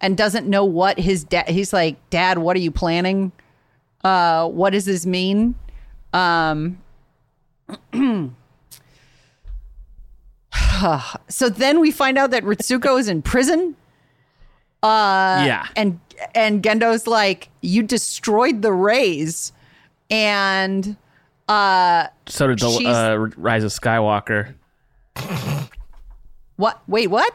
and 0.00 0.16
doesn't 0.16 0.46
know 0.46 0.64
what 0.64 0.98
his 0.98 1.24
dad 1.24 1.48
he's 1.48 1.72
like 1.72 1.96
dad 2.10 2.38
what 2.38 2.56
are 2.56 2.60
you 2.60 2.70
planning 2.70 3.32
uh 4.04 4.46
what 4.48 4.70
does 4.70 4.84
this 4.84 5.06
mean 5.06 5.54
um 6.12 6.78
so 11.28 11.48
then 11.48 11.80
we 11.80 11.90
find 11.90 12.18
out 12.18 12.30
that 12.30 12.44
Ritsuko 12.44 12.98
is 12.98 13.08
in 13.08 13.22
prison 13.22 13.76
yeah. 14.82 15.66
and 15.76 16.00
and 16.34 16.62
Gendo's 16.62 17.06
like, 17.06 17.48
you 17.60 17.82
destroyed 17.82 18.62
the 18.62 18.72
reis, 18.72 19.52
and 20.10 20.96
uh, 21.48 22.08
So 22.26 22.48
did 22.48 22.58
the 22.58 22.88
uh, 22.88 23.16
Rise 23.36 23.64
of 23.64 23.70
Skywalker. 23.70 24.54
what? 26.56 26.82
Wait, 26.88 27.08
what? 27.08 27.34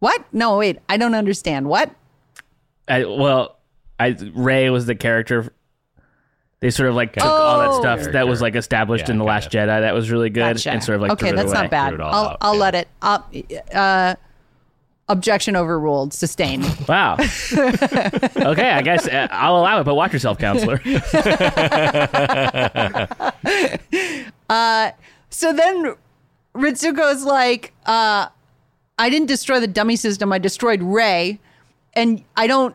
What? 0.00 0.24
No, 0.32 0.58
wait, 0.58 0.78
I 0.88 0.96
don't 0.96 1.14
understand. 1.14 1.68
What? 1.68 1.90
I, 2.88 3.04
well, 3.04 3.56
I 3.98 4.16
Rey 4.34 4.70
was 4.70 4.86
the 4.86 4.94
character. 4.94 5.52
They 6.60 6.70
sort 6.70 6.88
of 6.88 6.94
like 6.94 7.12
took 7.12 7.22
all 7.24 7.58
that 7.58 7.68
Oh. 7.68 7.80
stuff 7.80 8.12
that 8.12 8.26
was 8.26 8.40
like 8.40 8.54
established 8.56 9.06
Yeah, 9.08 9.12
in 9.12 9.18
the 9.18 9.24
Last 9.24 9.50
Jedi 9.50 9.66
that 9.66 9.92
was 9.94 10.10
really 10.10 10.30
good 10.30 10.56
Gotcha. 10.56 10.70
and 10.70 10.82
sort 10.82 10.96
of 10.96 11.02
like 11.02 11.10
okay, 11.12 11.28
threw 11.28 11.34
it 11.38 11.42
that's 11.42 11.52
away. 11.52 11.62
not 11.62 11.70
bad. 11.70 11.94
Threw 11.94 12.02
all 12.04 12.14
I'll 12.14 12.28
out, 12.30 12.36
I'll 12.40 12.54
yeah. 12.54 12.60
let 12.60 12.74
it. 12.74 12.88
I'll, 13.02 13.26
uh, 13.74 14.14
Objection 15.08 15.54
overruled. 15.54 16.12
Sustained. 16.12 16.64
Wow. 16.88 17.14
okay, 17.14 18.70
I 18.70 18.82
guess 18.82 19.06
uh, 19.06 19.28
I'll 19.30 19.56
allow 19.58 19.80
it, 19.80 19.84
but 19.84 19.94
watch 19.94 20.12
yourself, 20.12 20.38
counselor. 20.38 20.78
so 25.30 25.52
then 25.52 25.94
Ritsuko's 26.54 27.24
like, 27.24 27.72
uh, 27.86 28.28
I 28.98 29.10
didn't 29.10 29.26
destroy 29.26 29.60
the 29.60 29.66
dummy 29.66 29.96
system. 29.96 30.32
I 30.32 30.38
destroyed 30.38 30.82
Rei, 30.82 31.38
and 31.94 32.24
I 32.36 32.46
don't 32.46 32.74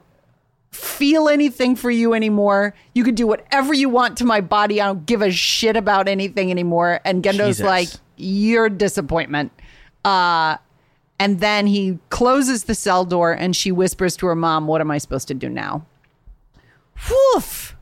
feel 0.71 1.27
anything 1.27 1.75
for 1.75 1.91
you 1.91 2.13
anymore. 2.13 2.73
You 2.93 3.03
can 3.03 3.15
do 3.15 3.27
whatever 3.27 3.73
you 3.73 3.89
want 3.89 4.17
to 4.19 4.25
my 4.25 4.41
body. 4.41 4.81
I 4.81 4.87
don't 4.87 5.05
give 5.05 5.21
a 5.21 5.31
shit 5.31 5.75
about 5.75 6.07
anything 6.07 6.51
anymore. 6.51 7.01
And 7.03 7.23
Gendo's 7.23 7.57
Jesus. 7.57 7.65
like, 7.65 7.89
You're 8.17 8.69
disappointment. 8.69 9.51
Uh, 10.05 10.57
and 11.19 11.39
then 11.39 11.67
he 11.67 11.99
closes 12.09 12.63
the 12.63 12.75
cell 12.75 13.05
door 13.05 13.31
and 13.31 13.55
she 13.55 13.71
whispers 13.71 14.15
to 14.17 14.27
her 14.27 14.35
mom, 14.35 14.67
What 14.67 14.81
am 14.81 14.89
I 14.89 14.97
supposed 14.97 15.27
to 15.27 15.33
do 15.33 15.49
now? 15.49 15.85
Woof. 17.09 17.75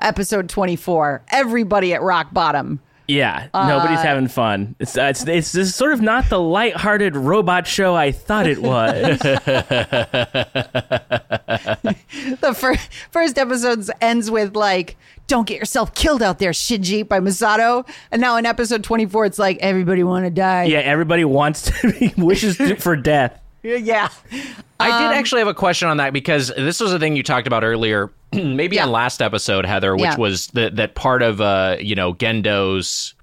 Episode 0.00 0.48
24. 0.48 1.22
Everybody 1.30 1.94
at 1.94 2.02
rock 2.02 2.32
bottom. 2.32 2.80
Yeah, 3.08 3.48
nobody's 3.54 4.00
having 4.00 4.28
fun. 4.28 4.74
It's, 4.78 4.98
uh, 4.98 5.04
it's 5.04 5.26
it's 5.26 5.52
this 5.52 5.74
sort 5.74 5.92
of 5.92 6.00
not 6.00 6.28
the 6.28 6.40
lighthearted 6.40 7.16
robot 7.16 7.66
show 7.66 7.94
I 7.94 8.12
thought 8.12 8.46
it 8.46 8.60
was. 8.60 9.18
the 12.40 12.54
first 12.54 12.88
first 13.10 13.38
episode 13.38 13.88
ends 14.00 14.30
with 14.30 14.56
like 14.56 14.96
don't 15.26 15.46
get 15.46 15.58
yourself 15.58 15.94
killed 15.94 16.22
out 16.22 16.38
there 16.38 16.50
shinji 16.50 17.06
by 17.06 17.20
Misato 17.20 17.86
and 18.10 18.20
now 18.20 18.36
in 18.36 18.46
episode 18.46 18.84
24 18.84 19.26
it's 19.26 19.38
like 19.38 19.58
everybody 19.60 20.02
want 20.02 20.24
to 20.24 20.30
die 20.30 20.64
yeah, 20.64 20.78
everybody 20.78 21.24
wants 21.24 21.62
to 21.62 21.92
be 21.92 22.12
wishes 22.22 22.56
to, 22.58 22.76
for 22.76 22.96
deth. 22.96 23.38
yeah 23.76 24.08
I 24.78 24.90
Um, 24.90 25.02
did 25.10 25.16
actually 25.18 25.40
have 25.40 25.48
a 25.48 25.54
question 25.54 25.88
on 25.88 25.96
that 25.96 26.12
because 26.12 26.52
this 26.56 26.80
was 26.80 26.92
a 26.92 26.98
thing 26.98 27.16
you 27.16 27.22
talked 27.22 27.46
about 27.46 27.64
earlier, 27.64 28.10
maybe 28.32 28.76
Yeah. 28.76 28.84
on 28.84 28.92
last 28.92 29.22
episode, 29.22 29.64
Heather, 29.64 29.94
which 29.94 30.02
Yeah. 30.04 30.16
was 30.16 30.48
that 30.48 30.76
that 30.76 30.94
part 30.94 31.22
of 31.22 31.40
uh, 31.40 31.76
you 31.80 31.94
know 31.94 32.12
Gendo's 32.14 33.14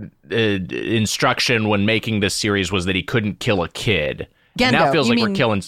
uh, 0.00 0.34
instruction 0.34 1.68
when 1.68 1.86
making 1.86 2.20
this 2.20 2.34
series 2.34 2.72
was 2.72 2.84
that 2.86 2.96
he 2.96 3.02
couldn't 3.02 3.38
kill 3.40 3.62
a 3.62 3.68
kid. 3.68 4.26
And 4.60 4.72
now 4.72 4.88
it 4.88 4.92
feels 4.92 5.08
like 5.08 5.16
mean- 5.16 5.28
we're 5.30 5.34
killing. 5.34 5.62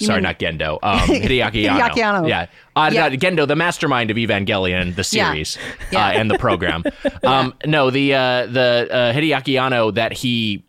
Sorry, 0.00 0.16
mean- 0.16 0.22
not 0.22 0.38
Gendo. 0.38 0.78
Um, 0.82 1.00
Hideaki 1.00 1.68
Anno. 1.68 1.80
Hideaki 1.84 2.02
Anno. 2.02 2.26
Yeah, 2.28 2.46
uh, 2.76 2.90
Yeah. 2.92 3.10
Gendo, 3.10 3.46
the 3.46 3.56
mastermind 3.56 4.10
of 4.10 4.16
Evangelion, 4.16 4.94
the 4.94 5.04
series 5.04 5.58
Yeah. 5.90 6.06
Uh, 6.06 6.10
and 6.12 6.30
the 6.30 6.38
program. 6.38 6.84
um, 7.24 7.54
no, 7.66 7.90
the 7.90 8.14
uh, 8.14 8.46
the 8.46 8.88
uh, 8.90 9.12
Hideaki 9.12 9.60
Anno 9.60 9.90
that 9.90 10.12
he 10.12 10.64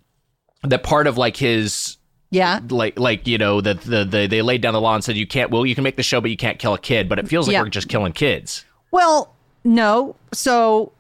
that 0.64 0.84
part 0.84 1.08
of 1.08 1.18
like 1.18 1.38
his 1.38 1.98
yeah. 2.32 2.60
Like 2.70 2.98
like 2.98 3.28
you 3.28 3.38
know 3.38 3.62
that 3.62 3.82
the, 3.82 4.04
the 4.06 4.26
they 4.28 4.42
laid 4.42 4.62
down 4.62 4.74
the 4.74 4.82
law 4.82 4.96
and 4.96 5.04
said 5.04 5.16
you 5.18 5.28
can't 5.28 5.52
well 5.52 5.66
you 5.66 5.76
can 5.76 5.84
make 5.84 5.98
the 5.98 6.04
show 6.04 6.20
but 6.20 6.32
you 6.32 6.38
can't 6.38 6.58
kill 6.58 6.74
a 6.74 6.80
kid 6.80 7.08
but 7.08 7.20
it 7.20 7.28
feels 7.28 7.46
like 7.48 7.54
Yeah. 7.54 7.62
we're 7.62 7.70
just 7.70 7.90
killing 7.90 8.14
kids. 8.14 8.66
Well 8.90 9.36
no. 9.64 10.16
So 10.34 10.92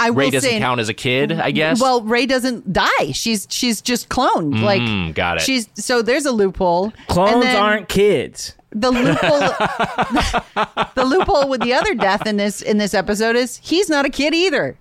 i 0.00 0.10
rei 0.10 0.30
doesn't 0.30 0.48
say 0.48 0.58
count 0.60 0.78
as 0.80 0.88
a 0.88 0.94
kid 0.94 1.32
i 1.32 1.50
guess? 1.50 1.80
Well 1.80 2.02
rei 2.02 2.24
doesn't 2.24 2.72
die. 2.72 3.10
She's 3.12 3.46
she's 3.50 3.80
just 3.82 4.08
cloned 4.08 4.62
like 4.62 4.80
Mm, 4.80 5.12
got 5.14 5.36
it. 5.38 5.42
she's 5.42 5.68
so 5.74 6.02
there's 6.02 6.24
a 6.24 6.32
loophole. 6.32 6.92
Clones 7.08 7.44
aren't 7.46 7.88
kids. 7.88 8.54
the 8.70 8.90
loophole 8.92 9.40
the 10.94 11.04
loophole 11.04 11.48
with 11.48 11.62
the 11.62 11.72
other 11.72 11.94
death 11.94 12.26
in 12.26 12.36
this 12.36 12.62
in 12.62 12.78
this 12.78 12.94
episode 12.94 13.34
is 13.36 13.56
he's 13.56 13.88
not 13.88 14.04
a 14.06 14.10
kid 14.10 14.34
either. 14.34 14.78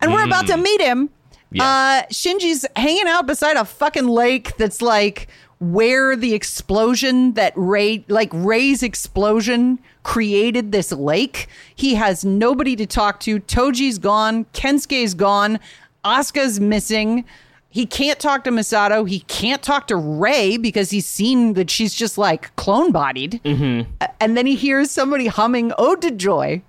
And 0.00 0.12
we're 0.12 0.24
about 0.24 0.46
to 0.48 0.56
meet 0.56 0.80
him 0.80 1.10
Yeah. 1.50 1.64
uh 1.64 2.12
shinji's 2.12 2.66
hanging 2.76 3.08
out 3.08 3.26
beside 3.26 3.56
a 3.56 3.64
fucking 3.64 4.06
lake 4.06 4.56
that's 4.56 4.82
like 4.82 5.28
where 5.58 6.14
the 6.14 6.34
explosion 6.34 7.32
that 7.34 7.52
rei 7.56 8.04
like 8.08 8.30
rei's 8.32 8.82
explosion 8.82 9.78
created 10.02 10.72
this 10.72 10.92
lake 10.92 11.48
he 11.74 11.94
has 11.94 12.24
nobody 12.24 12.76
to 12.76 12.86
talk 12.86 13.20
to 13.20 13.40
toji's 13.40 13.98
gone 13.98 14.44
kensuke's 14.52 15.14
gone 15.14 15.58
asuka's 16.04 16.60
missing 16.60 17.24
he 17.70 17.84
can't 17.86 18.18
talk 18.18 18.44
to 18.44 18.50
Misato. 18.50 19.08
He 19.08 19.20
can't 19.20 19.62
talk 19.62 19.88
to 19.88 19.96
Rei 19.96 20.56
because 20.56 20.90
he's 20.90 21.06
seen 21.06 21.52
that 21.52 21.70
she's 21.70 21.94
just 21.94 22.16
like 22.16 22.54
clone 22.56 22.92
bodied. 22.92 23.40
Mm-hmm. 23.44 23.90
And 24.20 24.36
then 24.36 24.46
he 24.46 24.54
hears 24.54 24.90
somebody 24.90 25.26
humming 25.26 25.72
Ode 25.78 26.00
to 26.02 26.10
Joy. 26.10 26.62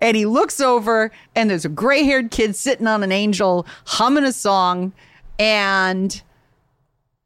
And 0.00 0.16
he 0.16 0.26
looks 0.26 0.60
over, 0.60 1.10
and 1.34 1.48
there's 1.48 1.64
a 1.64 1.68
gray 1.70 2.02
haired 2.04 2.30
kid 2.30 2.54
sitting 2.54 2.86
on 2.86 3.02
an 3.02 3.12
angel 3.12 3.66
humming 3.86 4.24
a 4.24 4.32
song. 4.32 4.92
And 5.38 6.20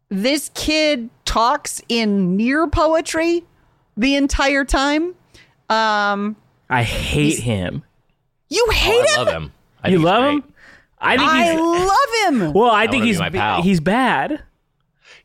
this 0.09 0.51
kid 0.55 1.11
talks 1.25 1.81
in 1.89 2.37
near 2.37 2.66
poetry 2.68 3.45
the 3.97 4.14
entire 4.16 4.64
time. 4.64 5.14
Um, 5.68 6.37
I 6.68 6.83
hate 6.83 7.39
him. 7.41 7.83
you 8.49 8.66
hate 8.73 9.05
Oh, 9.11 9.14
I 9.16 9.18
him? 9.21 9.25
love 9.27 9.35
him 9.35 9.53
I 9.83 9.89
You 9.89 9.99
love 9.99 10.23
great. 10.23 10.35
him? 10.35 10.55
I 11.01 11.16
think 11.16 11.31
I 11.31 11.51
he's 11.53 11.61
love 11.61 12.43
him. 12.43 12.53
well. 12.53 12.71
I 12.71 12.87
think 12.87 13.05
he's 13.05 13.18
my 13.18 13.31
pal. 13.31 13.62
he's 13.62 13.81
bad. 13.81 14.43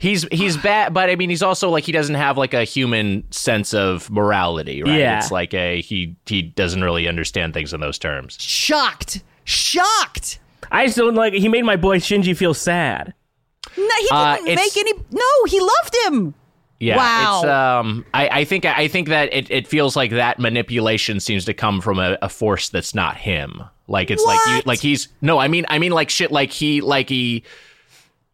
He's 0.05 0.23
he's 0.31 0.55
bad 0.57 0.93
but 0.93 1.09
i 1.09 1.15
mean 1.15 1.29
he's 1.29 1.41
also 1.43 1.69
like 1.69 1.83
he 1.83 1.91
doesn't 1.91 2.15
have 2.15 2.37
like 2.37 2.53
a 2.53 2.63
human 2.63 3.23
sense 3.31 3.73
of 3.73 4.09
morality 4.11 4.83
right 4.83 4.99
Yeah. 4.99 5.17
it's 5.19 5.31
like 5.31 5.53
a 5.53 5.81
he 5.81 6.15
he 6.25 6.41
doesn't 6.43 6.83
really 6.83 7.07
understand 7.07 7.53
things 7.53 7.73
in 7.73 7.79
those 7.81 7.97
terms 7.97 8.37
Shocked. 8.39 9.23
Shocked. 9.45 10.39
I 10.71 10.85
just 10.87 10.97
don't 10.97 11.15
like. 11.15 11.33
He 11.33 11.47
made 11.47 11.63
my 11.63 11.75
boy 11.75 11.99
Shinji 11.99 12.35
feel 12.35 12.53
sad. 12.53 13.13
No, 13.77 13.83
he 13.99 14.07
Uh, 14.11 14.35
didn't 14.35 14.47
it's- 14.49 14.75
make 14.75 14.77
any. 14.85 14.93
No, 15.11 15.45
he 15.47 15.59
loved 15.59 15.95
him. 16.05 16.33
Yeah, 16.79 16.97
Wow. 16.97 17.39
it's 17.39 17.49
um 17.49 18.05
I, 18.13 18.27
I 18.41 18.45
think 18.45 18.65
I 18.65 18.87
think 18.89 19.07
that 19.09 19.33
it, 19.33 19.49
it 19.49 19.67
feels 19.67 19.95
like 19.95 20.11
that 20.11 20.39
manipulation 20.39 21.19
seems 21.19 21.45
to 21.45 21.53
come 21.53 21.79
from 21.81 21.99
a, 21.99 22.17
a 22.21 22.27
force 22.29 22.69
that's 22.69 22.93
not 22.93 23.15
him. 23.17 23.63
Like 23.87 24.11
it's 24.11 24.23
like 24.23 24.39
you 24.47 24.61
like 24.65 24.79
he's 24.81 25.07
no, 25.21 25.37
I 25.39 25.47
mean 25.47 25.65
I 25.69 25.79
mean 25.79 25.91
like 25.93 26.09
shit 26.09 26.31
like 26.31 26.51
he 26.51 26.81
like 26.81 27.07
he 27.07 27.43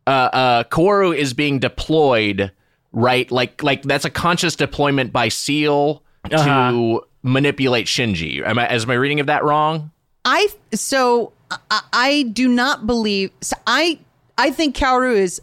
uh 0.07 0.09
uh 0.09 0.63
Kaworu 0.65 1.15
is 1.15 1.33
being 1.33 1.59
deployed, 1.59 2.51
right? 2.91 3.29
Like 3.31 3.61
like 3.63 3.83
that's 3.83 4.05
a 4.05 4.09
conscious 4.09 4.55
deployment 4.55 5.11
by 5.13 5.27
SEELE 5.29 6.01
Uh-huh. 6.25 6.71
to 6.71 7.01
manipulate 7.23 7.87
Shinji. 7.87 8.45
Am 8.45 8.57
I 8.59 8.73
is 8.73 8.85
my 8.87 8.93
reading 8.95 9.19
of 9.19 9.27
that 9.27 9.43
wrong? 9.43 9.91
I 10.25 10.47
so 10.73 11.33
I, 11.69 11.81
I 11.93 12.23
do 12.33 12.47
not 12.47 12.85
believe. 12.87 13.31
So 13.41 13.55
I 13.67 13.99
I 14.37 14.51
think 14.51 14.75
Kaoru 14.75 15.15
is 15.15 15.41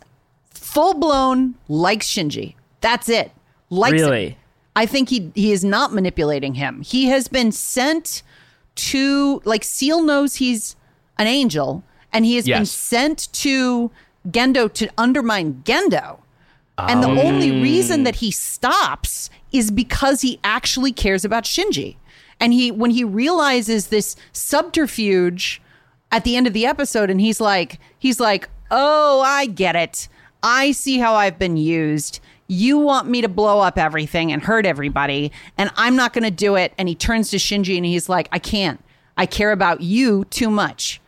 full 0.51 0.95
blown 0.95 1.55
like 1.69 2.01
Shinji. 2.03 2.55
That's 2.81 3.09
it. 3.09 3.31
Likes 3.71 4.01
him. 4.01 4.09
Really? 4.09 4.39
I 4.77 4.87
think 4.87 5.09
he 5.09 5.33
he 5.35 5.53
is 5.53 5.65
not 5.65 5.93
manipulating 5.93 6.55
him. 6.55 6.83
He 6.83 7.07
has 7.07 7.27
been 7.29 7.51
sent 7.53 8.23
to 8.77 9.43
like 9.45 9.65
SEELE 9.65 10.03
knows 10.03 10.37
he's 10.37 10.77
an 11.19 11.27
angel, 11.27 11.83
and 12.13 12.25
he 12.25 12.37
has 12.37 12.47
been 12.59 12.67
sent 12.67 13.33
to 13.33 13.91
Gendo 14.31 14.73
to 14.75 14.91
undermine 14.99 15.63
Gendo. 15.65 16.19
And 16.79 17.03
the 17.03 17.09
only 17.09 17.51
oh. 17.51 17.63
reason 17.63 18.05
that 18.05 18.17
he 18.17 18.31
stops 18.31 19.31
is 19.51 19.71
because 19.71 20.21
he 20.21 20.39
actually 20.45 20.93
cares 20.93 21.25
about 21.25 21.45
Shinji. 21.45 21.97
And 22.39 22.53
he 22.53 22.71
when 22.71 22.93
he 22.93 23.03
realizes 23.03 23.89
this 23.89 24.15
subterfuge 24.33 25.61
at 26.13 26.23
the 26.23 26.37
end 26.37 26.47
of 26.47 26.53
the 26.53 26.67
episode 26.67 27.11
and 27.11 27.21
he's 27.21 27.41
like 27.41 27.81
he's 27.99 28.21
like, 28.21 28.49
"Oh, 28.71 29.21
I 29.21 29.47
get 29.47 29.75
it. 29.75 30.09
I 30.41 30.71
see 30.71 30.99
how 30.99 31.15
I've 31.15 31.39
been 31.39 31.57
used. 31.57 32.21
You 32.47 32.79
want 32.79 33.09
me 33.09 33.21
to 33.23 33.29
blow 33.29 33.61
up 33.61 33.77
everything 33.77 34.33
and 34.33 34.43
hurt 34.43 34.65
everybody, 34.65 35.33
and 35.59 35.71
I'm 35.75 35.97
not 35.97 36.13
going 36.13 36.25
to 36.25 36.31
do 36.31 36.55
it." 36.55 36.73
And 36.79 36.89
he 36.89 36.95
turns 36.95 37.31
to 37.31 37.39
Shinji 37.39 37.77
and 37.77 37.85
he's 37.85 38.09
like, 38.09 38.29
"I 38.31 38.39
can't. 38.39 38.81
I 39.17 39.27
care 39.27 39.51
about 39.51 39.81
you 39.81 40.27
too 40.27 40.49
much. 40.49 41.01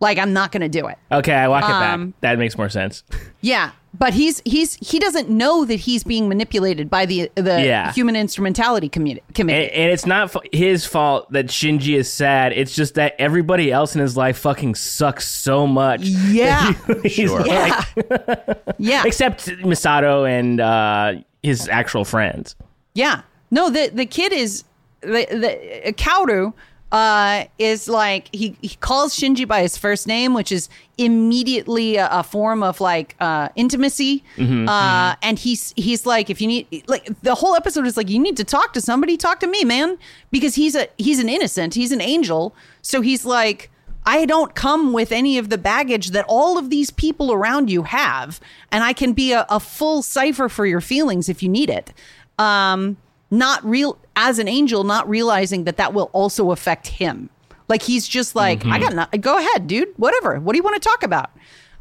Like 0.00 0.18
I'm 0.18 0.32
not 0.32 0.52
going 0.52 0.60
to 0.62 0.68
do 0.68 0.86
it." 0.86 0.96
Okay, 1.10 1.34
I 1.34 1.48
walk 1.48 1.64
it 1.64 1.70
Um, 1.70 2.10
back. 2.10 2.20
That 2.20 2.38
makes 2.38 2.56
more 2.56 2.68
sense. 2.68 3.02
Yeah, 3.40 3.70
but 3.96 4.14
he's 4.14 4.42
he's 4.44 4.74
he 4.74 4.98
doesn't 4.98 5.30
know 5.30 5.64
that 5.64 5.76
he's 5.78 6.02
being 6.02 6.28
manipulated 6.28 6.90
by 6.90 7.06
the 7.06 7.30
the 7.36 7.62
Yeah. 7.64 7.92
human 7.92 8.16
instrumentality 8.16 8.88
community. 8.88 9.22
And, 9.28 9.34
committee. 9.36 9.70
and 9.72 9.92
it's 9.92 10.06
not 10.06 10.34
f- 10.34 10.42
his 10.52 10.84
fault 10.84 11.30
that 11.30 11.46
Shinji 11.46 11.96
is 11.96 12.12
sad. 12.12 12.52
It's 12.52 12.74
just 12.74 12.96
that 12.96 13.14
everybody 13.20 13.70
else 13.70 13.94
in 13.94 14.00
his 14.00 14.16
life 14.16 14.38
fucking 14.38 14.74
sucks 14.74 15.28
so 15.28 15.68
much. 15.68 16.00
yeah, 16.02 16.72
He's 17.04 17.12
Sure. 17.30 17.46
yeah, 17.46 17.84
yeah, 18.78 19.04
Except 19.06 19.46
Misato 19.62 20.28
and 20.28 20.60
uh, 20.60 21.14
his 21.44 21.68
actual 21.68 22.04
friends. 22.04 22.56
yeah. 22.94 23.22
No, 23.52 23.70
the 23.70 23.88
the 23.94 24.04
kid 24.04 24.32
is 24.32 24.64
the 25.02 25.26
the 25.30 25.92
Kaoru 25.92 26.52
uh, 26.90 27.44
is 27.58 27.88
like 27.88 28.28
he 28.34 28.56
he 28.62 28.74
calls 28.80 29.14
Shinji 29.16 29.46
by 29.46 29.60
his 29.62 29.76
first 29.76 30.06
name, 30.06 30.32
which 30.34 30.50
is 30.50 30.68
immediately 30.96 31.96
a, 31.96 32.08
a 32.10 32.22
form 32.22 32.62
of 32.62 32.80
like 32.80 33.14
uh, 33.20 33.48
intimacy. 33.56 34.24
uh, 34.38 35.14
And 35.22 35.38
he's 35.38 35.74
he's 35.76 36.06
like, 36.06 36.30
if 36.30 36.40
you 36.40 36.48
need 36.48 36.84
like 36.86 37.08
the 37.22 37.34
whole 37.34 37.54
episode 37.54 37.86
is 37.86 37.96
like, 37.96 38.08
you 38.08 38.18
need 38.18 38.36
to 38.38 38.44
talk 38.44 38.72
to 38.74 38.80
somebody, 38.80 39.16
talk 39.16 39.40
to 39.40 39.46
me, 39.46 39.64
man, 39.64 39.98
because 40.30 40.54
he's 40.54 40.74
a 40.74 40.88
he's 40.96 41.18
an 41.18 41.28
innocent, 41.28 41.74
he's 41.74 41.92
an 41.92 42.00
angel, 42.00 42.54
so 42.82 43.00
he's 43.00 43.24
like. 43.24 43.70
I 44.06 44.24
don't 44.24 44.54
come 44.54 44.94
with 44.94 45.12
any 45.12 45.36
of 45.36 45.50
the 45.50 45.58
baggage 45.58 46.12
that 46.12 46.24
all 46.28 46.56
of 46.56 46.70
these 46.70 46.90
people 46.90 47.30
around 47.30 47.68
you 47.70 47.82
have, 47.82 48.40
and 48.72 48.82
I 48.82 48.94
can 48.94 49.12
be 49.12 49.32
a, 49.32 49.44
a 49.50 49.60
full 49.60 50.00
cipher 50.00 50.48
for 50.48 50.64
your 50.64 50.80
feelings 50.80 51.28
if 51.28 51.42
you 51.42 51.48
need 51.50 51.68
it. 51.68 51.92
Um, 52.38 52.96
not 53.30 53.64
real 53.64 53.98
as 54.16 54.38
an 54.38 54.48
angel, 54.48 54.84
not 54.84 55.08
realizing 55.08 55.64
that 55.64 55.76
that 55.76 55.92
will 55.94 56.10
also 56.12 56.50
affect 56.50 56.86
him. 56.88 57.30
Like 57.68 57.82
he's 57.82 58.08
just 58.08 58.34
like, 58.34 58.64
I 58.64 58.78
got 58.78 58.94
not, 58.94 59.20
go 59.20 59.36
ahead, 59.36 59.66
dude. 59.66 59.88
Whatever. 59.96 60.40
What 60.40 60.54
do 60.54 60.56
you 60.56 60.62
want 60.62 60.82
to 60.82 60.88
talk 60.88 61.02
about? 61.02 61.30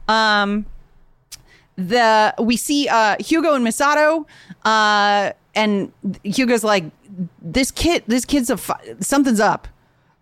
Um, 0.07 0.65
the 1.77 2.33
we 2.39 2.57
see 2.57 2.87
uh, 2.89 3.15
Hyuga 3.17 3.55
and 3.55 3.65
Misato, 3.65 4.25
uh, 4.65 5.31
and 5.55 5.91
Hyuga's 6.23 6.63
like, 6.63 6.85
this 7.41 7.71
kid, 7.71 8.03
this 8.07 8.25
kid's 8.25 8.49
a 8.49 8.57
something's 8.99 9.39
up. 9.39 9.67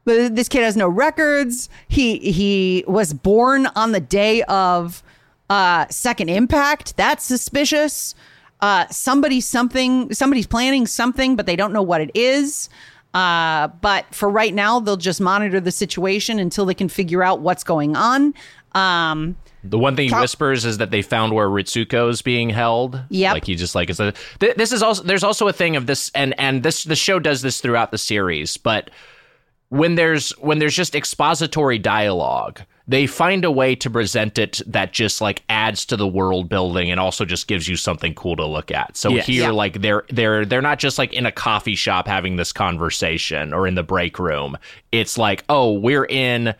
But 0.04 0.36
This 0.36 0.48
kid 0.48 0.64
has 0.64 0.78
no 0.78 0.88
records. 0.88 1.68
He 1.88 2.20
he 2.20 2.84
was 2.88 3.14
born 3.14 3.66
on 3.68 3.92
the 3.92 4.00
day 4.00 4.44
of 4.44 5.02
uh, 5.50 5.88
Second 5.90 6.30
Impact. 6.30 6.96
That's 6.96 7.26
suspicious. 7.26 8.14
Uh, 8.62 8.88
somebody 8.88 9.42
something 9.42 10.14
somebody's 10.14 10.48
planning 10.48 10.88
something, 10.88 11.36
but 11.36 11.46
they 11.46 11.56
don't 11.56 11.74
know 11.74 11.82
what 11.84 12.02
it 12.02 12.12
is. 12.16 12.70
Uh, 13.14 13.68
but 13.80 14.06
for 14.14 14.30
right 14.30 14.54
now, 14.54 14.80
they'll 14.80 14.98
just 14.98 15.22
monitor 15.22 15.60
the 15.60 15.72
situation 15.72 16.38
until 16.40 16.66
they 16.66 16.74
can 16.74 16.90
figure 16.90 17.24
out 17.24 17.40
what's 17.40 17.64
going 17.64 17.96
on. 17.96 18.34
Um, 18.74 19.38
The 19.64 19.80
one 19.80 19.96
thing 19.96 20.10
he 20.10 20.16
whispers 20.16 20.66
is 20.66 20.80
that 20.80 20.92
they 20.92 21.02
found 21.02 21.34
where 21.34 21.48
Ritsuko 21.48 22.10
is 22.10 22.22
being 22.22 22.50
held. 22.50 23.02
Yeah, 23.10 23.32
Like 23.32 23.46
he 23.46 23.56
just 23.56 23.74
like 23.74 23.90
it's 23.90 24.02
a. 24.02 24.14
Th- 24.40 24.56
this 24.56 24.74
is 24.74 24.84
also 24.84 25.02
there's 25.04 25.24
also 25.24 25.48
a 25.48 25.54
thing 25.54 25.78
of 25.78 25.86
this 25.86 26.12
and 26.14 26.38
and 26.38 26.62
this 26.62 26.84
the 26.84 26.96
show 26.96 27.20
does 27.20 27.42
this 27.42 27.62
throughout 27.62 27.92
the 27.92 27.98
series, 27.98 28.58
but 28.58 28.90
when 29.76 29.96
there's 29.96 30.32
when 30.40 30.60
there's 30.60 30.76
just 30.76 30.96
expository 30.96 31.78
dialogue, 31.80 32.62
they 32.88 33.08
find 33.08 33.44
a 33.44 33.52
way 33.52 33.76
to 33.76 33.90
present 33.90 34.38
it 34.38 34.62
that 34.68 34.94
just 34.94 35.20
like 35.22 35.42
adds 35.50 35.86
to 35.88 35.98
the 35.98 36.08
world 36.08 36.48
building 36.50 36.92
and 36.92 37.00
also 37.00 37.26
just 37.26 37.48
gives 37.48 37.68
you 37.68 37.76
something 37.76 38.14
cool 38.14 38.36
to 38.36 38.46
look 38.46 38.72
at. 38.72 38.96
So 38.96 39.10
Yes. 39.10 39.26
here 39.26 39.44
Yeah. 39.46 39.50
like 39.52 39.82
they're 39.82 40.04
they're 40.10 40.46
they're 40.46 40.62
not 40.62 40.80
just 40.80 40.98
like 40.98 41.12
in 41.14 41.26
a 41.26 41.32
coffee 41.32 41.76
shop 41.76 42.08
having 42.08 42.36
this 42.36 42.54
conversation 42.54 43.54
or 43.54 43.68
in 43.68 43.76
the 43.76 43.84
break 43.84 44.20
room. 44.20 44.58
It's 44.92 45.18
like, 45.18 45.44
"Oh, 45.50 45.74
we're 45.74 46.06
in 46.06 46.54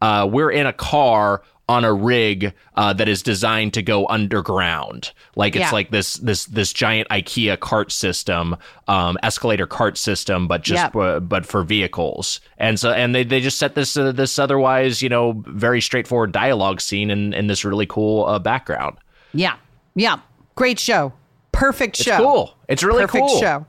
uh 0.00 0.28
we're 0.30 0.50
in 0.50 0.66
a 0.66 0.72
car 0.72 1.42
on 1.68 1.84
a 1.84 1.92
rig 1.92 2.52
uh, 2.76 2.92
that 2.92 3.08
is 3.08 3.22
designed 3.22 3.72
to 3.74 3.82
go 3.82 4.06
underground. 4.08 5.12
Like 5.36 5.54
it's 5.56 5.62
Yeah. 5.66 5.70
like 5.70 5.90
this 5.90 6.14
this 6.14 6.44
this 6.46 6.72
giant 6.72 7.08
IKEA 7.08 7.58
cart 7.60 7.92
system, 7.92 8.56
um, 8.88 9.16
escalator 9.22 9.66
cart 9.66 9.96
system, 9.96 10.48
but 10.48 10.62
just 10.62 10.92
Yeah. 10.94 11.00
uh, 11.00 11.20
but 11.20 11.46
for 11.46 11.62
vehicles. 11.62 12.40
And 12.58 12.78
so 12.80 12.90
and 12.90 13.14
they, 13.14 13.24
they 13.24 13.40
just 13.40 13.58
set 13.58 13.74
this 13.74 13.96
uh, 13.96 14.12
this 14.12 14.38
otherwise 14.38 15.02
you 15.02 15.08
know 15.08 15.42
very 15.46 15.80
straightforward 15.80 16.32
dialogue 16.32 16.80
scene 16.80 17.10
in 17.10 17.32
in 17.32 17.46
this 17.46 17.64
really 17.64 17.86
cool 17.86 18.26
uh, 18.26 18.38
background. 18.38 18.96
yeah, 19.32 19.54
yeah, 19.94 20.18
great 20.56 20.78
show, 20.80 21.12
perfect 21.52 21.96
show. 21.96 22.00
It's 22.02 22.18
show, 22.18 22.24
cool. 22.24 22.54
It's 22.68 22.82
really 22.82 23.02
perfect 23.06 23.26
cool. 23.28 23.40
show. 23.40 23.66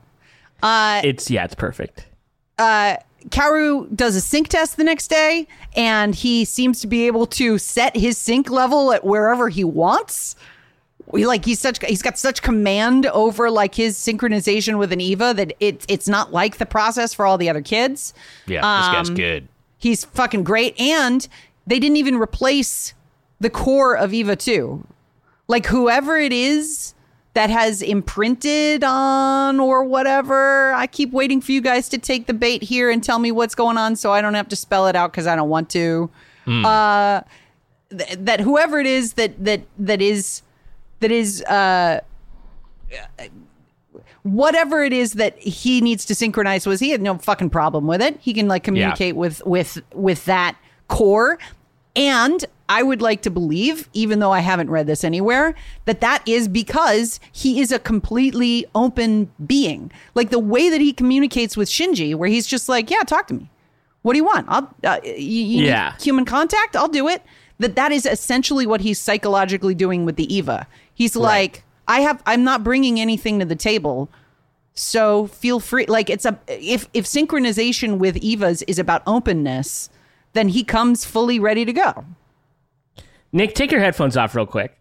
It's 1.04 1.30
yeah, 1.30 1.44
it's 1.44 1.54
perfect. 1.54 2.06
Kaworu 3.30 3.94
does 3.94 4.16
a 4.16 4.20
sync 4.20 4.48
test 4.48 4.76
the 4.76 4.84
next 4.84 5.08
day, 5.08 5.46
and 5.74 6.14
he 6.14 6.44
seems 6.44 6.80
to 6.80 6.86
be 6.86 7.06
able 7.06 7.26
to 7.26 7.58
set 7.58 7.96
his 7.96 8.18
sync 8.18 8.50
level 8.50 8.92
at 8.92 9.04
wherever 9.04 9.48
he 9.48 9.64
wants. 9.64 10.36
We 11.06 11.26
like 11.26 11.44
he's 11.44 11.60
such 11.60 11.84
he's 11.84 12.02
got 12.02 12.18
such 12.18 12.42
command 12.42 13.06
over 13.06 13.50
like 13.50 13.74
his 13.74 13.96
synchronization 13.96 14.78
with 14.78 14.92
an 14.92 15.00
Eva 15.00 15.34
that 15.34 15.52
it's 15.60 15.84
it's 15.88 16.08
not 16.08 16.32
like 16.32 16.56
the 16.56 16.66
process 16.66 17.12
for 17.12 17.26
all 17.26 17.36
the 17.38 17.48
other 17.50 17.60
kids. 17.62 18.14
Yeah, 18.46 18.60
this 18.60 18.94
guy's 18.94 19.08
Um, 19.10 19.14
good. 19.14 19.48
He's 19.78 20.04
fucking 20.04 20.44
great, 20.44 20.78
and 20.80 21.26
they 21.66 21.78
didn't 21.78 21.98
even 21.98 22.16
replace 22.16 22.94
the 23.38 23.50
core 23.50 23.94
of 23.96 24.14
Eva 24.14 24.34
two. 24.36 24.86
Like 25.46 25.66
whoever 25.66 26.16
it 26.16 26.32
is 26.32 26.94
that 27.34 27.50
has 27.50 27.82
imprinted 27.82 28.82
on 28.84 29.60
or 29.60 29.84
whatever. 29.84 30.72
I 30.72 30.86
keep 30.86 31.12
waiting 31.12 31.40
for 31.40 31.52
you 31.52 31.60
guys 31.60 31.88
to 31.90 31.98
take 31.98 32.26
the 32.26 32.34
bait 32.34 32.62
here 32.62 32.90
and 32.90 33.02
tell 33.02 33.18
me 33.18 33.30
what's 33.32 33.54
going 33.54 33.76
on, 33.76 33.96
so 33.96 34.12
I 34.12 34.20
don't 34.20 34.34
have 34.34 34.48
to 34.48 34.56
spell 34.56 34.86
it 34.86 34.96
out 34.96 35.10
because 35.12 35.26
I 35.26 35.36
don't 35.36 35.48
want 35.48 35.68
to. 35.70 36.10
Uh, 36.64 37.20
th- 37.90 38.16
that 38.18 38.40
whoever 38.40 38.78
it 38.78 38.86
is 38.86 39.14
that 39.14 39.42
that 39.44 39.62
that 39.78 40.00
is 40.02 40.42
that 41.00 41.10
is 41.10 41.42
uh 41.44 42.00
whatever 44.22 44.82
it 44.82 44.92
is 44.92 45.14
that 45.14 45.38
he 45.38 45.80
needs 45.80 46.04
to 46.06 46.14
synchronize 46.14 46.66
with 46.66 46.80
he 46.80 46.90
had 46.90 47.02
no 47.02 47.18
fucking 47.18 47.50
problem 47.50 47.86
with 47.86 48.00
it 48.00 48.18
he 48.20 48.32
can 48.32 48.48
like 48.48 48.62
communicate 48.64 49.16
with 49.16 49.44
with 49.46 49.78
with 49.92 50.24
that 50.24 50.56
core 50.88 51.38
and 51.96 52.44
i 52.68 52.82
would 52.82 53.00
like 53.02 53.22
to 53.22 53.30
believe 53.30 53.88
even 53.92 54.18
though 54.18 54.32
i 54.32 54.40
haven't 54.40 54.70
read 54.70 54.86
this 54.86 55.04
anywhere 55.04 55.54
that 55.84 56.00
that 56.00 56.26
is 56.26 56.48
because 56.48 57.20
he 57.30 57.60
is 57.60 57.70
a 57.70 57.78
completely 57.78 58.64
open 58.74 59.30
being. 59.46 59.92
Like 60.14 60.30
the 60.30 60.38
way 60.38 60.70
that 60.70 60.80
he 60.80 60.92
communicates 60.92 61.56
with 61.56 61.68
shinji 61.68 62.14
where 62.14 62.28
he's 62.28 62.46
just 62.46 62.68
like 62.68 62.90
yeah 62.90 63.02
talk 63.02 63.26
to 63.28 63.34
me. 63.34 63.50
What 64.02 64.12
do 64.14 64.18
you 64.18 64.24
want? 64.24 64.46
I'll 64.48 64.74
uh, 64.84 65.00
you, 65.04 65.12
you 65.14 65.64
Yeah. 65.66 65.94
human 66.00 66.24
contact? 66.24 66.74
I'll 66.76 66.88
do 66.88 67.08
it. 67.08 67.22
That 67.58 67.76
that 67.76 67.92
is 67.92 68.06
essentially 68.06 68.66
what 68.66 68.80
he's 68.80 68.98
psychologically 68.98 69.74
doing 69.74 70.04
with 70.04 70.16
the 70.16 70.34
eva. 70.34 70.66
He's 70.94 71.14
like 71.16 71.62
i 71.86 72.00
have 72.00 72.22
i'm 72.24 72.42
not 72.44 72.64
bringing 72.64 72.98
anything 72.98 73.38
to 73.40 73.44
the 73.44 73.54
table 73.56 74.10
so 74.76 75.28
feel 75.28 75.60
free. 75.60 75.86
Like 75.86 76.10
it's 76.10 76.24
a 76.24 76.36
if 76.48 76.88
if 76.92 77.04
synchronization 77.04 77.98
with 77.98 78.16
evas 78.16 78.62
is 78.66 78.78
about 78.78 79.02
openness 79.06 79.88
then 80.34 80.48
he 80.48 80.62
comes 80.62 81.04
fully 81.04 81.38
ready 81.40 81.64
to 81.64 81.72
go 81.72 82.04
Nick, 83.32 83.54
take 83.54 83.72
your 83.72 83.80
headphones 83.80 84.16
off 84.16 84.36
real 84.36 84.46
quick. 84.46 84.78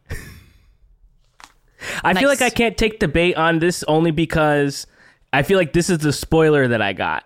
I 2.04 2.14
feel 2.14 2.30
like 2.30 2.42
I 2.44 2.50
can't 2.52 2.78
take 2.78 3.00
the 3.00 3.08
bait 3.08 3.36
on 3.36 3.60
this 3.60 3.84
only 3.88 4.12
because 4.12 4.86
I 5.34 5.42
feel 5.44 5.58
like 5.58 5.74
this 5.74 5.90
is 5.90 5.98
the 6.00 6.14
spoiler 6.14 6.68
that 6.68 6.82
I 6.82 6.94
got. 6.94 7.26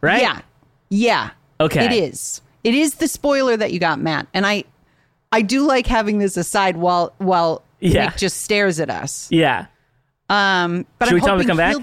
Right? 0.00 0.20
yeah 0.22 0.40
yeah 0.90 1.30
Okay. 1.60 1.86
it 1.86 1.92
is 1.92 2.42
it 2.62 2.74
is 2.74 2.96
the 2.96 3.08
spoiler 3.08 3.56
that 3.56 3.72
you 3.72 3.78
got 3.78 3.98
matt 3.98 4.26
and 4.34 4.46
i 4.46 4.62
i 5.32 5.40
do 5.40 5.66
like 5.66 5.86
having 5.86 6.18
this 6.18 6.36
aside 6.36 6.76
while 6.76 7.14
while 7.16 7.62
Yeah. 7.80 8.04
nick 8.04 8.16
just 8.18 8.42
stares 8.42 8.78
at 8.80 8.90
us 8.90 9.26
Yeah. 9.32 9.66
um 10.28 10.84
but 10.98 11.06
Should 11.08 11.14
i'm 11.14 11.20
we 11.20 11.26
tell 11.26 11.34
him 11.36 11.40
to 11.40 11.46
come 11.48 11.56
back? 11.56 11.76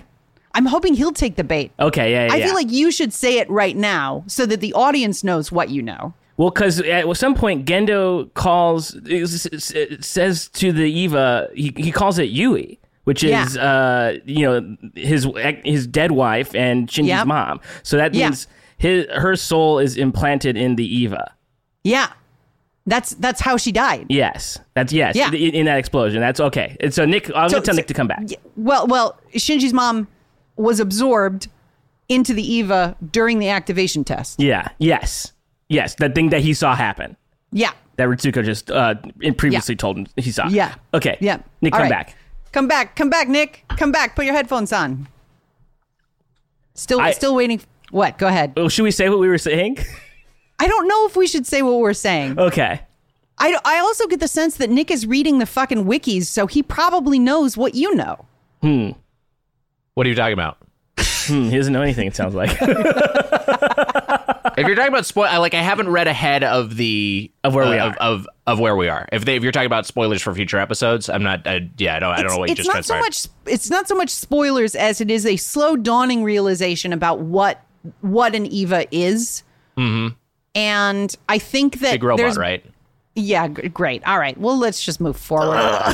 I'm 0.53 0.65
hoping 0.65 0.93
he'll 0.93 1.11
take 1.11 1.35
the 1.35 1.43
bait 1.43 1.71
Okay. 1.79 2.11
Yeah. 2.11 2.25
yeah 2.27 2.33
I 2.33 2.35
yeah. 2.37 2.45
feel 2.45 2.55
like 2.55 2.71
you 2.71 2.91
should 2.91 3.13
say 3.13 3.39
it 3.39 3.49
right 3.49 3.75
now 3.75 4.23
so 4.27 4.45
that 4.45 4.59
the 4.61 4.73
audience 4.73 5.23
knows 5.23 5.51
what 5.51 5.69
you 5.69 5.81
know. 5.81 6.13
Well, 6.37 6.49
because 6.49 6.79
at 6.81 7.05
some 7.17 7.35
point 7.35 7.65
Gendo 7.65 8.33
calls 8.33 8.95
says 9.99 10.47
to 10.49 10.71
the 10.71 10.89
Eva, 10.91 11.49
he, 11.53 11.73
he 11.77 11.91
calls 11.91 12.17
it 12.19 12.29
Yui, 12.29 12.79
which 13.03 13.23
is 13.23 13.57
uh 13.57 14.17
you 14.25 14.41
know 14.45 14.77
his 14.95 15.27
his 15.63 15.87
dead 15.87 16.11
wife 16.11 16.53
and 16.55 16.87
Shinji's 16.87 17.07
Yep. 17.07 17.27
mom. 17.27 17.59
So 17.83 17.97
that 17.97 18.13
Yeah. 18.13 18.27
means 18.29 18.47
his 18.77 19.05
her 19.13 19.35
soul 19.35 19.79
is 19.79 19.97
implanted 19.97 20.57
in 20.57 20.75
the 20.75 20.85
Eva. 20.85 21.31
Yeah. 21.83 22.07
That's 22.87 23.11
that's 23.11 23.41
how 23.41 23.57
she 23.57 23.71
died. 23.71 24.07
Yes, 24.09 24.57
that's 24.73 24.91
yes. 24.91 25.15
Yeah. 25.15 25.27
In, 25.27 25.53
in 25.53 25.65
that 25.67 25.77
explosion, 25.77 26.19
that's 26.19 26.39
okay. 26.39 26.75
And 26.79 26.91
so 26.91 27.05
Nick, 27.05 27.29
I'll 27.35 27.49
So- 27.49 27.59
tell 27.59 27.73
so- 27.75 27.77
Nick 27.77 27.87
to 27.87 27.93
come 27.93 28.07
back. 28.07 28.23
Well, 28.55 28.87
well, 28.87 29.19
Shinji's 29.35 29.73
mom 29.73 30.07
was 30.55 30.79
absorbed 30.79 31.47
into 32.09 32.33
the 32.33 32.43
Eva 32.53 32.95
during 33.11 33.39
the 33.39 33.49
activation 33.49 34.03
test. 34.03 34.39
Yeah. 34.39 34.69
Yes. 34.77 35.31
Yes. 35.69 35.95
That 35.95 36.13
thing 36.15 36.29
that 36.29 36.41
he 36.41 36.53
saw 36.53 36.75
happen. 36.75 37.15
Yeah. 37.51 37.71
That 37.97 38.07
Ritsuko 38.07 38.43
just 38.43 38.71
uh 38.71 38.95
previously 39.37 39.75
told 39.75 39.97
him 39.97 40.07
he 40.17 40.31
saw. 40.31 40.47
Yeah. 40.47 40.75
Okay. 40.93 41.17
Yeah. 41.21 41.39
Nick, 41.61 41.73
All 41.73 41.79
come 41.79 41.89
right. 41.89 42.07
back. 42.07 42.15
Come 42.51 42.67
back. 42.67 42.95
Come 42.95 43.09
back, 43.09 43.27
Nick. 43.29 43.63
Come 43.77 43.91
back. 43.91 44.15
Put 44.15 44.25
your 44.25 44.33
headphones 44.33 44.73
on. 44.73 45.07
Still 46.73 46.99
I- 46.99 47.11
still 47.11 47.35
waiting. 47.35 47.61
What? 47.91 48.17
Go 48.17 48.27
ahead. 48.27 48.53
Well, 48.55 48.69
should 48.69 48.83
we 48.83 48.91
say 48.91 49.09
what 49.09 49.19
we 49.19 49.27
were 49.27 49.37
saying? 49.37 49.77
I 50.59 50.67
don't 50.67 50.87
know 50.87 51.05
if 51.07 51.15
we 51.15 51.27
should 51.27 51.45
say 51.47 51.61
what 51.61 51.79
we're 51.79 51.93
saying. 51.93 52.39
okay. 52.39 52.81
I, 53.37 53.57
I 53.65 53.79
also 53.79 54.05
get 54.07 54.19
the 54.19 54.27
sense 54.27 54.57
that 54.57 54.69
Nick 54.69 54.91
is 54.91 55.07
reading 55.07 55.39
the 55.39 55.47
fucking 55.47 55.85
wikis, 55.85 56.25
so 56.25 56.45
he 56.45 56.61
probably 56.61 57.17
knows 57.17 57.57
what 57.57 57.73
you 57.73 57.95
know. 57.95 58.25
What 59.95 60.05
are 60.05 60.09
you 60.09 60.15
talking 60.15 60.33
about? 60.33 60.57
Hmm, 60.97 61.49
he 61.49 61.57
doesn't 61.57 61.73
know 61.73 61.81
anything. 61.81 62.07
It 62.07 62.15
sounds 62.15 62.33
like. 62.35 62.51
if 62.61 62.67
you're 64.67 64.75
talking 64.75 64.87
about 64.87 65.05
spoil, 65.05 65.25
I, 65.25 65.37
like 65.37 65.53
I 65.53 65.61
haven't 65.61 65.89
read 65.89 66.07
ahead 66.07 66.43
of 66.43 66.75
the 66.77 67.31
Of 67.43 67.53
where 67.53 67.69
we 67.69 67.77
uh, 67.77 67.89
are. 67.89 67.95
of, 67.97 67.97
of 67.97 68.27
of 68.47 68.59
where 68.59 68.75
we 68.75 68.87
are. 68.87 69.07
If 69.11 69.25
they 69.25 69.35
if 69.35 69.43
you're 69.43 69.51
talking 69.51 69.67
about 69.67 69.85
spoilers 69.85 70.21
for 70.21 70.33
future 70.33 70.57
episodes, 70.57 71.09
I'm 71.09 71.23
not. 71.23 71.45
I, 71.47 71.69
yeah, 71.77 71.95
I 71.95 71.99
don't. 71.99 72.13
I 72.13 72.21
don't 72.21 72.31
know 72.31 72.37
what 72.37 72.49
you 72.49 72.53
it's 72.53 72.65
just 72.65 72.73
not 72.73 72.85
so 72.85 72.99
much 72.99 73.27
it's 73.45 73.69
not 73.69 73.87
so 73.87 73.95
much 73.95 74.09
spoilers 74.09 74.75
as 74.75 75.01
it 75.01 75.09
is 75.11 75.25
a 75.25 75.37
slow 75.37 75.75
dawning 75.75 76.23
realization 76.23 76.93
about 76.93 77.19
what 77.19 77.63
what 78.01 78.35
an 78.35 78.45
eva 78.45 78.85
is 78.95 79.41
mm-hmm. 79.75 80.13
and 80.53 81.15
i 81.27 81.39
think 81.39 81.79
that 81.79 81.93
Big 81.93 82.03
robot, 82.03 82.17
there's 82.17 82.37
right? 82.37 82.63
yeah 83.15 83.47
g- 83.47 83.69
great 83.69 84.05
all 84.05 84.19
right 84.19 84.37
well 84.37 84.55
let's 84.55 84.83
just 84.83 85.01
move 85.01 85.17
forward 85.17 85.57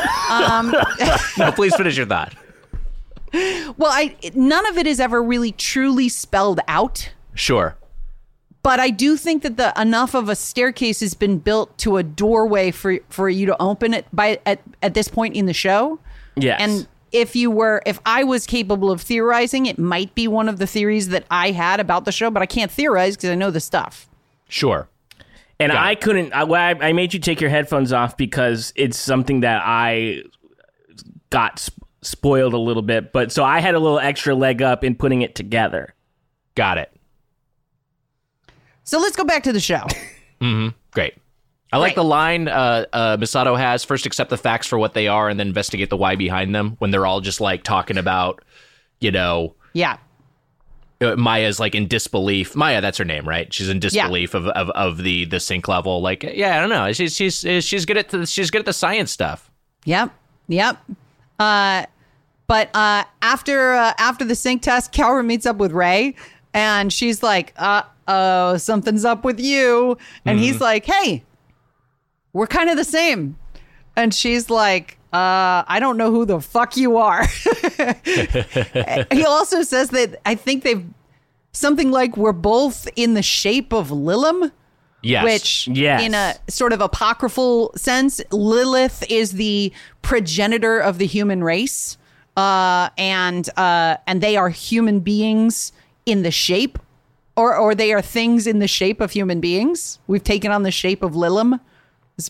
No, 1.37 1.51
please 1.53 1.73
finish 1.75 1.95
your 1.95 2.05
thought. 2.05 2.33
Well 3.33 3.91
i 3.91 4.15
none 4.33 4.65
of 4.67 4.77
it 4.77 4.87
is 4.87 4.99
ever 4.99 5.21
really 5.21 5.51
truly 5.51 6.07
spelled 6.09 6.59
out 6.67 7.11
Sure. 7.33 7.75
but 8.63 8.79
I 8.79 8.89
do 8.89 9.15
think 9.15 9.43
that 9.43 9.57
the 9.57 9.71
enough 9.79 10.13
of 10.15 10.27
a 10.27 10.35
staircase 10.35 10.99
has 11.01 11.13
been 11.13 11.37
built 11.37 11.77
to 11.79 11.97
a 11.97 12.03
doorway 12.03 12.71
for 12.71 12.97
for 13.09 13.29
you 13.29 13.45
to 13.45 13.61
open 13.61 13.93
it 13.93 14.05
by 14.11 14.39
at 14.45 14.59
at 14.81 14.93
this 14.95 15.07
point 15.07 15.35
in 15.35 15.45
the 15.45 15.53
show. 15.53 15.99
Yes. 16.35 16.59
And 16.59 16.87
if 17.11 17.35
you 17.35 17.51
were 17.51 17.81
if 17.85 17.99
I 18.05 18.23
was 18.23 18.45
capable 18.47 18.89
of 18.91 19.01
theorizing, 19.01 19.67
it 19.67 19.77
might 19.77 20.13
be 20.15 20.27
one 20.27 20.49
of 20.49 20.57
the 20.57 20.65
theories 20.67 21.09
that 21.09 21.25
I 21.29 21.51
had 21.51 21.79
about 21.79 22.05
the 22.05 22.11
show, 22.11 22.29
but 22.31 22.41
I 22.41 22.45
can't 22.47 22.71
theorize 22.71 23.15
because 23.15 23.29
I 23.29 23.35
know 23.35 23.51
the 23.51 23.59
stuff. 23.61 24.09
Sure. 24.49 24.89
And 25.59 25.71
Got 25.71 25.83
I 25.83 25.91
it. 25.91 26.01
couldn't. 26.01 26.33
I, 26.33 26.41
I 26.81 26.91
made 26.93 27.13
you 27.13 27.19
take 27.19 27.39
your 27.39 27.49
headphones 27.51 27.93
off 27.93 28.17
because 28.17 28.73
it's 28.75 28.97
something 28.97 29.41
that 29.41 29.61
I 29.63 30.23
got 31.29 31.59
sp- 31.61 31.85
spoiled 32.01 32.53
a 32.53 32.57
little 32.57 32.81
bit. 32.81 33.11
But 33.11 33.31
so 33.31 33.43
I 33.43 33.59
had 33.59 33.75
a 33.75 33.79
little 33.79 33.99
extra 33.99 34.35
leg 34.35 34.61
up 34.61 34.83
in 34.83 34.95
putting 34.95 35.21
it 35.21 35.35
together. 35.35 35.93
Got 36.55 36.77
it. 36.77 36.91
So 38.83 38.99
let's 38.99 39.15
go 39.15 39.23
back 39.23 39.43
to 39.43 39.53
the 39.53 39.59
show. 39.59 39.83
Great. 40.91 41.15
I 41.73 41.77
like 41.77 41.89
Great. 41.89 41.95
the 41.95 42.03
line 42.03 42.47
uh, 42.47 42.85
uh, 42.93 43.17
Misato 43.17 43.57
has 43.57 43.83
first 43.83 44.05
accept 44.05 44.29
the 44.29 44.37
facts 44.37 44.67
for 44.67 44.79
what 44.79 44.93
they 44.93 45.07
are 45.07 45.27
and 45.27 45.39
then 45.39 45.47
investigate 45.47 45.89
the 45.89 45.97
why 45.97 46.15
behind 46.15 46.55
them 46.55 46.77
when 46.79 46.91
they're 46.91 47.05
all 47.05 47.19
just 47.19 47.41
like 47.41 47.63
talking 47.63 47.97
about, 47.97 48.41
you 49.01 49.11
know, 49.11 49.53
yeah. 49.73 49.97
uh, 51.01 51.17
Maya's 51.17 51.59
like 51.59 51.75
in 51.75 51.87
disbelief. 51.87 52.55
Maya, 52.55 52.79
that's 52.79 52.97
her 52.97 53.03
name, 53.03 53.27
right? 53.27 53.53
She's 53.53 53.67
in 53.67 53.79
disbelief 53.79 54.33
of, 54.33 54.47
of, 54.47 54.69
of 54.69 54.99
the 54.99 55.25
the 55.25 55.41
sync 55.41 55.67
level. 55.67 56.01
Like, 56.01 56.23
yeah, 56.23 56.55
I 56.57 56.61
don't 56.61 56.69
know. 56.69 56.93
She's 56.93 57.13
she's 57.13 57.39
she's 57.65 57.85
good 57.85 57.97
at 57.97 58.09
the, 58.09 58.25
she's 58.25 58.49
good 58.49 58.59
at 58.59 58.65
the 58.65 58.73
science 58.73 59.11
stuff. 59.11 59.51
Yep. 59.83 60.11
Yep. 60.47 60.77
Uh, 61.39 61.85
but 62.47 62.73
uh, 62.75 63.03
after 63.21 63.73
uh, 63.73 63.93
after 63.97 64.25
the 64.25 64.35
sync 64.35 64.61
test, 64.61 64.93
Kaoru 64.93 65.25
meets 65.25 65.45
up 65.45 65.57
with 65.57 65.71
Rei, 65.71 66.15
and 66.53 66.91
she's 66.91 67.21
like, 67.21 67.53
"Uh 67.57 67.83
oh, 68.07 68.57
something's 68.57 69.05
up 69.05 69.23
with 69.23 69.39
you," 69.39 69.97
and 70.25 70.39
he's 70.39 70.61
like, 70.61 70.85
"Hey, 70.85 71.23
we're 72.33 72.47
kind 72.47 72.69
of 72.69 72.77
the 72.77 72.85
same," 72.85 73.37
and 73.95 74.13
she's 74.13 74.49
like, 74.49 74.97
"Uh, 75.11 75.67
I 75.67 75.79
don't 75.79 75.97
know 75.97 76.09
who 76.09 76.25
the 76.25 76.39
fuck 76.39 76.77
you 76.77 76.97
are." 76.97 77.25
he 79.11 79.25
also 79.25 79.61
says 79.61 79.89
that 79.89 80.21
I 80.25 80.35
think 80.35 80.63
they've 80.63 80.85
something 81.51 81.91
like 81.91 82.15
we're 82.15 82.31
both 82.31 82.87
in 82.95 83.13
the 83.13 83.23
shape 83.23 83.73
of 83.73 83.89
Lilim 83.89 84.51
Yes. 85.03 85.23
which 85.23 85.67
Yes. 85.67 86.01
in 86.01 86.13
a 86.13 86.35
sort 86.49 86.73
of 86.73 86.81
apocryphal 86.81 87.71
sense 87.75 88.19
lilith 88.31 89.03
is 89.09 89.33
the 89.33 89.71
progenitor 90.01 90.79
of 90.79 90.97
the 90.97 91.05
human 91.05 91.43
race 91.43 91.97
uh, 92.35 92.89
and 92.97 93.47
uh, 93.57 93.97
and 94.07 94.21
they 94.21 94.35
are 94.37 94.49
human 94.49 94.99
beings 94.99 95.71
in 96.05 96.23
the 96.23 96.31
shape 96.31 96.79
or 97.35 97.55
or 97.55 97.75
they 97.75 97.93
are 97.93 98.01
things 98.01 98.47
in 98.47 98.59
the 98.59 98.67
shape 98.67 98.99
of 99.01 99.11
human 99.11 99.39
beings 99.39 99.99
we've 100.07 100.23
taken 100.23 100.51
on 100.51 100.63
the 100.63 100.71
shape 100.71 101.03
of 101.03 101.13
lilim 101.13 101.59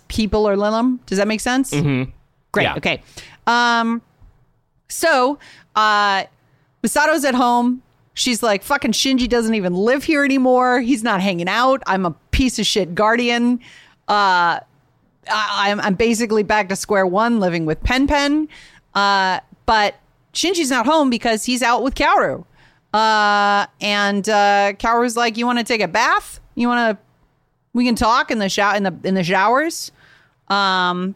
people 0.10 0.46
are 0.48 0.56
lilim 0.58 1.00
does 1.06 1.18
that 1.18 1.28
make 1.28 1.40
sense 1.40 1.72
mm-hmm. 1.72 2.10
great 2.52 2.64
Yeah. 2.64 2.76
okay 2.76 3.02
um 3.48 4.02
so 4.90 5.40
uh 5.76 6.26
Misato's 6.84 7.26
at 7.26 7.36
home. 7.36 7.82
She's 8.14 8.42
like, 8.42 8.64
fucking 8.64 8.94
Shinji 8.94 9.28
doesn't 9.28 9.54
even 9.54 9.74
live 9.74 10.04
here 10.06 10.24
anymore. 10.24 10.80
He's 10.80 11.04
not 11.04 11.22
hanging 11.22 11.50
out. 11.50 11.84
I'm 11.86 12.06
a 12.06 12.12
piece 12.38 12.60
of 12.60 12.68
shit 12.68 12.94
guardian. 12.94 13.60
Uh, 14.08 14.62
I, 15.28 15.72
I'm, 15.72 15.82
I'm 15.82 15.96
basically 15.96 16.44
back 16.44 16.70
to 16.70 16.76
square 16.76 17.08
one 17.08 17.40
living 17.40 17.66
with 17.66 17.82
Pen 17.84 18.06
Pen. 18.06 18.48
Uh, 18.94 19.40
but 19.66 19.96
Shinji's 20.34 20.70
not 20.70 20.86
home 20.86 21.10
because 21.10 21.46
he's 21.46 21.64
out 21.64 21.82
with 21.82 21.96
Kaoru. 21.96 22.46
Uh, 22.94 23.66
and 23.82 24.30
uh, 24.30 24.74
Kaoru's 24.74 25.18
like, 25.18 25.36
you 25.36 25.48
want 25.48 25.58
to 25.58 25.66
take 25.66 25.82
a 25.82 25.88
bath? 25.88 26.40
You 26.54 26.68
want 26.68 26.98
to, 26.98 27.04
we 27.74 27.86
can 27.86 27.96
talk 27.96 28.30
in 28.30 28.38
the 28.38 28.50
shower, 28.50 28.76
in 28.76 28.84
the, 28.84 28.96
in 29.04 29.16
the 29.16 29.24
showers. 29.24 29.92
Um, 30.48 31.16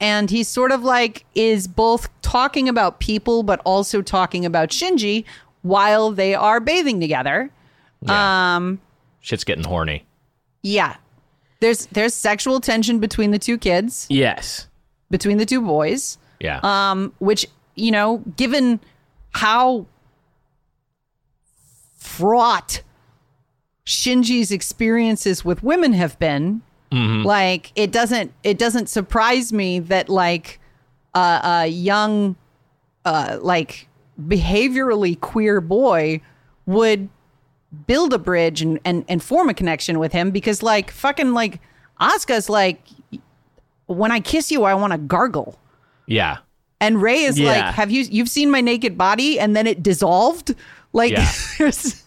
and 0.00 0.30
he's 0.30 0.48
sort 0.48 0.72
of 0.72 0.82
like 0.82 1.24
is 1.34 1.68
both 1.68 2.08
talking 2.22 2.68
about 2.68 2.98
people 2.98 3.42
but 3.42 3.60
also 3.64 4.02
talking 4.02 4.44
about 4.44 4.70
Shinji 4.70 5.24
while 5.62 6.10
they 6.10 6.34
are 6.34 6.60
bathing 6.60 7.00
together. 7.00 7.50
Yeah. 8.02 8.56
Um 8.56 8.80
Shit's 9.20 9.42
getting 9.42 9.64
horny. 9.64 10.05
Yeah. 10.62 10.96
There's 11.60 11.86
there's 11.86 12.12
sexual 12.14 12.60
tension 12.60 12.98
between 12.98 13.30
the 13.30 13.38
two 13.38 13.56
kids, 13.58 14.06
Yes. 14.10 14.66
between 15.10 15.38
the 15.38 15.46
two 15.46 15.60
boys. 15.62 16.18
Yeah. 16.40 16.60
Um 16.62 17.12
which, 17.18 17.46
you 17.74 17.90
know, 17.90 18.18
given 18.36 18.80
how 19.32 19.86
fraught 21.98 22.82
Shinji's 23.86 24.50
experiences 24.52 25.44
with 25.44 25.62
women 25.62 25.92
have 25.92 26.18
been, 26.18 26.62
like 26.92 27.72
it 27.74 27.92
doesn't 27.92 28.32
it 28.42 28.58
doesn't 28.58 28.88
surprise 28.88 29.52
me 29.52 29.80
that 29.80 30.08
like 30.08 30.58
uh, 31.14 31.40
a 31.62 31.66
young 31.66 32.36
uh 33.04 33.38
like 33.42 33.86
behaviorally 34.26 35.18
queer 35.20 35.60
boy 35.60 36.20
would 36.64 37.10
build 37.86 38.12
a 38.12 38.18
bridge 38.18 38.62
and, 38.62 38.78
and 38.84 39.04
and 39.08 39.22
form 39.22 39.48
a 39.48 39.54
connection 39.54 39.98
with 39.98 40.12
him 40.12 40.30
because 40.30 40.62
like 40.62 40.90
fucking 40.90 41.32
like 41.32 41.60
Asuka's 42.00 42.48
like 42.48 42.80
when 43.86 44.10
I 44.12 44.20
kiss 44.20 44.50
you 44.50 44.64
I 44.64 44.74
want 44.74 44.92
to 44.92 44.98
gargle. 44.98 45.58
yeah. 46.06 46.38
And 46.78 47.00
Rei 47.00 47.20
is 47.22 47.38
Yeah. 47.38 47.52
like, 47.52 47.74
"Have 47.74 47.90
you 47.90 48.02
you've 48.02 48.28
seen 48.28 48.50
my 48.50 48.60
naked 48.60 48.98
body?" 48.98 49.40
And 49.40 49.56
then 49.56 49.66
it 49.66 49.82
dissolved. 49.82 50.54
Like 50.92 51.10
Yeah. 51.12 51.26
there's 51.58 52.04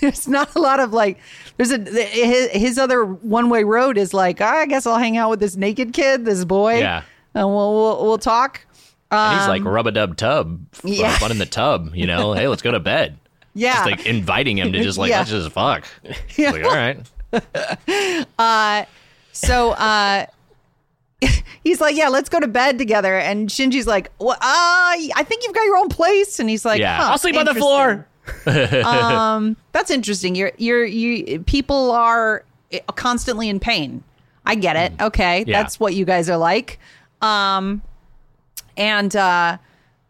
there's 0.00 0.26
not 0.26 0.54
a 0.54 0.58
lot 0.60 0.80
of 0.80 0.94
like 0.94 1.18
there's 1.58 1.70
a 1.72 1.78
his, 1.78 2.48
his 2.50 2.78
other 2.78 3.04
one 3.04 3.50
way 3.50 3.64
road 3.64 3.98
is 3.98 4.14
like, 4.14 4.40
I 4.40 4.64
guess 4.64 4.86
I'll 4.86 4.96
hang 4.98 5.18
out 5.18 5.28
with 5.28 5.40
this 5.40 5.56
naked 5.56 5.92
kid, 5.92 6.24
this 6.24 6.44
boy, 6.46 6.78
Yeah. 6.78 7.02
and 7.34 7.46
we'll 7.48 7.74
we'll, 7.74 8.06
we'll 8.06 8.18
talk. 8.18 8.64
And 9.10 9.38
he's 9.40 9.48
like 9.48 9.62
rub 9.64 9.86
a 9.86 9.90
dub 9.92 10.16
tub, 10.16 10.46
Um, 10.48 10.66
yeah. 10.84 11.16
fun 11.18 11.30
in 11.30 11.36
the 11.38 11.44
tub. 11.46 11.94
You 11.94 12.06
know, 12.06 12.32
hey, 12.32 12.48
let's 12.48 12.62
go 12.62 12.70
to 12.70 12.80
bed. 12.80 13.18
Yeah. 13.58 13.74
Just 13.74 13.86
like 13.86 14.06
inviting 14.06 14.56
him 14.58 14.72
to 14.72 14.82
just 14.82 14.98
like 14.98 15.10
Yeah. 15.10 15.18
let's 15.18 15.30
just 15.30 15.50
fuck. 15.52 15.84
Yeah. 16.36 16.50
Like, 16.52 16.64
all 16.64 16.74
right. 16.74 16.98
Uh, 18.38 18.84
so 19.32 19.72
uh 19.72 20.26
he's 21.64 21.80
like, 21.80 21.96
"Yeah, 21.96 22.08
let's 22.08 22.28
go 22.28 22.38
to 22.40 22.46
bed 22.46 22.78
together." 22.78 23.18
And 23.18 23.48
Shinji's 23.48 23.86
like, 23.86 24.10
well, 24.18 24.30
uh, 24.36 24.38
I 24.40 25.24
think 25.26 25.42
you've 25.44 25.54
got 25.54 25.64
your 25.64 25.76
own 25.76 25.88
place." 25.88 26.38
And 26.38 26.48
he's 26.48 26.64
like, 26.64 26.80
Yeah. 26.80 26.96
huh, 26.96 27.10
I'll 27.12 27.18
sleep 27.18 27.36
on 27.36 27.44
the 27.44 27.54
floor. 27.54 28.06
um, 28.84 29.56
that's 29.72 29.90
interesting. 29.90 30.34
You're 30.34 30.52
you're 30.58 30.84
you 30.84 31.40
people 31.40 31.90
are 31.90 32.44
constantly 32.94 33.48
in 33.48 33.58
pain. 33.60 34.04
I 34.46 34.54
get 34.54 34.76
it. 34.76 34.92
Okay, 35.00 35.42
Mm. 35.44 35.48
Yeah. 35.48 35.62
that's 35.62 35.80
what 35.80 35.94
you 35.94 36.04
guys 36.04 36.30
are 36.30 36.36
like. 36.38 36.78
Um, 37.20 37.82
and 38.76 39.14
uh, 39.16 39.58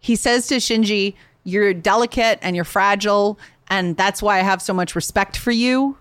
he 0.00 0.14
says 0.14 0.46
to 0.48 0.56
Shinji, 0.56 1.14
"You're 1.48 1.72
delicate 1.74 2.38
and 2.42 2.54
you're 2.54 2.64
fragile, 2.64 3.38
and 3.68 3.96
that's 3.96 4.22
why 4.22 4.38
I 4.38 4.42
have 4.42 4.60
so 4.60 4.72
much 4.74 4.94
respect 4.94 5.36
for 5.36 5.50
you." 5.50 5.96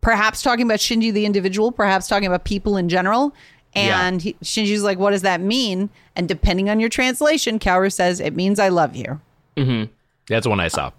Perhaps 0.00 0.42
talking 0.42 0.64
about 0.64 0.78
Shinji 0.78 1.12
the 1.12 1.26
individual, 1.26 1.72
perhaps 1.72 2.06
talking 2.06 2.26
about 2.26 2.44
people 2.44 2.76
in 2.76 2.88
general. 2.88 3.34
And 3.74 4.22
he, 4.22 4.32
Shinji's 4.42 4.82
like, 4.82 4.98
"What 4.98 5.10
does 5.10 5.22
that 5.22 5.40
mean?" 5.40 5.90
And 6.16 6.26
depending 6.26 6.70
on 6.70 6.80
your 6.80 6.88
translation, 6.88 7.58
Kaoru 7.58 7.92
says 7.92 8.18
it 8.18 8.34
means 8.34 8.58
I 8.58 8.70
love 8.70 8.96
you. 8.96 9.20
Mm-hmm. 9.56 9.92
That's 10.28 10.44
the 10.44 10.50
one 10.50 10.60
I 10.60 10.68
saw. 10.68 10.90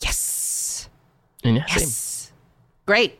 Yes. 0.00 0.88
Yeah, 1.42 1.64
same. 1.66 1.78
Yes. 1.80 2.32
Great. 2.86 3.18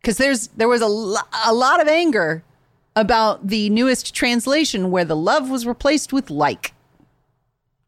Because 0.00 0.18
there's 0.18 0.48
there 0.48 0.68
was 0.68 0.82
a, 0.82 0.86
lo- 0.86 1.28
a 1.46 1.52
lot 1.52 1.80
of 1.80 1.88
anger 1.88 2.44
about 2.94 3.48
the 3.48 3.68
newest 3.70 4.14
translation 4.14 4.90
where 4.90 5.04
the 5.04 5.16
love 5.16 5.50
was 5.50 5.66
replaced 5.66 6.12
with 6.12 6.30
like. 6.30 6.72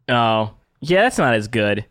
Oh, 0.09 0.55
yeah, 0.81 1.03
that's 1.03 1.19
not 1.19 1.35
as 1.35 1.49
good. 1.49 1.85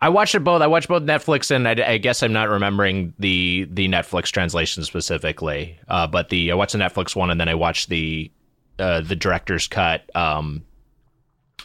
I 0.00 0.08
watched 0.08 0.34
it 0.34 0.40
both. 0.40 0.62
I 0.62 0.66
watched 0.66 0.88
both 0.88 1.02
Netflix 1.04 1.50
and 1.54 1.68
I, 1.68 1.92
I 1.92 1.98
guess 1.98 2.22
I'm 2.24 2.32
not 2.32 2.48
remembering 2.48 3.14
the 3.20 3.68
the 3.70 3.86
Netflix 3.88 4.26
translation 4.32 4.82
specifically. 4.82 5.78
Uh, 5.88 6.06
but 6.08 6.28
the 6.28 6.50
I 6.50 6.54
watched 6.54 6.72
the 6.72 6.78
Netflix 6.78 7.14
one 7.14 7.30
and 7.30 7.40
then 7.40 7.48
I 7.48 7.54
watched 7.54 7.88
the 7.88 8.30
uh, 8.80 9.00
the 9.02 9.14
director's 9.14 9.68
cut 9.68 10.04
um, 10.16 10.64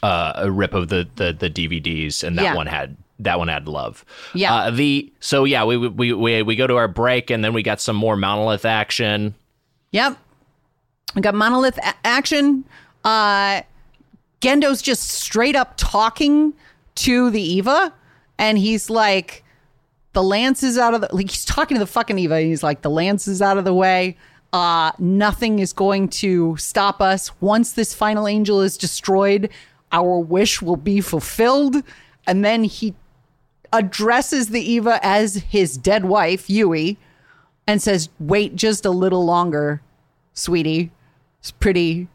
uh, 0.03 0.33
a 0.35 0.51
rip 0.51 0.75
of 0.75 0.89
the, 0.89 1.07
the 1.15 1.33
the 1.33 1.49
DVDs 1.49 2.23
and 2.23 2.37
that 2.37 2.43
Yeah. 2.43 2.55
one 2.55 2.67
had 2.67 2.95
that 3.19 3.39
one 3.39 3.47
had 3.47 3.67
love. 3.67 4.05
Yeah. 4.35 4.53
Uh, 4.53 4.69
the 4.71 5.11
so 5.19 5.43
yeah 5.43 5.63
we, 5.63 5.75
we 5.77 6.13
we 6.13 6.43
we 6.43 6.55
go 6.55 6.67
to 6.67 6.75
our 6.75 6.87
break 6.87 7.31
and 7.31 7.43
then 7.43 7.53
we 7.53 7.63
got 7.63 7.81
some 7.81 7.95
more 7.95 8.15
monolith 8.15 8.65
action. 8.65 9.33
Yep. 9.93 10.15
We 11.15 11.21
got 11.23 11.33
monolith 11.33 11.79
a- 11.79 11.95
action. 12.05 12.65
Uh 13.03 13.61
Gendo's 14.41 14.81
just 14.81 15.03
straight 15.09 15.55
up 15.55 15.73
talking 15.77 16.53
to 16.95 17.29
the 17.29 17.41
Eva 17.41 17.93
and 18.37 18.57
he's 18.57 18.89
like 18.89 19.43
the 20.13 20.23
lance 20.23 20.63
is 20.63 20.77
out 20.77 20.93
of 20.93 21.01
the 21.01 21.09
like 21.11 21.29
he's 21.29 21.45
talking 21.45 21.75
to 21.75 21.79
the 21.79 21.87
fucking 21.87 22.17
Eva 22.17 22.35
and 22.35 22.47
he's 22.47 22.63
like 22.63 22.81
the 22.81 22.89
lance 22.89 23.27
is 23.27 23.41
out 23.41 23.57
of 23.57 23.65
the 23.65 23.73
way. 23.73 24.17
Uh 24.53 24.91
nothing 24.99 25.59
is 25.59 25.73
going 25.73 26.07
to 26.09 26.55
stop 26.57 27.01
us 27.01 27.31
once 27.41 27.73
this 27.73 27.93
final 27.93 28.27
angel 28.27 28.61
is 28.61 28.77
destroyed. 28.77 29.49
Our 29.91 30.19
wish 30.19 30.61
will 30.61 30.77
be 30.77 31.01
fulfilled. 31.01 31.83
And 32.25 32.43
then 32.43 32.63
he 32.63 32.93
addresses 33.71 34.49
the 34.49 34.61
Eva 34.61 34.99
as 35.01 35.35
his 35.35 35.77
dead 35.77 36.05
wife, 36.05 36.49
Yui, 36.49 36.97
and 37.65 37.81
says, 37.81 38.09
"Wait 38.19 38.55
just 38.55 38.85
a 38.85 38.91
little 38.91 39.25
longer, 39.25 39.81
sweetie." 40.33 40.91
It's 41.39 41.51
pretty. 41.51 42.07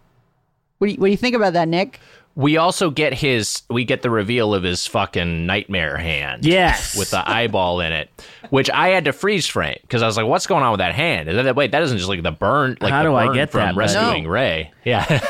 What 0.83 0.89
do 0.89 0.95
you, 0.95 0.99
what 0.99 1.07
do 1.07 1.11
you 1.13 1.17
think 1.17 1.37
about 1.37 1.53
that, 1.53 1.69
Nick? 1.69 2.01
We 2.35 2.57
also 2.57 2.91
get 2.91 3.15
his 3.15 3.63
we 3.71 3.85
get 3.85 4.03
the 4.03 4.11
reveal 4.11 4.53
of 4.53 4.65
his 4.65 4.85
fucking 4.85 5.47
nightmare 5.47 5.97
hand. 5.97 6.45
Yes. 6.45 6.99
With 6.99 7.13
the 7.13 7.23
eyeball 7.25 7.79
in 7.79 7.93
it. 7.93 8.11
Which 8.51 8.69
I 8.69 8.89
had 8.89 9.05
to 9.05 9.13
freeze 9.13 9.47
frame 9.47 9.79
because 9.83 10.03
I 10.03 10.07
was 10.07 10.17
like, 10.17 10.27
what's 10.27 10.49
going 10.49 10.65
on 10.65 10.73
with 10.73 10.81
that 10.81 10.93
hand? 10.93 11.29
Is 11.29 11.37
that, 11.37 11.55
wait, 11.55 11.71
that 11.71 11.85
isn't 11.85 11.99
just 11.99 12.09
like 12.09 12.25
the 12.25 12.33
burn 12.33 12.79
like 12.81 12.91
How 12.91 13.05
the 13.05 13.11
do 13.11 13.15
I 13.15 13.33
get 13.33 13.53
from 13.53 13.61
that, 13.61 13.67
man? 13.67 13.77
rescuing 13.77 14.25
No. 14.25 14.31
Rei. 14.31 14.73
Yeah. 14.85 15.07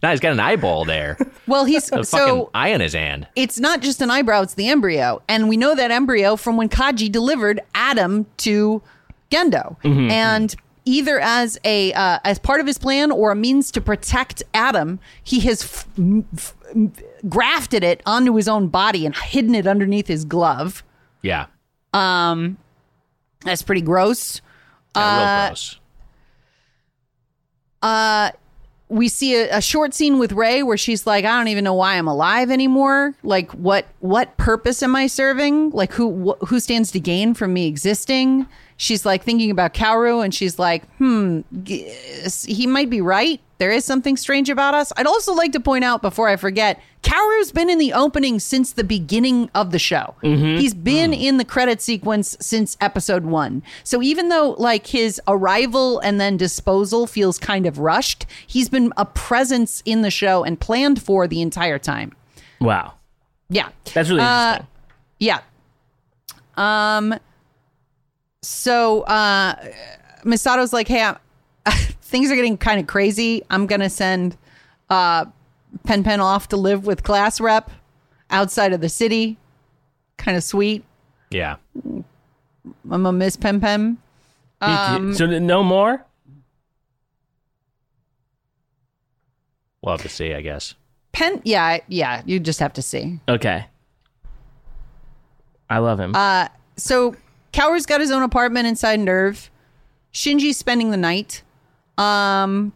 now 0.00 0.10
he's 0.12 0.20
got 0.20 0.30
an 0.30 0.38
eyeball 0.38 0.84
there. 0.84 1.18
Well, 1.48 1.64
he's 1.64 1.88
A 1.88 2.04
fucking 2.04 2.04
so 2.04 2.50
eye 2.54 2.68
in 2.68 2.80
his 2.80 2.92
hand. 2.92 3.26
it's 3.34 3.58
not 3.58 3.80
just 3.80 4.00
an 4.00 4.12
eyebrow; 4.12 4.42
it's 4.42 4.54
the 4.54 4.68
embryo, 4.68 5.22
and 5.26 5.48
we 5.48 5.56
know 5.56 5.74
that 5.74 5.90
embryo 5.90 6.36
from 6.36 6.56
when 6.56 6.68
Kaji 6.68 7.10
delivered 7.10 7.60
Adam 7.74 8.26
to 8.36 8.80
Gendo, 9.32 9.76
mm-hmm. 9.80 10.08
and 10.08 10.54
either 10.84 11.20
as 11.20 11.58
a 11.64 11.92
uh, 11.92 12.18
as 12.24 12.38
part 12.38 12.60
of 12.60 12.66
his 12.66 12.78
plan 12.78 13.10
or 13.10 13.30
a 13.30 13.36
means 13.36 13.70
to 13.72 13.80
protect 13.80 14.42
Adam, 14.54 14.98
he 15.22 15.40
has 15.40 15.62
f- 15.62 15.86
f- 16.36 16.54
grafted 17.28 17.84
it 17.84 18.02
onto 18.06 18.34
his 18.34 18.48
own 18.48 18.68
body 18.68 19.06
and 19.06 19.14
hidden 19.16 19.54
it 19.54 19.66
underneath 19.66 20.06
his 20.08 20.24
glove. 20.24 20.82
Yeah. 21.22 21.46
That's 21.92 23.62
pretty 23.62 23.80
gross. 23.82 24.40
Yeah, 24.96 25.02
Uh, 25.02 25.44
real 25.44 25.48
gross. 25.50 25.78
we 28.88 29.08
see 29.08 29.34
a, 29.36 29.56
a 29.58 29.60
short 29.60 29.94
scene 29.94 30.18
with 30.18 30.32
Rei 30.32 30.62
where 30.62 30.76
she's 30.76 31.06
like, 31.06 31.24
I 31.24 31.36
don't 31.38 31.48
even 31.48 31.64
know 31.64 31.74
why 31.74 31.96
I'm 31.96 32.08
alive 32.08 32.50
anymore. 32.50 33.14
Like, 33.22 33.50
what 33.52 33.86
what 34.00 34.36
purpose 34.36 34.82
am 34.82 34.94
I 34.94 35.06
serving? 35.06 35.70
Like, 35.70 35.92
who 35.94 36.32
wh- 36.40 36.46
who 36.48 36.60
stands 36.60 36.90
to 36.92 37.00
gain 37.00 37.34
from 37.34 37.52
me 37.54 37.66
existing? 37.66 38.46
She's 38.76 39.04
like 39.06 39.22
thinking 39.22 39.50
about 39.50 39.74
Kaworu, 39.74 40.24
and 40.24 40.34
she's 40.34 40.58
like, 40.58 40.84
hmm, 40.96 41.40
he 41.66 42.66
might 42.66 42.90
be 42.90 43.00
right. 43.00 43.40
There 43.58 43.70
is 43.70 43.84
something 43.84 44.16
strange 44.16 44.50
about 44.50 44.74
us. 44.74 44.92
I'd 44.96 45.06
also 45.06 45.34
like 45.34 45.52
to 45.52 45.60
point 45.60 45.84
out 45.84 46.02
before 46.02 46.28
I 46.28 46.34
forget, 46.34 46.80
Kaworu's 47.04 47.52
been 47.52 47.70
in 47.70 47.78
the 47.78 47.92
opening 47.92 48.40
since 48.40 48.72
the 48.72 48.82
beginning 48.82 49.50
of 49.54 49.70
the 49.70 49.78
show. 49.78 50.16
He's 50.22 50.74
been 50.74 51.12
in 51.12 51.36
the 51.36 51.44
credit 51.44 51.80
sequence 51.80 52.36
since 52.40 52.76
episode 52.80 53.24
one. 53.24 53.62
So 53.84 54.02
even 54.02 54.30
though 54.30 54.56
like 54.58 54.88
his 54.88 55.20
arrival 55.28 56.00
and 56.00 56.20
then 56.20 56.36
disposal 56.36 57.06
feels 57.06 57.38
kind 57.38 57.66
of 57.66 57.78
rushed, 57.78 58.26
he's 58.48 58.68
been 58.68 58.92
a 58.96 59.04
presence 59.04 59.80
in 59.84 60.02
the 60.02 60.10
show 60.10 60.42
and 60.42 60.58
planned 60.58 61.00
for 61.00 61.28
the 61.28 61.40
entire 61.40 61.78
time. 61.78 62.12
Wow. 62.60 62.94
Yeah. 63.48 63.68
That's 63.94 64.08
really 64.08 64.22
Uh, 64.22 64.54
interesting. 64.54 64.66
Yeah. 65.20 65.38
Um. 66.56 67.14
So, 68.42 69.02
uh, 69.02 69.54
Misato's 70.24 70.72
like, 70.72 70.88
"Hey, 70.88 71.02
I'm, 71.02 71.16
things 72.02 72.30
are 72.30 72.36
getting 72.36 72.56
kind 72.56 72.80
of 72.80 72.86
crazy. 72.86 73.42
I'm 73.50 73.66
gonna 73.66 73.90
send 73.90 74.36
uh 74.90 75.26
Pen 75.84 76.04
Pen 76.04 76.20
off 76.20 76.48
to 76.48 76.56
live 76.56 76.86
with 76.86 77.02
class 77.02 77.40
rep 77.40 77.70
outside 78.30 78.72
of 78.72 78.80
the 78.80 78.88
city. 78.88 79.38
Kind 80.18 80.36
of 80.36 80.42
sweet. 80.44 80.84
Yeah. 81.30 81.56
I'm 81.84 82.04
gonna 82.90 83.12
miss 83.12 83.36
Pen 83.36 83.60
Pen. 83.60 83.98
Um, 84.60 85.14
so 85.14 85.26
no 85.26 85.62
more? 85.64 86.04
We'll 89.82 89.94
have 89.94 90.02
to 90.02 90.08
see, 90.08 90.32
I 90.32 90.40
guess. 90.40 90.74
Pen, 91.10 91.40
yeah, 91.44 91.78
yeah. 91.88 92.22
You 92.24 92.38
just 92.38 92.60
have 92.60 92.72
to 92.74 92.82
see. 92.82 93.18
Okay. 93.28 93.66
I 95.68 95.78
love 95.78 95.98
him. 95.98 96.14
Uh, 96.14 96.48
so 96.76 97.16
Kaworu's 97.52 97.86
got 97.86 98.00
his 98.00 98.10
own 98.10 98.22
apartment 98.22 98.66
inside 98.66 98.98
NERV. 99.00 99.48
Shinji's 100.12 100.56
spending 100.56 100.90
the 100.90 100.96
night. 100.96 101.42
Um, 101.98 102.72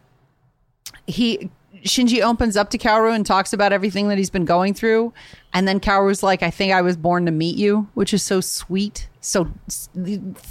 he 1.05 1.49
Shinji 1.83 2.21
opens 2.21 2.57
up 2.57 2.69
to 2.71 2.77
Kaworu 2.77 3.13
and 3.13 3.25
talks 3.25 3.53
about 3.53 3.71
everything 3.71 4.07
that 4.09 4.17
he's 4.17 4.29
been 4.29 4.45
going 4.45 4.73
through, 4.73 5.13
and 5.53 5.67
then 5.67 5.79
Kaworu's 5.79 6.23
like, 6.23 6.43
"I 6.43 6.49
think 6.49 6.73
I 6.73 6.81
was 6.81 6.97
born 6.97 7.25
to 7.25 7.31
meet 7.31 7.55
you," 7.57 7.87
which 7.93 8.13
is 8.13 8.23
so 8.23 8.41
sweet. 8.41 9.07
So 9.21 9.51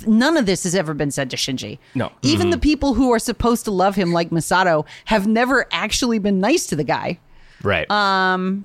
none 0.07 0.37
of 0.37 0.47
this 0.47 0.65
has 0.65 0.75
ever 0.75 0.95
been 0.95 1.11
said 1.11 1.31
to 1.31 1.37
Shinji. 1.37 1.79
No. 1.95 2.13
even 2.23 2.51
the 2.51 2.59
people 2.59 2.95
who 2.95 3.11
are 3.13 3.19
supposed 3.19 3.65
to 3.65 3.71
love 3.71 3.97
him, 3.97 4.13
like 4.13 4.31
Misato, 4.31 4.85
have 5.07 5.27
never 5.27 5.67
actually 5.73 6.19
been 6.19 6.41
nice 6.41 6.67
to 6.67 6.77
the 6.77 6.85
guy. 6.85 7.19
Right. 7.63 7.91
Uh, 7.91 8.57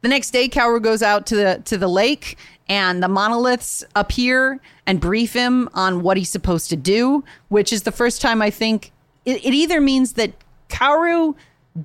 The 0.00 0.08
next 0.08 0.30
day, 0.30 0.48
Kaworu 0.48 0.80
goes 0.82 1.02
out 1.02 1.26
to 1.26 1.36
the 1.36 1.62
to 1.64 1.76
the 1.76 1.88
lake, 1.88 2.38
and 2.68 3.02
the 3.02 3.08
monoliths 3.08 3.84
appear 3.96 4.60
and 4.86 5.00
brief 5.00 5.32
him 5.32 5.68
on 5.74 6.02
what 6.02 6.16
he's 6.16 6.30
supposed 6.30 6.70
to 6.70 6.76
do. 6.76 7.24
Which 7.48 7.72
is 7.72 7.82
the 7.82 7.92
first 7.92 8.20
time 8.22 8.40
I 8.40 8.50
think 8.50 8.92
it, 9.24 9.44
it 9.44 9.54
either 9.54 9.80
means 9.80 10.12
that 10.12 10.32
Kaworu 10.68 11.34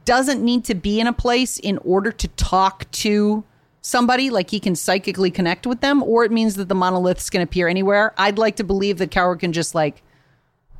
doesn't 0.06 0.44
need 0.44 0.64
to 0.66 0.76
be 0.76 1.00
in 1.00 1.08
a 1.08 1.14
place 1.14 1.58
in 1.58 1.78
order 1.80 2.12
to 2.12 2.28
talk 2.30 2.90
to 2.92 3.44
somebody, 3.82 4.30
like 4.30 4.50
he 4.50 4.60
can 4.60 4.76
psychically 4.76 5.30
connect 5.30 5.68
with 5.68 5.82
them, 5.82 6.02
or 6.04 6.24
it 6.24 6.32
means 6.32 6.56
that 6.56 6.70
the 6.70 6.76
monoliths 6.76 7.30
can 7.30 7.42
appear 7.42 7.68
anywhere. 7.68 8.14
I'd 8.18 8.38
like 8.38 8.56
to 8.58 8.64
believe 8.64 8.98
that 9.00 9.12
Kaworu 9.12 9.40
can 9.40 9.54
just 9.54 9.76
like 9.76 10.02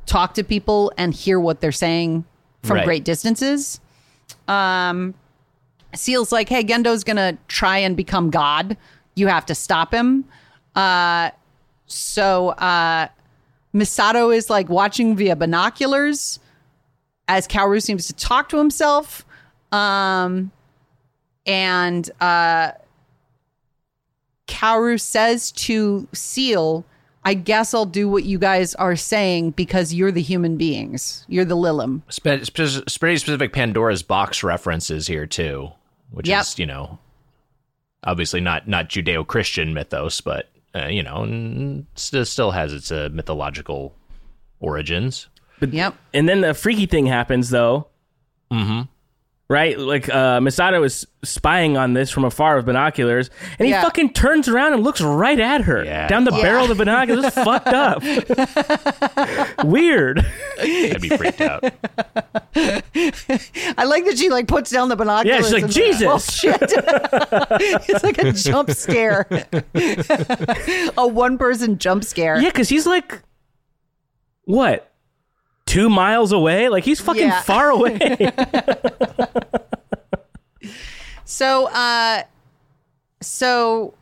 talk 0.06 0.34
to 0.34 0.44
people 0.44 0.92
and 0.96 1.12
hear 1.14 1.38
what 1.40 1.60
they're 1.60 1.72
saying 1.72 2.24
from 2.62 2.76
Right. 2.76 2.84
great 2.84 3.04
distances. 3.04 3.80
Um, 4.48 5.14
SEELE's 5.94 6.32
like, 6.32 6.48
hey, 6.48 6.64
Gendo's 6.64 7.04
gonna 7.04 7.38
try 7.48 7.78
and 7.78 7.96
become 7.96 8.30
God. 8.30 8.76
You 9.14 9.28
have 9.28 9.46
to 9.46 9.54
stop 9.54 9.92
him. 9.92 10.24
Uh, 10.74 11.30
so 11.86 12.50
uh, 12.50 13.08
Misato 13.74 14.34
is 14.34 14.50
like 14.50 14.68
watching 14.68 15.16
via 15.16 15.36
binoculars 15.36 16.38
as 17.28 17.46
Kaworu 17.46 17.82
seems 17.82 18.06
to 18.06 18.12
talk 18.12 18.48
to 18.50 18.58
himself. 18.58 19.24
Um, 19.72 20.50
and 21.46 22.10
uh, 22.20 22.72
Kaworu 24.46 25.00
says 25.00 25.52
to 25.52 26.06
Seal, 26.12 26.84
I 27.24 27.34
guess 27.34 27.72
I'll 27.72 27.86
do 27.86 28.08
what 28.08 28.24
you 28.24 28.38
guys 28.38 28.74
are 28.74 28.96
saying 28.96 29.52
because 29.52 29.94
you're 29.94 30.12
the 30.12 30.22
human 30.22 30.56
beings. 30.56 31.24
You're 31.28 31.46
the 31.46 31.56
Lilim. 31.56 32.02
Spe- 32.08 32.44
spe- 32.44 33.00
pretty 33.00 33.16
specific 33.16 33.52
Pandora's 33.52 34.02
box 34.02 34.42
references 34.44 35.06
here 35.06 35.26
too, 35.26 35.72
which 36.10 36.28
Yep. 36.28 36.42
is 36.42 36.58
you 36.58 36.66
know, 36.66 36.98
obviously 38.04 38.40
not 38.40 38.68
not 38.68 38.88
Judeo 38.88 39.26
Christian 39.26 39.74
mythos, 39.74 40.20
but 40.20 40.50
uh, 40.74 40.86
you 40.86 41.02
know, 41.02 41.84
still 41.94 42.24
still 42.24 42.50
has 42.52 42.72
its 42.72 42.90
uh, 42.90 43.08
mythological 43.12 43.94
origins. 44.60 45.28
but, 45.60 45.72
Yep. 45.72 45.94
and 46.12 46.28
then 46.28 46.40
the 46.40 46.54
freaky 46.54 46.86
thing 46.86 47.06
happens 47.06 47.50
though. 47.50 47.88
Mm-hmm. 48.50 48.82
Right? 49.46 49.78
Like 49.78 50.08
uh 50.08 50.40
Misato 50.40 50.82
is 50.86 51.06
spying 51.22 51.76
on 51.76 51.92
this 51.92 52.10
from 52.10 52.24
afar 52.24 52.56
with 52.56 52.64
binoculars, 52.64 53.28
and 53.58 53.66
he 53.66 53.72
Yeah. 53.72 53.82
fucking 53.82 54.14
turns 54.14 54.48
around 54.48 54.72
and 54.72 54.82
looks 54.82 55.02
right 55.02 55.38
at 55.38 55.60
her. 55.62 55.84
Yeah. 55.84 56.08
Down 56.08 56.24
the 56.24 56.32
Yeah. 56.32 56.40
barrel 56.42 56.62
of 56.62 56.70
the 56.70 56.74
binoculars. 56.74 57.26
It's 57.26 57.34
fucked 57.44 57.68
up. 57.68 58.02
Weird. 59.66 60.24
I'd 60.60 61.00
be 61.02 61.10
freaked 61.10 61.42
out. 61.42 61.62
I 62.56 63.84
like 63.84 64.06
that 64.06 64.14
she 64.16 64.30
like 64.30 64.48
puts 64.48 64.70
down 64.70 64.88
the 64.88 64.96
binoculars. 64.96 65.50
Yeah, 65.52 65.58
she's 65.58 65.62
like, 65.62 65.70
"Jesus." 65.70 66.06
Oh 66.08 66.18
shit! 66.18 66.56
it's 66.62 68.02
like 68.02 68.16
a 68.18 68.32
jump 68.32 68.70
scare, 68.70 69.26
a 70.96 71.06
one-person 71.06 71.76
jump 71.78 72.04
scare. 72.04 72.40
Yeah, 72.40 72.48
because 72.48 72.70
he's 72.70 72.86
like, 72.86 73.20
what? 74.44 74.90
Two 75.66 75.88
miles 75.90 76.30
away? 76.32 76.68
Like 76.68 76.84
he's 76.84 77.00
fucking 77.00 77.26
Yeah. 77.28 77.40
far 77.42 77.70
away. 77.70 78.30
So, 81.26 81.66
uh, 81.68 82.22
so 83.22 83.94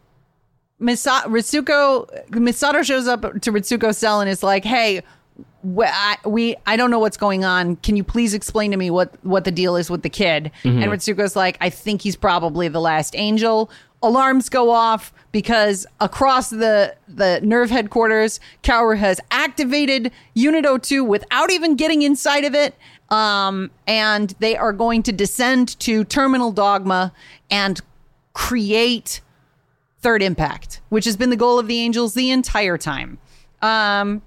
Misa- 0.81 1.23
Ritsuko 1.25 2.07
Misato 2.31 2.83
shows 2.85 3.07
up 3.07 3.23
to 3.23 3.53
Ritsuko's 3.53 3.97
cell 3.97 4.21
and 4.21 4.29
is 4.29 4.43
like, 4.43 4.65
"Hey, 4.65 5.03
wh- 5.65 5.83
I, 5.87 6.17
we 6.27 6.57
I 6.67 6.77
don't 6.77 6.91
know 6.91 6.99
what's 6.99 7.17
going 7.17 7.45
on. 7.45 7.77
Can 7.77 7.95
you 7.97 8.03
please 8.05 8.35
explain 8.35 8.73
to 8.73 8.77
me 8.77 8.91
what 8.91 9.15
what 9.25 9.45
the 9.45 9.53
deal 9.53 9.77
is 9.77 9.89
with 9.89 10.03
the 10.03 10.11
kid?" 10.11 10.51
And 10.65 10.83
Ritsuko's 10.85 11.37
like, 11.37 11.57
"I 11.61 11.71
think 11.71 12.03
he's 12.03 12.17
probably 12.17 12.67
the 12.69 12.81
last 12.81 13.15
angel." 13.17 13.71
Alarms 14.03 14.49
go 14.49 14.71
off 14.71 15.13
because 15.31 15.87
across 16.01 16.51
the 16.51 16.95
the 17.09 17.41
NERV 17.43 17.71
headquarters, 17.71 18.41
Kaworu 18.63 18.99
has 18.99 19.21
activated 19.31 20.11
Unit 20.35 20.65
02 20.83 21.05
without 21.05 21.51
even 21.51 21.77
getting 21.77 22.03
inside 22.03 22.45
of 22.45 22.55
it. 22.55 22.75
Um, 23.11 23.71
and 23.87 24.35
they 24.39 24.57
are 24.57 24.73
going 24.73 25.03
to 25.05 25.13
descend 25.13 25.79
to 25.81 26.05
Terminal 26.05 26.51
Dogma 26.51 27.13
and 27.51 27.81
create 28.33 29.21
Third 30.01 30.23
Impact, 30.23 30.81
which 30.89 31.05
has 31.05 31.17
been 31.17 31.31
the 31.31 31.37
goal 31.37 31.59
of 31.59 31.69
the 31.69 31.79
Angels 31.79 32.15
the 32.15 32.31
entire 32.31 32.79
time. 32.79 33.19
Um, 33.61 34.23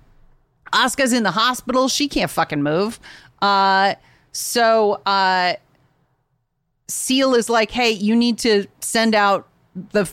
Asuka's 0.72 1.14
in 1.14 1.24
the 1.24 1.32
hospital. 1.32 1.88
She 1.88 2.08
can't 2.08 2.30
fucking 2.30 2.62
move. 2.62 3.00
Uh, 3.42 3.96
so 4.32 5.02
uh, 5.06 5.56
SEELE 6.88 7.36
is 7.36 7.50
like, 7.50 7.72
hey, 7.72 7.92
you 7.92 8.16
need 8.16 8.38
to 8.40 8.68
send 8.80 9.16
out 9.16 9.48
the 9.92 10.12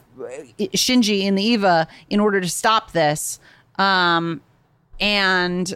Shinji 0.59 1.23
in 1.23 1.35
the 1.35 1.43
Eva 1.43 1.87
in 2.11 2.21
order 2.21 2.41
to 2.41 2.49
stop 2.49 2.93
this. 2.93 3.39
Um, 3.79 4.41
and 5.01 5.75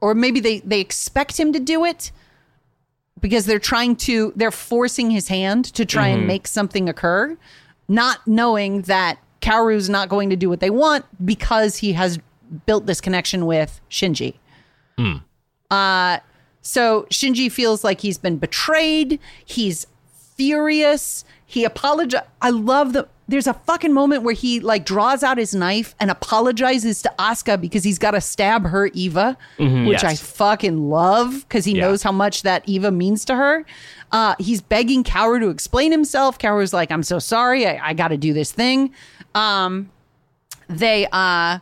or 0.00 0.14
maybe 0.14 0.40
they 0.40 0.60
they 0.60 0.80
expect 0.80 1.38
him 1.38 1.52
to 1.52 1.60
do 1.60 1.84
it 1.84 2.12
because 3.20 3.46
they're 3.46 3.58
trying 3.58 3.96
to 3.96 4.32
they're 4.36 4.50
forcing 4.50 5.10
his 5.10 5.28
hand 5.28 5.64
to 5.74 5.84
try 5.84 6.08
and 6.08 6.26
make 6.26 6.46
something 6.46 6.88
occur, 6.88 7.36
not 7.88 8.26
knowing 8.26 8.82
that 8.82 9.18
Kaworu's 9.40 9.88
not 9.88 10.08
going 10.08 10.30
to 10.30 10.36
do 10.36 10.48
what 10.48 10.60
they 10.60 10.70
want 10.70 11.04
because 11.24 11.78
he 11.78 11.92
has 11.94 12.18
built 12.66 12.86
this 12.86 13.00
connection 13.00 13.46
with 13.46 13.80
Shinji. 13.90 14.36
Uh 15.70 16.18
so 16.62 17.06
Shinji 17.10 17.50
feels 17.50 17.82
like 17.84 18.00
he's 18.00 18.18
been 18.18 18.38
betrayed. 18.38 19.18
He's 19.44 19.86
furious. 20.38 21.24
He 21.44 21.64
apologize. 21.64 22.22
I 22.40 22.50
love 22.50 22.94
the. 22.94 23.08
There's 23.30 23.46
a 23.46 23.52
fucking 23.52 23.92
moment 23.92 24.22
where 24.22 24.32
he 24.34 24.58
like 24.60 24.86
draws 24.86 25.22
out 25.22 25.36
his 25.36 25.54
knife 25.54 25.94
and 26.00 26.10
apologizes 26.10 27.02
to 27.02 27.12
Asuka 27.18 27.60
because 27.60 27.84
he's 27.84 27.98
got 27.98 28.12
to 28.12 28.22
stab 28.22 28.64
her 28.68 28.86
Eva, 28.94 29.36
which 29.58 30.02
I 30.02 30.14
fucking 30.14 30.88
love 30.88 31.40
because 31.46 31.66
he 31.66 31.72
Yeah. 31.72 31.82
knows 31.88 32.02
how 32.02 32.12
much 32.12 32.42
that 32.44 32.62
Eva 32.66 32.90
means 32.90 33.26
to 33.26 33.34
her. 33.36 33.66
Uh, 34.12 34.34
he's 34.38 34.62
begging 34.62 35.04
Kaworu 35.04 35.40
to 35.40 35.48
explain 35.50 35.92
himself. 35.92 36.38
Kaworu's 36.38 36.72
like, 36.72 36.90
"I'm 36.90 37.02
so 37.02 37.18
sorry. 37.18 37.66
I, 37.66 37.88
I 37.90 37.92
got 37.92 38.08
to 38.08 38.16
do 38.16 38.32
this 38.32 38.50
thing." 38.50 38.94
Um, 39.34 39.90
they 40.68 41.06
uh, 41.12 41.58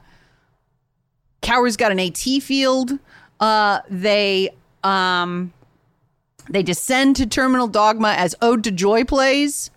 Kaworu's 1.43 1.77
got 1.77 1.91
an 1.91 1.99
AT 2.01 2.17
field. 2.43 2.93
Uh, 3.41 3.81
they 3.91 4.51
um, 4.85 5.53
they 6.49 6.63
descend 6.63 7.17
to 7.17 7.27
Terminal 7.27 7.69
Dogma 7.69 8.11
as 8.11 8.35
Ode 8.41 8.65
to 8.65 8.71
Joy 8.71 9.05
plays, 9.05 9.71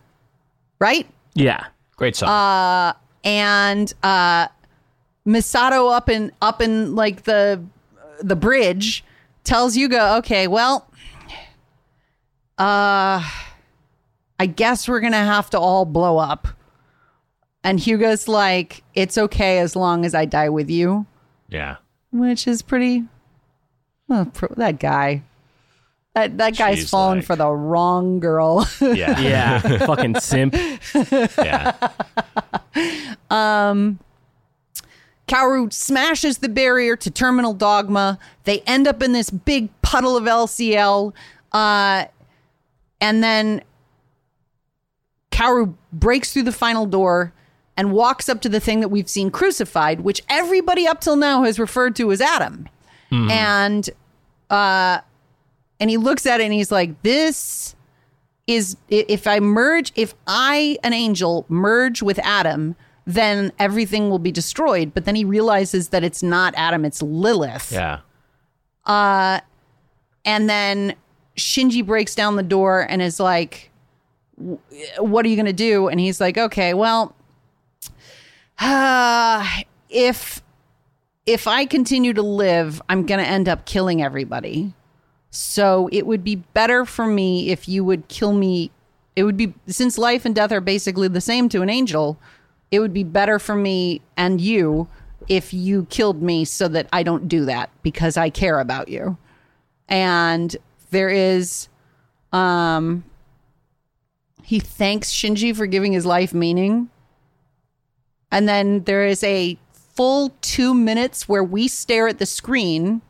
right? 0.79 1.07
Yeah. 1.33 1.67
Great 1.95 2.15
song. 2.15 2.95
And 3.23 3.93
uh, 4.01 4.47
Misato 5.27 5.93
up 5.95 6.09
in 6.09 6.31
up 6.41 6.61
in 6.61 6.95
like 6.95 7.23
the 7.23 7.63
the 8.21 8.35
bridge 8.35 9.03
tells 9.43 9.75
Hyuga, 9.75 10.19
okay, 10.19 10.47
well, 10.47 10.89
uh, 12.57 13.21
I 14.39 14.45
guess 14.45 14.87
we're 14.87 14.99
gonna 15.01 15.17
have 15.17 15.49
to 15.51 15.59
all 15.59 15.85
blow 15.85 16.17
up. 16.17 16.47
And 17.63 17.79
Hyuga's 17.79 18.27
like, 18.27 18.83
it's 18.93 19.17
okay 19.17 19.59
as 19.59 19.75
long 19.75 20.05
as 20.05 20.15
I 20.15 20.23
die 20.23 20.47
with 20.49 20.69
you, 20.69 21.05
yeah. 21.49 21.77
which 22.11 22.47
is 22.47 22.61
pretty. 22.61 23.03
Well, 24.07 24.31
that 24.55 24.79
guy. 24.79 25.23
That, 26.15 26.37
that 26.39 26.57
guy's 26.57 26.79
She's 26.79 26.89
fallen 26.89 27.19
like- 27.19 27.25
for 27.27 27.35
the 27.35 27.47
wrong 27.49 28.19
girl. 28.19 28.67
Yeah. 28.81 29.19
Yeah. 29.21 29.85
Fucking 29.85 30.19
simp. 30.19 30.55
yeah. 31.37 31.89
Um, 33.29 33.99
Kaworu 35.27 35.71
smashes 35.71 36.39
the 36.39 36.49
barrier 36.49 36.95
to 36.95 37.11
Terminal 37.11 37.53
Dogma. 37.53 38.17
They 38.45 38.61
end 38.61 38.87
up 38.87 39.03
in 39.03 39.11
this 39.11 39.29
big 39.29 39.69
puddle 39.81 40.17
of 40.17 40.23
LCL. 40.23 41.13
Uh, 41.51 42.05
and 42.99 43.23
then 43.23 43.61
Kaworu 45.31 45.75
breaks 45.93 46.33
through 46.33 46.43
the 46.43 46.51
final 46.51 46.85
door 46.85 47.33
and 47.77 47.91
walks 47.93 48.27
up 48.27 48.41
to 48.41 48.49
the 48.49 48.59
thing 48.59 48.79
that 48.81 48.89
we've 48.89 49.07
seen 49.09 49.29
crucified, 49.31 50.01
which 50.01 50.21
everybody 50.27 50.87
up 50.87 50.99
till 51.01 51.15
now 51.15 51.43
has 51.43 51.59
referred 51.59 51.95
to 51.97 52.11
as 52.11 52.19
Adam. 52.21 52.67
And 53.11 53.89
uh, 54.51 54.99
and 55.79 55.89
he 55.89 55.97
looks 55.97 56.25
at 56.25 56.41
it 56.41 56.43
and 56.43 56.53
he's 56.53 56.71
like, 56.71 57.01
"This 57.03 57.75
is 58.47 58.77
if 58.89 59.27
I 59.27 59.39
merge, 59.39 59.91
if 59.95 60.15
I, 60.27 60.77
an 60.83 60.93
angel, 60.93 61.45
merge 61.49 62.01
with 62.01 62.19
Adam." 62.19 62.75
Then 63.05 63.51
everything 63.57 64.11
will 64.11 64.19
be 64.19 64.31
destroyed. 64.31 64.93
But 64.93 65.05
then 65.05 65.15
he 65.15 65.25
realizes 65.25 65.89
that 65.89 66.03
it's 66.03 66.21
not 66.21 66.53
Adam, 66.55 66.85
it's 66.85 67.01
Lilith. 67.01 67.71
Yeah. 67.71 68.01
And 68.85 70.47
then 70.47 70.93
Shinji 71.35 71.83
breaks 71.83 72.13
down 72.13 72.35
the 72.35 72.43
door 72.43 72.85
and 72.87 73.01
is 73.01 73.19
like, 73.19 73.71
"What 74.37 75.25
are 75.25 75.29
you 75.29 75.35
going 75.35 75.47
to 75.47 75.53
do?" 75.53 75.87
And 75.87 75.99
he's 75.99 76.21
like, 76.21 76.37
"Okay, 76.37 76.73
well, 76.75 77.15
uh, 78.59 79.47
if 79.89 80.41
if 81.25 81.47
I 81.47 81.65
continue 81.65 82.13
to 82.13 82.23
live, 82.23 82.81
I'm 82.89 83.05
going 83.05 83.19
to 83.19 83.27
end 83.27 83.47
up 83.47 83.65
killing 83.65 84.01
everybody. 84.01 84.73
So 85.31 85.89
it 85.91 86.05
would 86.07 86.23
be 86.23 86.35
better 86.35 86.85
for 86.85 87.05
me 87.05 87.49
if 87.49 87.67
you 87.67 87.83
would 87.83 88.07
kill 88.07 88.33
me. 88.33 88.71
It 89.15 89.23
would 89.23 89.37
be 89.37 89.53
since 89.67 89.97
life 89.97 90.25
and 90.25 90.33
death 90.33 90.51
are 90.51 90.61
basically 90.61 91.07
the 91.07 91.21
same 91.21 91.49
to 91.49 91.61
an 91.61 91.69
angel. 91.69 92.17
It 92.71 92.79
would 92.79 92.93
be 92.93 93.03
better 93.03 93.39
for 93.39 93.55
me 93.55 94.01
and 94.17 94.39
you 94.41 94.87
if 95.27 95.53
you 95.53 95.85
killed 95.89 96.21
me 96.21 96.45
so 96.45 96.67
that 96.69 96.87
I 96.91 97.03
don't 97.03 97.27
do 97.27 97.45
that 97.45 97.69
because 97.83 98.17
I 98.17 98.29
care 98.29 98.59
about 98.59 98.89
you." 98.89 99.17
and 99.89 100.55
there 100.91 101.09
is 101.09 101.67
um 102.31 103.03
he 104.43 104.59
thanks 104.59 105.11
Shinji 105.11 105.55
for 105.55 105.67
giving 105.67 105.93
his 105.93 106.05
life 106.07 106.33
meaning. 106.33 106.89
And 108.31 108.47
then 108.47 108.83
there 108.85 109.05
is 109.05 109.23
a 109.23 109.59
full 109.71 110.33
2 110.41 110.73
minutes 110.73 111.29
where 111.29 111.43
we 111.43 111.67
stare 111.67 112.07
at 112.07 112.17
the 112.17 112.25
screen 112.25 113.01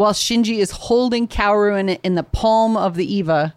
while 0.00 0.14
Shinji 0.14 0.56
is 0.56 0.70
holding 0.70 1.28
Kaworu 1.28 1.78
in, 1.78 1.90
in 1.90 2.14
the 2.14 2.22
palm 2.22 2.74
of 2.74 2.94
the 2.94 3.04
Eva 3.16 3.54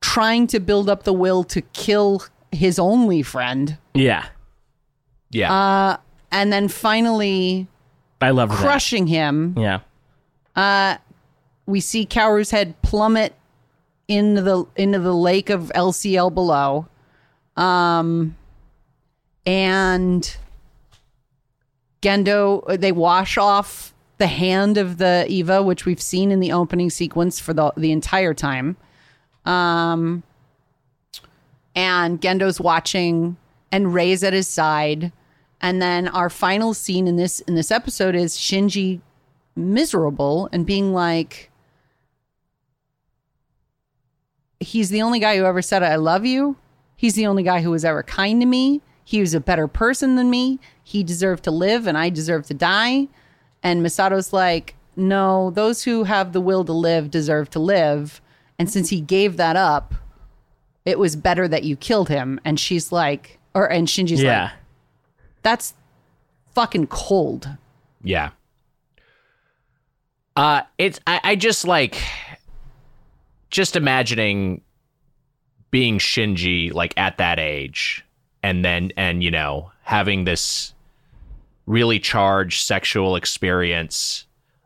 trying 0.00 0.46
to 0.46 0.58
build 0.58 0.88
up 0.88 1.02
the 1.02 1.12
will 1.12 1.44
to 1.44 1.60
kill 1.60 2.22
his 2.50 2.78
only 2.78 3.20
friend. 3.20 3.76
Yeah. 3.92 4.24
Yeah. 5.28 5.98
And 6.32 6.50
then 6.50 6.68
finally 6.68 7.66
I 8.22 8.30
love 8.30 8.48
that. 8.48 8.56
crushing 8.56 9.06
him. 9.06 9.54
Yeah. 9.58 10.96
we 11.66 11.80
see 11.80 12.06
Kaworu's 12.06 12.50
head 12.50 12.80
plummet 12.80 13.34
into 14.08 14.40
the 14.40 14.64
into 14.76 14.98
the 14.98 15.14
lake 15.14 15.50
of 15.50 15.70
LCL 15.74 16.32
below. 16.32 16.88
Um 17.54 18.34
and 19.44 20.38
Gendo 22.00 22.80
they 22.80 22.92
wash 22.92 23.36
off 23.36 23.92
the 24.18 24.26
hand 24.26 24.76
of 24.76 24.98
the 24.98 25.24
Eva 25.28 25.62
which 25.62 25.84
we've 25.84 26.00
seen 26.00 26.30
in 26.30 26.40
the 26.40 26.52
opening 26.52 26.90
sequence 26.90 27.40
for 27.40 27.54
the 27.54 27.72
the 27.76 27.92
entire 27.92 28.34
time. 28.34 28.76
Um 29.44 30.22
and 31.74 32.20
Gendo's 32.20 32.60
watching 32.60 33.36
and 33.70 33.94
Rei's 33.94 34.24
at 34.24 34.32
his 34.32 34.48
side. 34.48 35.12
And 35.60 35.80
then 35.80 36.08
our 36.08 36.30
final 36.30 36.74
scene 36.74 37.06
in 37.08 37.16
this 37.16 37.40
in 37.40 37.54
this 37.54 37.70
episode 37.70 38.14
is 38.14 38.36
Shinji 38.36 39.00
miserable 39.56 40.48
and 40.52 40.64
being 40.64 40.92
like 40.92 41.50
he's 44.60 44.90
the 44.90 45.02
only 45.02 45.18
guy 45.20 45.36
who 45.36 45.44
ever 45.44 45.62
said 45.62 45.82
I 45.82 45.96
love 45.96 46.24
you. 46.24 46.56
He's 46.96 47.14
the 47.14 47.26
only 47.26 47.42
guy 47.42 47.62
who 47.62 47.70
was 47.70 47.84
ever 47.84 48.02
kind 48.02 48.40
to 48.40 48.46
me. 48.46 48.80
He 49.04 49.20
was 49.20 49.34
a 49.34 49.40
better 49.40 49.68
person 49.68 50.16
than 50.16 50.30
me. 50.30 50.58
He 50.82 51.02
deserved 51.02 51.44
to 51.44 51.50
live 51.50 51.86
and 51.86 51.96
I 51.96 52.10
deserve 52.10 52.46
to 52.48 52.54
die. 52.54 53.08
And 53.62 53.82
Misato's 53.82 54.32
like, 54.32 54.74
"No, 54.96 55.50
those 55.50 55.82
who 55.84 56.04
have 56.04 56.32
the 56.32 56.40
will 56.40 56.64
to 56.64 56.72
live 56.72 57.10
deserve 57.10 57.50
to 57.50 57.58
live." 57.58 58.20
And 58.58 58.70
since 58.70 58.88
he 58.90 59.00
gave 59.00 59.36
that 59.36 59.56
up, 59.56 59.94
it 60.84 60.98
was 60.98 61.14
better 61.16 61.46
that 61.48 61.64
you 61.64 61.76
killed 61.76 62.08
him. 62.08 62.40
And 62.44 62.58
she's 62.58 62.90
like, 62.92 63.38
or 63.54 63.70
and 63.70 63.86
Shinji's 63.88 64.22
Yeah. 64.22 64.42
like, 64.44 64.52
"That's 65.42 65.74
fucking 66.54 66.86
cold." 66.88 67.48
Yeah. 68.02 68.30
Uh 70.36 70.62
it's 70.78 71.00
I, 71.06 71.20
I 71.24 71.36
just 71.36 71.66
like 71.66 72.00
just 73.50 73.74
imagining 73.76 74.60
being 75.70 75.98
Shinji 75.98 76.72
like 76.72 76.94
at 76.96 77.18
that 77.18 77.38
age 77.38 78.04
and 78.42 78.64
then 78.64 78.92
and 78.96 79.22
you 79.22 79.30
know 79.30 79.72
having 79.82 80.24
this 80.24 80.74
really 81.68 82.00
charged 82.00 82.64
sexual 82.64 83.14
experience 83.14 84.24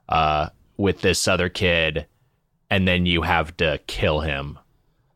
uh 0.09 0.49
with 0.77 1.01
this 1.01 1.27
other 1.29 1.49
kid 1.49 2.07
and 2.71 2.87
then 2.89 3.05
you 3.07 3.21
have 3.23 3.55
to 3.59 3.79
kill 3.87 4.21
him. 4.21 4.59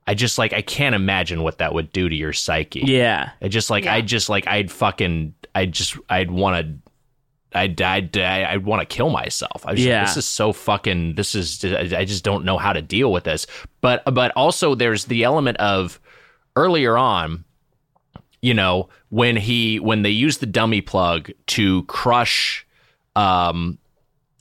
I 0.07 0.15
just 0.15 0.37
like 0.37 0.53
I 0.53 0.63
can't 0.63 0.95
imagine 0.95 1.43
what 1.43 1.59
that 1.59 1.73
would 1.75 1.91
do 1.93 2.09
to 2.09 2.15
your 2.15 2.33
psyche. 2.33 2.83
Yeah. 2.85 3.31
I 3.41 3.49
just 3.49 3.71
like 3.71 3.87
I 3.87 4.01
just 4.03 4.29
like 4.29 4.47
I'd 4.47 4.71
fucking 4.71 5.35
I 5.55 5.67
just 5.67 5.97
I'd 6.11 6.31
want 6.31 6.67
to 6.67 7.59
I'd 7.59 7.81
I'd 7.81 8.17
I'd 8.19 8.65
want 8.65 8.81
to 8.83 8.87
kill 8.97 9.11
myself. 9.11 9.65
I 9.65 9.71
was 9.73 9.79
just, 9.81 9.89
Yeah. 9.89 10.05
this 10.05 10.17
is 10.19 10.27
so 10.27 10.53
fucking 10.53 11.15
this 11.15 11.35
is 11.35 11.65
I 11.65 12.05
just 12.05 12.25
don't 12.25 12.45
know 12.45 12.59
how 12.59 12.73
to 12.73 12.83
deal 12.83 13.11
with 13.13 13.25
this. 13.25 13.47
But 13.81 14.03
but 14.13 14.33
also 14.37 14.75
there's 14.75 15.07
the 15.07 15.25
element 15.25 15.57
of 15.59 15.99
earlier 16.57 16.97
on 16.99 17.45
you 18.43 18.53
know 18.55 18.89
when 19.17 19.37
he 19.37 19.81
when 19.81 20.03
they 20.03 20.11
use 20.11 20.39
the 20.39 20.47
dummy 20.47 20.83
plug 20.83 21.31
to 21.47 21.83
crush 21.85 22.67
um 23.15 23.79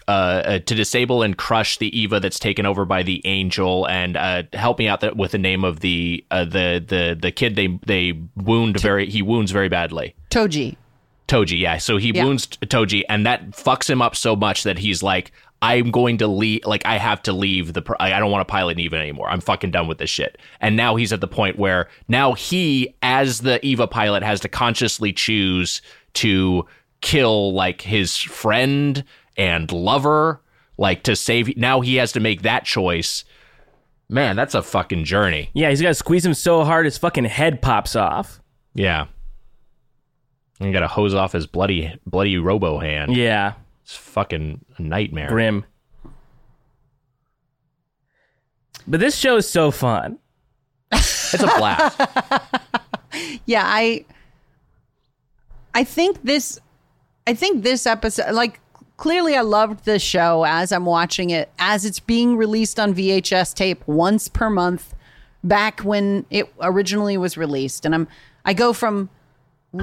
uh, 0.07 0.11
uh, 0.11 0.59
to 0.59 0.75
disable 0.75 1.23
and 1.23 1.35
crush 1.35 1.77
the 1.79 1.89
Eva 1.99 2.19
that's 2.19 2.37
taken 2.37 2.63
over 2.67 2.85
by 2.85 3.01
the 3.01 3.21
Angel, 3.25 3.87
and 3.87 4.15
uh, 4.15 4.43
help 4.53 4.77
me 4.77 4.87
out 4.87 4.99
that 5.01 5.17
with 5.17 5.31
the 5.31 5.39
name 5.39 5.63
of 5.63 5.79
the 5.79 6.23
uh, 6.29 6.45
the 6.45 6.83
the 6.85 7.17
the 7.19 7.31
kid 7.31 7.55
they 7.55 7.79
they 7.87 8.13
wound 8.35 8.79
very 8.79 9.09
he 9.09 9.21
wounds 9.23 9.51
very 9.51 9.69
badly. 9.69 10.13
Toji. 10.29 10.75
Toji, 11.27 11.59
yeah. 11.59 11.79
So 11.79 11.97
he 11.97 12.11
Yeah. 12.13 12.25
wounds 12.25 12.45
Toji, 12.47 13.01
and 13.09 13.25
that 13.25 13.51
fucks 13.51 13.89
him 13.89 13.99
up 13.99 14.15
so 14.15 14.35
much 14.35 14.61
that 14.61 14.77
he's 14.77 15.01
like, 15.01 15.31
I'm 15.61 15.89
going 15.91 16.17
to 16.19 16.27
leave. 16.27 16.65
Like, 16.65 16.85
I 16.85 16.97
have 16.97 17.23
to 17.23 17.33
leave 17.33 17.73
the. 17.73 17.81
Pro- 17.81 17.97
I 17.99 18.19
don't 18.19 18.31
want 18.31 18.47
to 18.47 18.51
pilot 18.51 18.79
Eva 18.79 18.97
anymore. 18.97 19.29
I'm 19.29 19.41
fucking 19.41 19.71
done 19.71 19.87
with 19.87 19.97
this 19.97 20.09
shit. 20.09 20.37
And 20.61 20.75
now 20.75 20.95
he's 20.95 21.13
at 21.13 21.21
the 21.21 21.27
point 21.27 21.57
where 21.57 21.89
now 22.07 22.33
he, 22.33 22.95
as 23.01 23.39
the 23.39 23.65
Eva 23.65 23.87
pilot, 23.87 24.23
has 24.23 24.39
to 24.41 24.49
consciously 24.49 25.11
choose 25.13 25.81
to 26.15 26.65
kill 27.01 27.53
like 27.53 27.81
his 27.81 28.17
friend 28.17 29.03
and 29.37 29.71
lover, 29.71 30.41
like 30.77 31.03
to 31.03 31.15
save. 31.15 31.55
Now 31.57 31.81
he 31.81 31.95
has 31.95 32.11
to 32.13 32.19
make 32.19 32.41
that 32.43 32.65
choice. 32.65 33.25
Man, 34.07 34.35
that's 34.35 34.53
a 34.53 34.61
fucking 34.61 35.05
journey. 35.05 35.49
Yeah, 35.53 35.69
he's 35.69 35.81
got 35.81 35.89
to 35.89 35.95
squeeze 35.95 36.25
him 36.25 36.35
so 36.35 36.63
hard 36.63 36.85
his 36.85 36.97
fucking 36.97 37.25
head 37.25 37.61
pops 37.61 37.95
off. 37.95 38.39
Yeah. 38.75 39.07
And 40.59 40.67
you 40.67 40.73
got 40.73 40.81
to 40.81 40.87
hose 40.87 41.13
off 41.13 41.31
his 41.31 41.47
bloody, 41.47 41.97
bloody 42.05 42.37
robo 42.37 42.77
hand. 42.77 43.15
Yeah, 43.15 43.53
It's 43.85 43.95
fucking 43.95 44.65
a 44.77 44.81
nightmare. 44.81 45.27
grim. 45.27 45.63
But 48.87 48.99
this 48.99 49.15
show 49.15 49.37
is 49.37 49.47
so 49.47 49.69
fun. 49.69 50.17
It's 50.91 51.33
a 51.35 51.45
blast. 51.57 52.01
Yeah, 53.45 53.63
I 53.63 54.03
I 55.73 55.85
think 55.85 56.21
this 56.23 56.59
I 57.27 57.33
think 57.33 57.63
this 57.63 57.85
episode 57.87 58.33
like 58.33 58.59
clearly 58.97 59.37
I 59.37 59.41
loved 59.41 59.85
this 59.85 60.01
show 60.01 60.43
as 60.45 60.73
I'm 60.73 60.85
watching 60.85 61.29
it 61.29 61.49
as 61.57 61.85
it's 61.85 62.01
being 62.01 62.35
released 62.35 62.77
on 62.77 62.93
VHS 62.93 63.53
tape 63.53 63.87
once 63.87 64.27
per 64.27 64.49
month 64.49 64.93
back 65.45 65.79
when 65.81 66.25
it 66.29 66.51
originally 66.59 67.17
was 67.17 67.37
released 67.37 67.85
and 67.85 67.95
I'm 67.95 68.07
I 68.43 68.53
go 68.53 68.73
from 68.73 69.09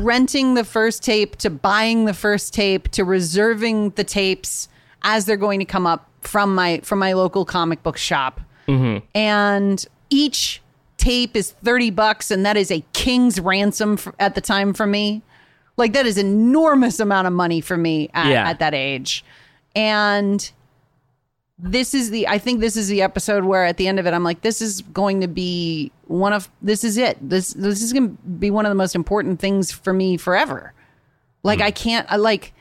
renting 0.01 0.55
the 0.55 0.65
first 0.65 1.03
tape 1.03 1.37
to 1.37 1.51
buying 1.51 2.05
the 2.05 2.15
first 2.15 2.55
tape 2.55 2.89
to 2.93 3.05
reserving 3.05 3.91
the 3.91 4.05
tapes 4.05 4.69
as 5.03 5.25
they're 5.25 5.37
going 5.37 5.59
to 5.59 5.65
come 5.65 5.87
up 5.87 6.09
from 6.21 6.55
my 6.55 6.81
from 6.83 6.99
my 6.99 7.13
local 7.13 7.45
comic 7.45 7.83
book 7.83 7.97
shop. 7.97 8.41
Mm-hmm. 8.69 9.05
And 9.15 9.85
each 10.11 10.63
tape 10.99 11.35
is 11.37 11.53
30 11.65 11.91
bucks 11.91 12.31
and 12.31 12.47
that 12.47 12.57
is 12.57 12.71
a 12.71 12.85
king's 12.93 13.41
ransom 13.41 13.97
for, 13.97 14.15
at 14.19 14.35
the 14.35 14.41
time 14.41 14.73
for 14.73 14.87
me. 14.87 15.23
Like 15.77 15.93
that 15.95 16.07
is 16.07 16.17
enormous 16.17 17.01
amount 17.01 17.27
of 17.27 17.33
money 17.33 17.61
for 17.61 17.77
me 17.77 18.09
at, 18.15 18.29
Yeah. 18.31 18.49
at 18.49 18.59
that 18.61 18.75
age. 18.75 19.25
And 19.75 20.51
this 21.63 21.95
is 21.95 22.11
the 22.11 22.27
i 22.29 22.39
think 22.39 22.61
this 22.61 22.77
is 22.77 22.89
the 22.89 23.01
episode 23.01 23.45
where 23.45 23.65
at 23.65 23.77
the 23.77 23.87
end 23.87 24.01
of 24.01 24.07
it 24.07 24.13
i'm 24.13 24.25
like 24.25 24.41
this 24.43 24.61
is 24.61 24.83
going 24.93 25.21
to 25.21 25.29
be 25.29 25.91
one 26.09 26.33
of 26.33 26.51
this 26.61 26.83
is 26.83 26.97
it 26.97 27.17
this 27.21 27.55
this 27.55 27.81
is 27.81 27.93
going 27.93 28.11
to 28.11 28.23
be 28.25 28.51
one 28.51 28.67
of 28.67 28.71
the 28.71 28.75
most 28.75 28.95
important 28.95 29.39
things 29.39 29.71
for 29.71 29.93
me 29.93 30.17
forever 30.17 30.73
like 31.45 31.61
hmm. 31.61 31.67
i 31.67 31.71
can't 31.71 32.11
I 32.11 32.17
like 32.17 32.53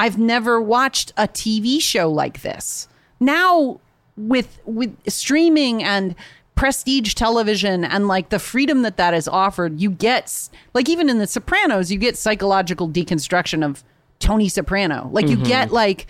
I've 0.00 0.16
never 0.16 0.62
watched 0.62 1.12
a 1.18 1.28
TV 1.28 1.78
show 1.78 2.10
like 2.10 2.40
this. 2.40 2.88
Now 3.20 3.80
with 4.16 4.58
with 4.64 4.96
streaming 5.06 5.84
and 5.84 6.14
prestige 6.54 7.12
television 7.12 7.84
and 7.84 8.08
like 8.08 8.30
the 8.30 8.38
freedom 8.38 8.80
that 8.80 8.96
that 8.96 9.12
is 9.12 9.28
offered, 9.28 9.78
you 9.78 9.90
get 9.90 10.48
like 10.72 10.88
even 10.88 11.10
in 11.10 11.18
the 11.18 11.26
Sopranos, 11.26 11.92
you 11.92 11.98
get 11.98 12.16
psychological 12.16 12.88
deconstruction 12.88 13.62
of 13.62 13.84
Tony 14.20 14.48
Soprano. 14.48 15.10
Like 15.12 15.28
you 15.28 15.36
mm-hmm. 15.36 15.44
get 15.44 15.70
like 15.70 16.06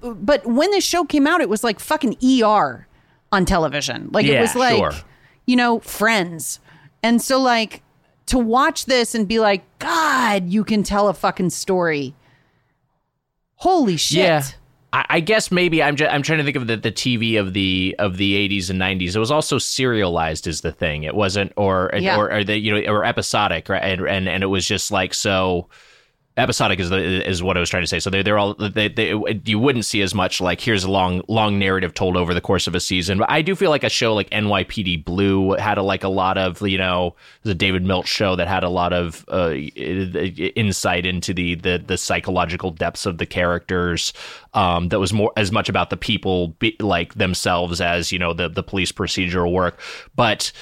but 0.00 0.46
when 0.46 0.70
this 0.70 0.84
show 0.84 1.04
came 1.04 1.26
out, 1.26 1.40
it 1.40 1.48
was 1.48 1.62
like 1.64 1.80
fucking 1.80 2.16
ER 2.24 2.86
on 3.32 3.44
television. 3.44 4.08
Like 4.12 4.26
it 4.26 4.40
was 4.40 4.54
like 4.54 4.76
sure. 4.76 4.92
you 5.46 5.56
know, 5.56 5.80
friends. 5.80 6.60
And 7.02 7.20
so 7.20 7.40
like 7.40 7.82
to 8.26 8.38
watch 8.38 8.86
this 8.86 9.14
and 9.14 9.28
be 9.28 9.38
like, 9.38 9.62
God, 9.78 10.48
you 10.48 10.64
can 10.64 10.82
tell 10.82 11.08
a 11.08 11.14
fucking 11.14 11.50
story. 11.50 12.14
Holy 13.56 13.96
shit. 13.96 14.18
Yeah. 14.18 14.42
I, 14.92 15.06
I 15.08 15.20
guess 15.20 15.50
maybe 15.50 15.82
I'm 15.82 15.96
just, 15.96 16.12
I'm 16.12 16.22
trying 16.22 16.38
to 16.38 16.44
think 16.44 16.56
of 16.56 16.66
the, 16.66 16.76
the 16.76 16.92
TV 16.92 17.38
of 17.40 17.52
the 17.52 17.94
of 17.98 18.16
the 18.16 18.48
80s 18.48 18.70
and 18.70 18.80
90s. 18.80 19.14
It 19.16 19.18
was 19.18 19.30
also 19.30 19.58
serialized 19.58 20.46
is 20.46 20.60
the 20.60 20.72
thing. 20.72 21.04
It 21.04 21.14
wasn't 21.14 21.52
or 21.56 21.90
Yeah. 21.94 22.16
or, 22.16 22.30
or 22.32 22.44
the 22.44 22.58
you 22.58 22.72
know 22.74 22.92
or 22.92 23.04
episodic 23.04 23.68
right 23.68 23.82
and 23.82 24.06
and, 24.06 24.28
and 24.28 24.42
it 24.42 24.46
was 24.46 24.66
just 24.66 24.90
like 24.90 25.14
so 25.14 25.68
episodic 26.36 26.78
is 26.78 26.90
the 26.90 27.28
is 27.28 27.42
what 27.42 27.56
I 27.56 27.60
was 27.60 27.70
trying 27.70 27.82
to 27.82 27.86
say. 27.86 27.98
So 27.98 28.10
they 28.10 28.22
they're 28.22 28.38
all 28.38 28.54
they, 28.54 28.88
they 28.88 29.14
you 29.44 29.58
wouldn't 29.58 29.84
see 29.84 30.02
as 30.02 30.14
much 30.14 30.40
like 30.40 30.60
here's 30.60 30.84
a 30.84 30.90
long 30.90 31.22
long 31.28 31.58
narrative 31.58 31.94
told 31.94 32.16
over 32.16 32.34
the 32.34 32.40
course 32.40 32.66
of 32.66 32.74
a 32.74 32.80
season. 32.80 33.18
But 33.18 33.30
I 33.30 33.42
do 33.42 33.54
feel 33.54 33.70
like 33.70 33.84
a 33.84 33.88
show 33.88 34.14
like 34.14 34.28
NYPD 34.30 35.04
Blue 35.04 35.52
had 35.52 35.78
a, 35.78 35.82
like 35.82 36.04
a 36.04 36.08
lot 36.08 36.36
of 36.36 36.60
you 36.60 36.78
know 36.78 37.14
the 37.42 37.54
David 37.54 37.84
Milch 37.84 38.08
show 38.08 38.36
that 38.36 38.48
had 38.48 38.64
a 38.64 38.68
lot 38.68 38.92
of 38.92 39.24
uh, 39.28 39.50
insight 39.50 41.06
into 41.06 41.32
the 41.32 41.54
the 41.54 41.82
the 41.84 41.96
psychological 41.96 42.70
depths 42.70 43.06
of 43.06 43.18
the 43.18 43.26
characters. 43.26 44.12
Um, 44.52 44.88
that 44.88 45.00
was 45.00 45.12
more 45.12 45.32
as 45.36 45.52
much 45.52 45.68
about 45.68 45.90
the 45.90 45.96
people 45.96 46.48
be, 46.48 46.76
like 46.80 47.14
themselves 47.14 47.80
as 47.80 48.12
you 48.12 48.18
know 48.18 48.32
the 48.32 48.48
the 48.48 48.62
police 48.62 48.92
procedural 48.92 49.52
work, 49.52 49.80
but 50.14 50.52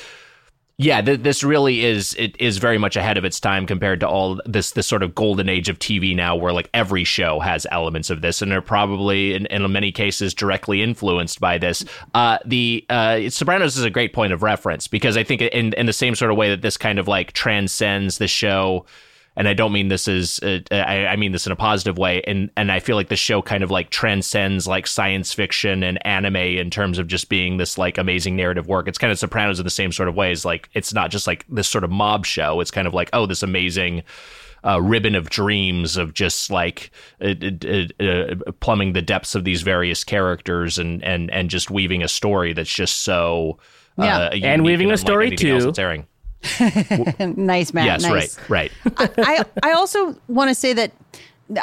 yeah, 0.77 1.01
th- 1.01 1.21
this 1.21 1.45
really 1.45 1.85
is 1.85 2.15
it 2.19 2.35
is 2.41 2.59
very 2.59 2.79
much 2.79 2.97
ahead 2.97 3.17
of 3.17 3.25
its 3.25 3.39
time 3.39 3.65
compared 3.65 4.01
to 4.01 4.09
all 4.09 4.41
this 4.45 4.73
this 4.73 4.89
sort 4.89 5.05
of 5.05 5.15
golden 5.15 5.49
age 5.49 5.69
of 5.69 5.79
TV 5.79 6.17
now, 6.17 6.35
where 6.35 6.53
like 6.53 6.69
every 6.75 7.05
show 7.05 7.39
has 7.39 7.65
elements 7.71 8.11
of 8.11 8.23
this, 8.23 8.43
and 8.43 8.51
they're 8.51 8.61
probably 8.61 9.35
in, 9.35 9.47
in 9.47 9.71
many 9.71 9.93
cases 9.93 10.35
directly 10.35 10.83
influenced 10.83 11.39
by 11.39 11.59
this. 11.59 11.85
Uh, 12.13 12.39
the 12.45 12.85
uh, 12.91 13.29
Sopranos 13.29 13.77
is 13.77 13.85
a 13.85 13.91
great 13.91 14.13
point 14.13 14.33
of 14.33 14.43
reference 14.43 14.89
because 14.89 15.17
I 15.17 15.23
think 15.23 15.43
in 15.43 15.73
in 15.75 15.87
the 15.87 15.93
same 15.93 16.17
sort 16.17 16.33
of 16.33 16.37
way 16.37 16.51
that 16.51 16.63
this 16.63 16.77
kind 16.77 16.99
of 16.99 17.07
like 17.07 17.33
transcends 17.33 18.19
the 18.19 18.29
show. 18.29 18.85
And 19.37 19.49
I 19.49 19.55
don't 19.55 19.73
mean 19.73 19.89
this 19.89 20.07
as 20.07 20.39
uh, 20.45 20.61
I, 20.71 21.07
I 21.07 21.17
mean 21.17 21.33
this 21.33 21.45
in 21.47 21.53
a 21.53 21.57
positive 21.57 21.99
way, 21.99 22.23
and 22.23 22.51
and 22.57 22.71
I 22.71 22.79
feel 22.79 22.95
like 22.95 23.09
the 23.09 23.17
show 23.17 23.43
kind 23.43 23.65
of 23.65 23.71
like 23.71 23.91
transcends 23.91 24.69
like 24.69 24.87
science 24.87 25.33
fiction 25.33 25.83
and 25.83 26.05
anime 26.07 26.37
in 26.37 26.71
terms 26.71 26.99
of 26.99 27.09
just 27.09 27.29
being 27.29 27.57
this 27.57 27.77
like 27.77 27.99
amazing 27.99 28.37
narrative 28.37 28.69
work. 28.69 28.87
It's 28.87 28.99
kind 28.99 29.11
of 29.11 29.19
Sopranos 29.19 29.59
in 29.59 29.65
the 29.65 29.71
same 29.71 29.91
sort 29.91 30.09
of 30.09 30.15
ways. 30.15 30.45
Like 30.45 30.69
it's 30.73 30.95
not 30.95 31.11
just 31.11 31.27
like 31.27 31.45
this 31.49 31.67
sort 31.67 31.83
of 31.83 31.91
mob 31.91 32.27
show. 32.27 32.61
It's 32.61 32.71
kind 32.71 32.87
of 32.87 32.95
like 32.95 33.11
oh, 33.13 33.27
this 33.27 33.43
amazing 33.43 34.05
uh, 34.65 34.81
ribbon 34.81 35.15
of 35.17 35.29
dreams 35.31 35.97
of 35.97 36.15
just 36.15 36.51
like 36.51 36.91
uh, 37.21 37.35
uh, 38.01 38.05
uh, 38.05 38.53
plumbing 38.61 38.93
the 38.93 39.03
depths 39.03 39.35
of 39.35 39.43
these 39.45 39.63
various 39.63 40.05
characters 40.05 40.79
and 40.79 41.03
and 41.03 41.31
and 41.33 41.51
just 41.51 41.71
weaving 41.73 42.03
a 42.05 42.09
story 42.09 42.53
that's 42.53 42.73
just 42.73 43.01
so 43.01 43.59
Yeah. 43.99 44.19
uh, 44.19 44.31
And 44.31 44.43
unique 44.43 44.65
weaving 44.65 44.91
a 44.93 44.97
story, 44.97 45.33
else 45.33 45.41
too. 45.41 45.61
that's 45.61 45.79
airing. 45.79 46.07
nice, 47.37 47.73
Matt. 47.73 47.87
Yes, 47.87 48.03
nice. 48.03 48.39
right, 48.49 48.73
right. 48.85 49.13
I 49.19 49.45
I 49.63 49.73
also 49.73 50.17
want 50.29 50.49
to 50.51 50.55
say 50.55 50.73
that 50.73 50.93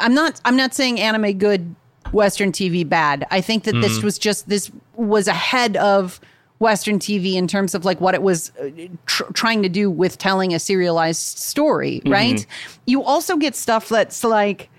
I'm 0.00 0.14
not 0.14 0.40
I'm 0.44 0.56
not 0.56 0.74
saying 0.74 1.00
anime 1.00 1.38
good, 1.38 1.74
Western 2.12 2.52
TV 2.52 2.88
bad. 2.88 3.26
I 3.30 3.40
think 3.40 3.64
that 3.64 3.72
this 3.80 4.02
was 4.02 4.18
just 4.18 4.48
this 4.48 4.70
was 4.96 5.28
ahead 5.28 5.76
of 5.76 6.20
Western 6.58 6.98
TV 6.98 7.34
in 7.34 7.48
terms 7.48 7.74
of 7.74 7.84
like 7.84 8.00
what 8.00 8.14
it 8.14 8.22
was 8.22 8.52
uh, 8.60 8.70
tr- 9.06 9.30
trying 9.32 9.62
to 9.62 9.68
do 9.68 9.90
with 9.90 10.16
telling 10.16 10.54
a 10.54 10.58
serialized 10.58 11.38
story. 11.38 12.00
Right. 12.06 12.46
You 12.86 13.02
also 13.02 13.36
get 13.36 13.56
stuff 13.56 13.88
that's 13.88 14.22
like 14.22 14.70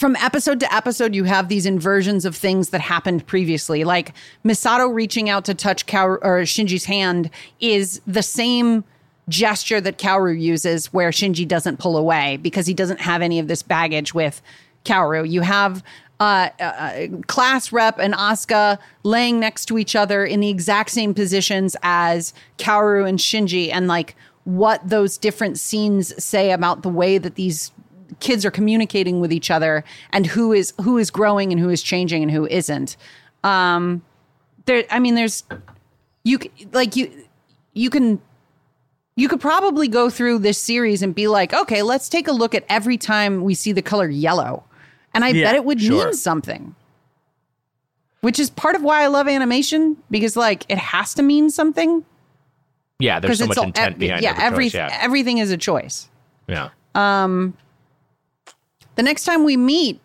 from 0.00 0.16
episode 0.16 0.58
to 0.60 0.74
episode, 0.74 1.14
you 1.14 1.24
have 1.24 1.50
these 1.50 1.66
inversions 1.66 2.24
of 2.24 2.34
things 2.34 2.70
that 2.70 2.80
happened 2.80 3.26
previously. 3.26 3.84
Like 3.84 4.14
Misato 4.42 4.92
reaching 4.92 5.28
out 5.28 5.44
to 5.44 5.52
touch 5.52 5.84
Kaworu, 5.84 6.18
or 6.22 6.40
Shinji's 6.44 6.86
hand 6.86 7.28
is 7.60 8.00
the 8.06 8.22
same 8.22 8.82
gesture 9.28 9.78
that 9.78 9.98
Kaworu 9.98 10.40
uses, 10.40 10.90
where 10.90 11.10
Shinji 11.10 11.46
doesn't 11.46 11.78
pull 11.78 11.98
away 11.98 12.38
because 12.38 12.66
he 12.66 12.72
doesn't 12.72 13.02
have 13.02 13.20
any 13.20 13.38
of 13.38 13.46
this 13.46 13.62
baggage 13.62 14.14
with 14.14 14.40
Kaworu. 14.86 15.28
You 15.28 15.42
have 15.42 15.84
uh, 16.18 16.48
uh, 16.58 17.06
class 17.26 17.70
rep 17.70 17.98
and 17.98 18.14
Asuka 18.14 18.78
laying 19.02 19.38
next 19.38 19.66
to 19.66 19.76
each 19.76 19.94
other 19.94 20.24
in 20.24 20.40
the 20.40 20.48
exact 20.48 20.90
same 20.90 21.12
positions 21.12 21.76
as 21.82 22.32
Kaworu 22.56 23.06
and 23.06 23.18
Shinji, 23.18 23.70
and 23.70 23.86
like 23.86 24.16
what 24.44 24.80
those 24.88 25.18
different 25.18 25.58
scenes 25.58 26.24
say 26.24 26.52
about 26.52 26.80
the 26.82 26.88
way 26.88 27.18
that 27.18 27.34
these 27.34 27.70
kids 28.20 28.44
are 28.44 28.50
communicating 28.50 29.20
with 29.20 29.32
each 29.32 29.50
other 29.50 29.84
and 30.12 30.26
who 30.26 30.52
is 30.52 30.72
who 30.82 30.98
is 30.98 31.10
growing 31.10 31.52
and 31.52 31.60
who 31.60 31.68
is 31.68 31.82
changing 31.82 32.22
and 32.22 32.30
who 32.32 32.46
isn't 32.46 32.96
um 33.44 34.02
there 34.66 34.84
i 34.90 34.98
mean 34.98 35.14
there's 35.14 35.44
you 36.24 36.38
like 36.72 36.96
you 36.96 37.10
you 37.74 37.88
can 37.90 38.20
you 39.16 39.28
could 39.28 39.40
probably 39.40 39.88
go 39.88 40.10
through 40.10 40.38
this 40.38 40.58
series 40.58 41.02
and 41.02 41.14
be 41.14 41.28
like 41.28 41.52
okay 41.54 41.82
let's 41.82 42.08
take 42.08 42.26
a 42.28 42.32
look 42.32 42.54
at 42.54 42.64
every 42.68 42.96
time 42.98 43.42
we 43.42 43.54
see 43.54 43.72
the 43.72 43.82
color 43.82 44.08
yellow 44.08 44.64
and 45.14 45.24
i 45.24 45.28
Yeah, 45.28 45.44
bet 45.44 45.54
it 45.54 45.64
would 45.64 45.80
sure. 45.80 46.06
mean 46.06 46.14
something 46.14 46.74
which 48.20 48.38
is 48.38 48.50
part 48.50 48.74
of 48.76 48.82
why 48.82 49.02
i 49.02 49.06
love 49.06 49.28
animation 49.28 49.96
because 50.10 50.36
like 50.36 50.64
it 50.68 50.78
has 50.78 51.14
to 51.14 51.22
mean 51.22 51.48
something 51.50 52.04
Yeah, 52.98 53.18
there's 53.20 53.38
so 53.38 53.46
much 53.46 53.56
all- 53.58 53.64
intent 53.64 53.94
ev- 53.94 53.98
behind 53.98 54.22
yeah 54.22 54.36
every 54.38 54.66
choice, 54.66 54.74
yeah. 54.74 54.98
everything 55.00 55.38
is 55.38 55.50
a 55.50 55.56
choice 55.56 56.08
yeah. 56.48 56.70
The 59.00 59.04
next 59.04 59.24
time 59.24 59.44
we 59.44 59.56
meet 59.56 59.98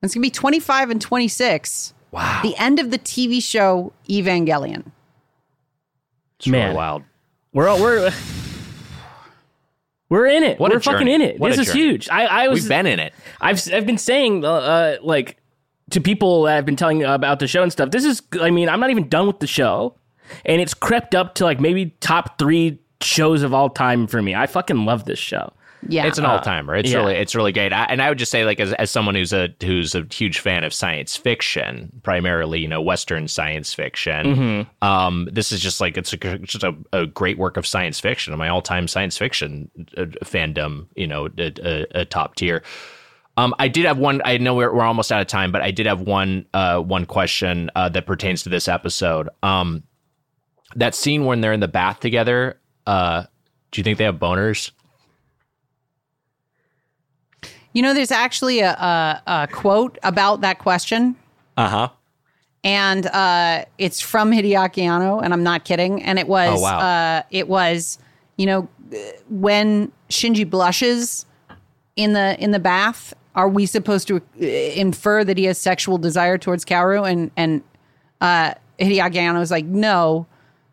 It's 0.00 0.14
gonna 0.14 0.22
be 0.22 0.30
25 0.30 0.90
and 0.90 1.00
26. 1.00 1.92
Wow. 2.12 2.40
The 2.42 2.54
end 2.56 2.78
of 2.78 2.92
the 2.92 2.98
TV 2.98 3.42
show 3.42 3.92
Evangelion. 4.08 4.92
It's 6.38 6.46
really 6.46 6.66
Man. 6.66 6.74
wild. 6.76 7.02
We're 7.52 7.66
all, 7.66 7.80
we're 7.80 8.12
we're 10.08 10.26
in 10.26 10.44
it. 10.44 10.60
What 10.60 10.70
a 10.70 10.76
we're 10.76 10.80
fucking 10.80 11.08
in 11.08 11.20
it. 11.20 11.40
What 11.40 11.50
this 11.50 11.60
is 11.60 11.66
journey. 11.66 11.80
huge. 11.80 12.08
I, 12.08 12.26
I 12.26 12.48
was 12.48 12.60
We've 12.60 12.68
been 12.68 12.86
in 12.86 13.00
it. 13.00 13.12
I've 13.40 13.60
I've 13.72 13.86
been 13.86 13.98
saying 13.98 14.44
uh, 14.44 14.52
uh, 14.52 14.96
like 15.02 15.38
to 15.90 16.00
people 16.00 16.44
that 16.44 16.58
I've 16.58 16.66
been 16.66 16.76
telling 16.76 17.02
about 17.02 17.40
the 17.40 17.48
show 17.48 17.64
and 17.64 17.72
stuff. 17.72 17.90
This 17.90 18.04
is 18.04 18.22
I 18.40 18.50
mean 18.50 18.68
I'm 18.68 18.78
not 18.78 18.90
even 18.90 19.08
done 19.08 19.26
with 19.26 19.40
the 19.40 19.48
show, 19.48 19.96
and 20.44 20.60
it's 20.60 20.74
crept 20.74 21.16
up 21.16 21.34
to 21.36 21.44
like 21.44 21.58
maybe 21.58 21.86
top 21.98 22.38
three 22.38 22.78
shows 23.00 23.42
of 23.42 23.52
all 23.52 23.68
time 23.68 24.06
for 24.06 24.22
me. 24.22 24.32
I 24.32 24.46
fucking 24.46 24.84
love 24.84 25.06
this 25.06 25.18
show. 25.18 25.52
Yeah. 25.88 26.06
It's 26.06 26.18
an 26.18 26.24
all 26.24 26.40
timer. 26.40 26.74
It's 26.76 26.90
yeah. 26.90 26.98
really 26.98 27.14
it's 27.14 27.34
really 27.34 27.52
great. 27.52 27.72
I, 27.72 27.84
and 27.84 28.02
I 28.02 28.08
would 28.08 28.18
just 28.18 28.30
say 28.30 28.44
like 28.44 28.60
as, 28.60 28.72
as 28.74 28.90
someone 28.90 29.14
who's 29.14 29.32
a 29.32 29.54
who's 29.62 29.94
a 29.94 30.06
huge 30.10 30.38
fan 30.40 30.64
of 30.64 30.72
science 30.72 31.16
fiction, 31.16 31.90
primarily 32.02 32.60
you 32.60 32.68
know 32.68 32.80
Western 32.80 33.28
science 33.28 33.74
fiction. 33.74 34.34
Hmm. 34.34 34.86
Um, 34.86 35.28
this 35.32 35.52
is 35.52 35.60
just 35.60 35.80
like 35.80 35.96
it's 35.96 36.12
a, 36.12 36.16
just 36.38 36.64
a, 36.64 36.74
a 36.92 37.06
great 37.06 37.38
work 37.38 37.56
of 37.56 37.66
science 37.66 38.00
fiction. 38.00 38.36
My 38.36 38.48
all 38.48 38.62
time 38.62 38.88
science 38.88 39.16
fiction 39.16 39.70
uh, 39.96 40.04
fandom, 40.24 40.86
you 40.94 41.06
know, 41.06 41.28
a, 41.38 41.52
a, 41.62 41.86
a 42.00 42.04
top 42.04 42.34
tier. 42.34 42.62
Um, 43.38 43.54
I 43.58 43.68
did 43.68 43.84
have 43.84 43.98
one. 43.98 44.22
I 44.24 44.38
know 44.38 44.54
we're, 44.54 44.74
we're 44.74 44.84
almost 44.84 45.12
out 45.12 45.20
of 45.20 45.26
time, 45.26 45.52
but 45.52 45.60
I 45.60 45.70
did 45.70 45.86
have 45.86 46.00
one 46.00 46.46
uh, 46.54 46.80
one 46.80 47.04
question 47.04 47.70
uh, 47.76 47.88
that 47.90 48.06
pertains 48.06 48.42
to 48.44 48.48
this 48.48 48.66
episode. 48.66 49.28
Um, 49.42 49.82
that 50.74 50.94
scene 50.94 51.24
when 51.24 51.40
they're 51.40 51.52
in 51.52 51.60
the 51.60 51.68
bath 51.68 52.00
together. 52.00 52.58
Uh, 52.86 53.24
do 53.72 53.80
you 53.80 53.84
think 53.84 53.98
they 53.98 54.04
have 54.04 54.16
boners? 54.16 54.70
You 57.76 57.82
know, 57.82 57.92
there's 57.92 58.10
actually 58.10 58.60
a, 58.60 58.70
a, 58.72 59.22
a 59.26 59.48
quote 59.52 59.98
about 60.02 60.40
that 60.40 60.58
question, 60.60 61.14
Uh 61.58 61.68
huh. 61.68 61.88
and 62.64 63.04
uh, 63.08 63.66
it's 63.76 64.00
from 64.00 64.30
Hideaki 64.32 64.78
Anno, 64.82 65.20
and 65.20 65.34
I'm 65.34 65.42
not 65.42 65.66
kidding. 65.66 66.02
And 66.02 66.18
it 66.18 66.26
was, 66.26 66.58
Oh, 66.58 66.62
wow. 66.62 66.78
uh, 66.78 67.22
it 67.30 67.48
was, 67.48 67.98
you 68.38 68.46
know, 68.46 68.66
when 69.28 69.92
Shinji 70.08 70.48
blushes 70.48 71.26
in 71.96 72.14
the 72.14 72.42
in 72.42 72.52
the 72.52 72.58
bath, 72.58 73.12
are 73.34 73.48
we 73.50 73.66
supposed 73.66 74.08
to 74.08 74.16
uh, 74.16 74.20
infer 74.40 75.22
that 75.22 75.36
he 75.36 75.44
has 75.44 75.58
sexual 75.58 75.98
desire 75.98 76.38
towards 76.38 76.64
Kaworu? 76.64 77.06
And 77.06 77.30
and 77.36 77.62
uh, 78.22 78.54
Hideaki 78.78 79.16
Anno 79.16 79.42
is 79.42 79.50
like, 79.50 79.66
no, 79.66 80.26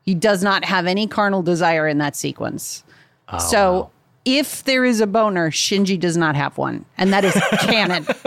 he 0.03 0.15
does 0.15 0.41
not 0.41 0.63
have 0.63 0.85
any 0.87 1.05
carnal 1.07 1.41
desire 1.43 1.85
in 1.85 1.97
that 1.97 2.15
sequence. 2.15 2.85
Oh, 3.27 3.39
so. 3.39 3.89
If 4.25 4.63
there 4.63 4.85
is 4.85 5.01
a 5.01 5.07
boner, 5.07 5.51
Shinji 5.51 5.99
does 5.99 6.15
not 6.15 6.35
have 6.35 6.57
one, 6.57 6.85
and 6.97 7.11
that 7.11 7.25
is 7.25 7.33
canon. 7.59 8.05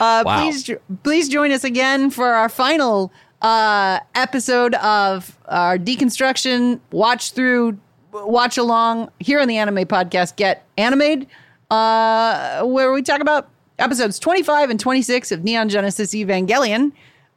Uh, 0.00 0.22
Wow. 0.26 0.40
Please, 0.42 0.70
please 1.04 1.28
join 1.28 1.52
us 1.52 1.62
again 1.64 2.10
for 2.10 2.28
our 2.34 2.48
final 2.48 3.12
uh, 3.42 4.00
episode 4.14 4.74
of 4.74 5.38
our 5.46 5.78
deconstruction 5.78 6.80
watch 6.90 7.32
through, 7.32 7.78
watch 8.12 8.58
along 8.58 9.10
here 9.20 9.40
on 9.40 9.46
the 9.48 9.56
Anime 9.56 9.86
Podcast. 9.86 10.36
Get 10.36 10.66
animated, 10.76 11.26
uh, 11.70 12.62
where 12.64 12.92
we 12.92 13.02
talk 13.02 13.20
about 13.20 13.48
episodes 13.78 14.18
25 14.18 14.70
and 14.70 14.80
26 14.80 15.30
of 15.32 15.44
Neon 15.44 15.68
Genesis 15.68 16.12
Evangelion. 16.12 16.92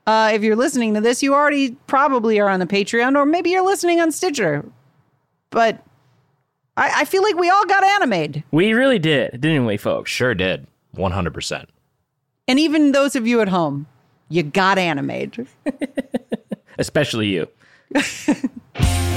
Uh, 0.08 0.32
if 0.34 0.42
you're 0.42 0.56
listening 0.56 0.94
to 0.94 1.02
this, 1.02 1.22
you 1.22 1.34
already 1.34 1.72
probably 1.86 2.40
are 2.40 2.48
on 2.48 2.62
the 2.62 2.66
Patreon, 2.66 3.18
or 3.18 3.26
maybe 3.26 3.50
you're 3.50 3.66
listening 3.66 4.00
on 4.00 4.10
Stitcher. 4.10 4.64
But 5.50 5.84
I, 6.78 7.02
I 7.02 7.06
feel 7.06 7.24
like 7.24 7.36
we 7.36 7.50
all 7.50 7.66
got 7.66 7.84
animated. 7.84 8.44
We 8.52 8.72
really 8.72 9.00
did, 9.00 9.42
didn't 9.42 9.66
we, 9.66 9.76
folks? 9.76 10.10
Sure 10.10 10.34
did. 10.34 10.66
100%. 10.96 11.66
And 12.48 12.58
even 12.58 12.94
those 12.94 13.18
of 13.18 13.28
you 13.28 13.42
at 13.42 13.50
home, 13.50 13.86
you 14.30 14.44
got 14.44 14.78
animated. 14.78 15.48
Especially 16.80 17.28
you. 17.28 17.50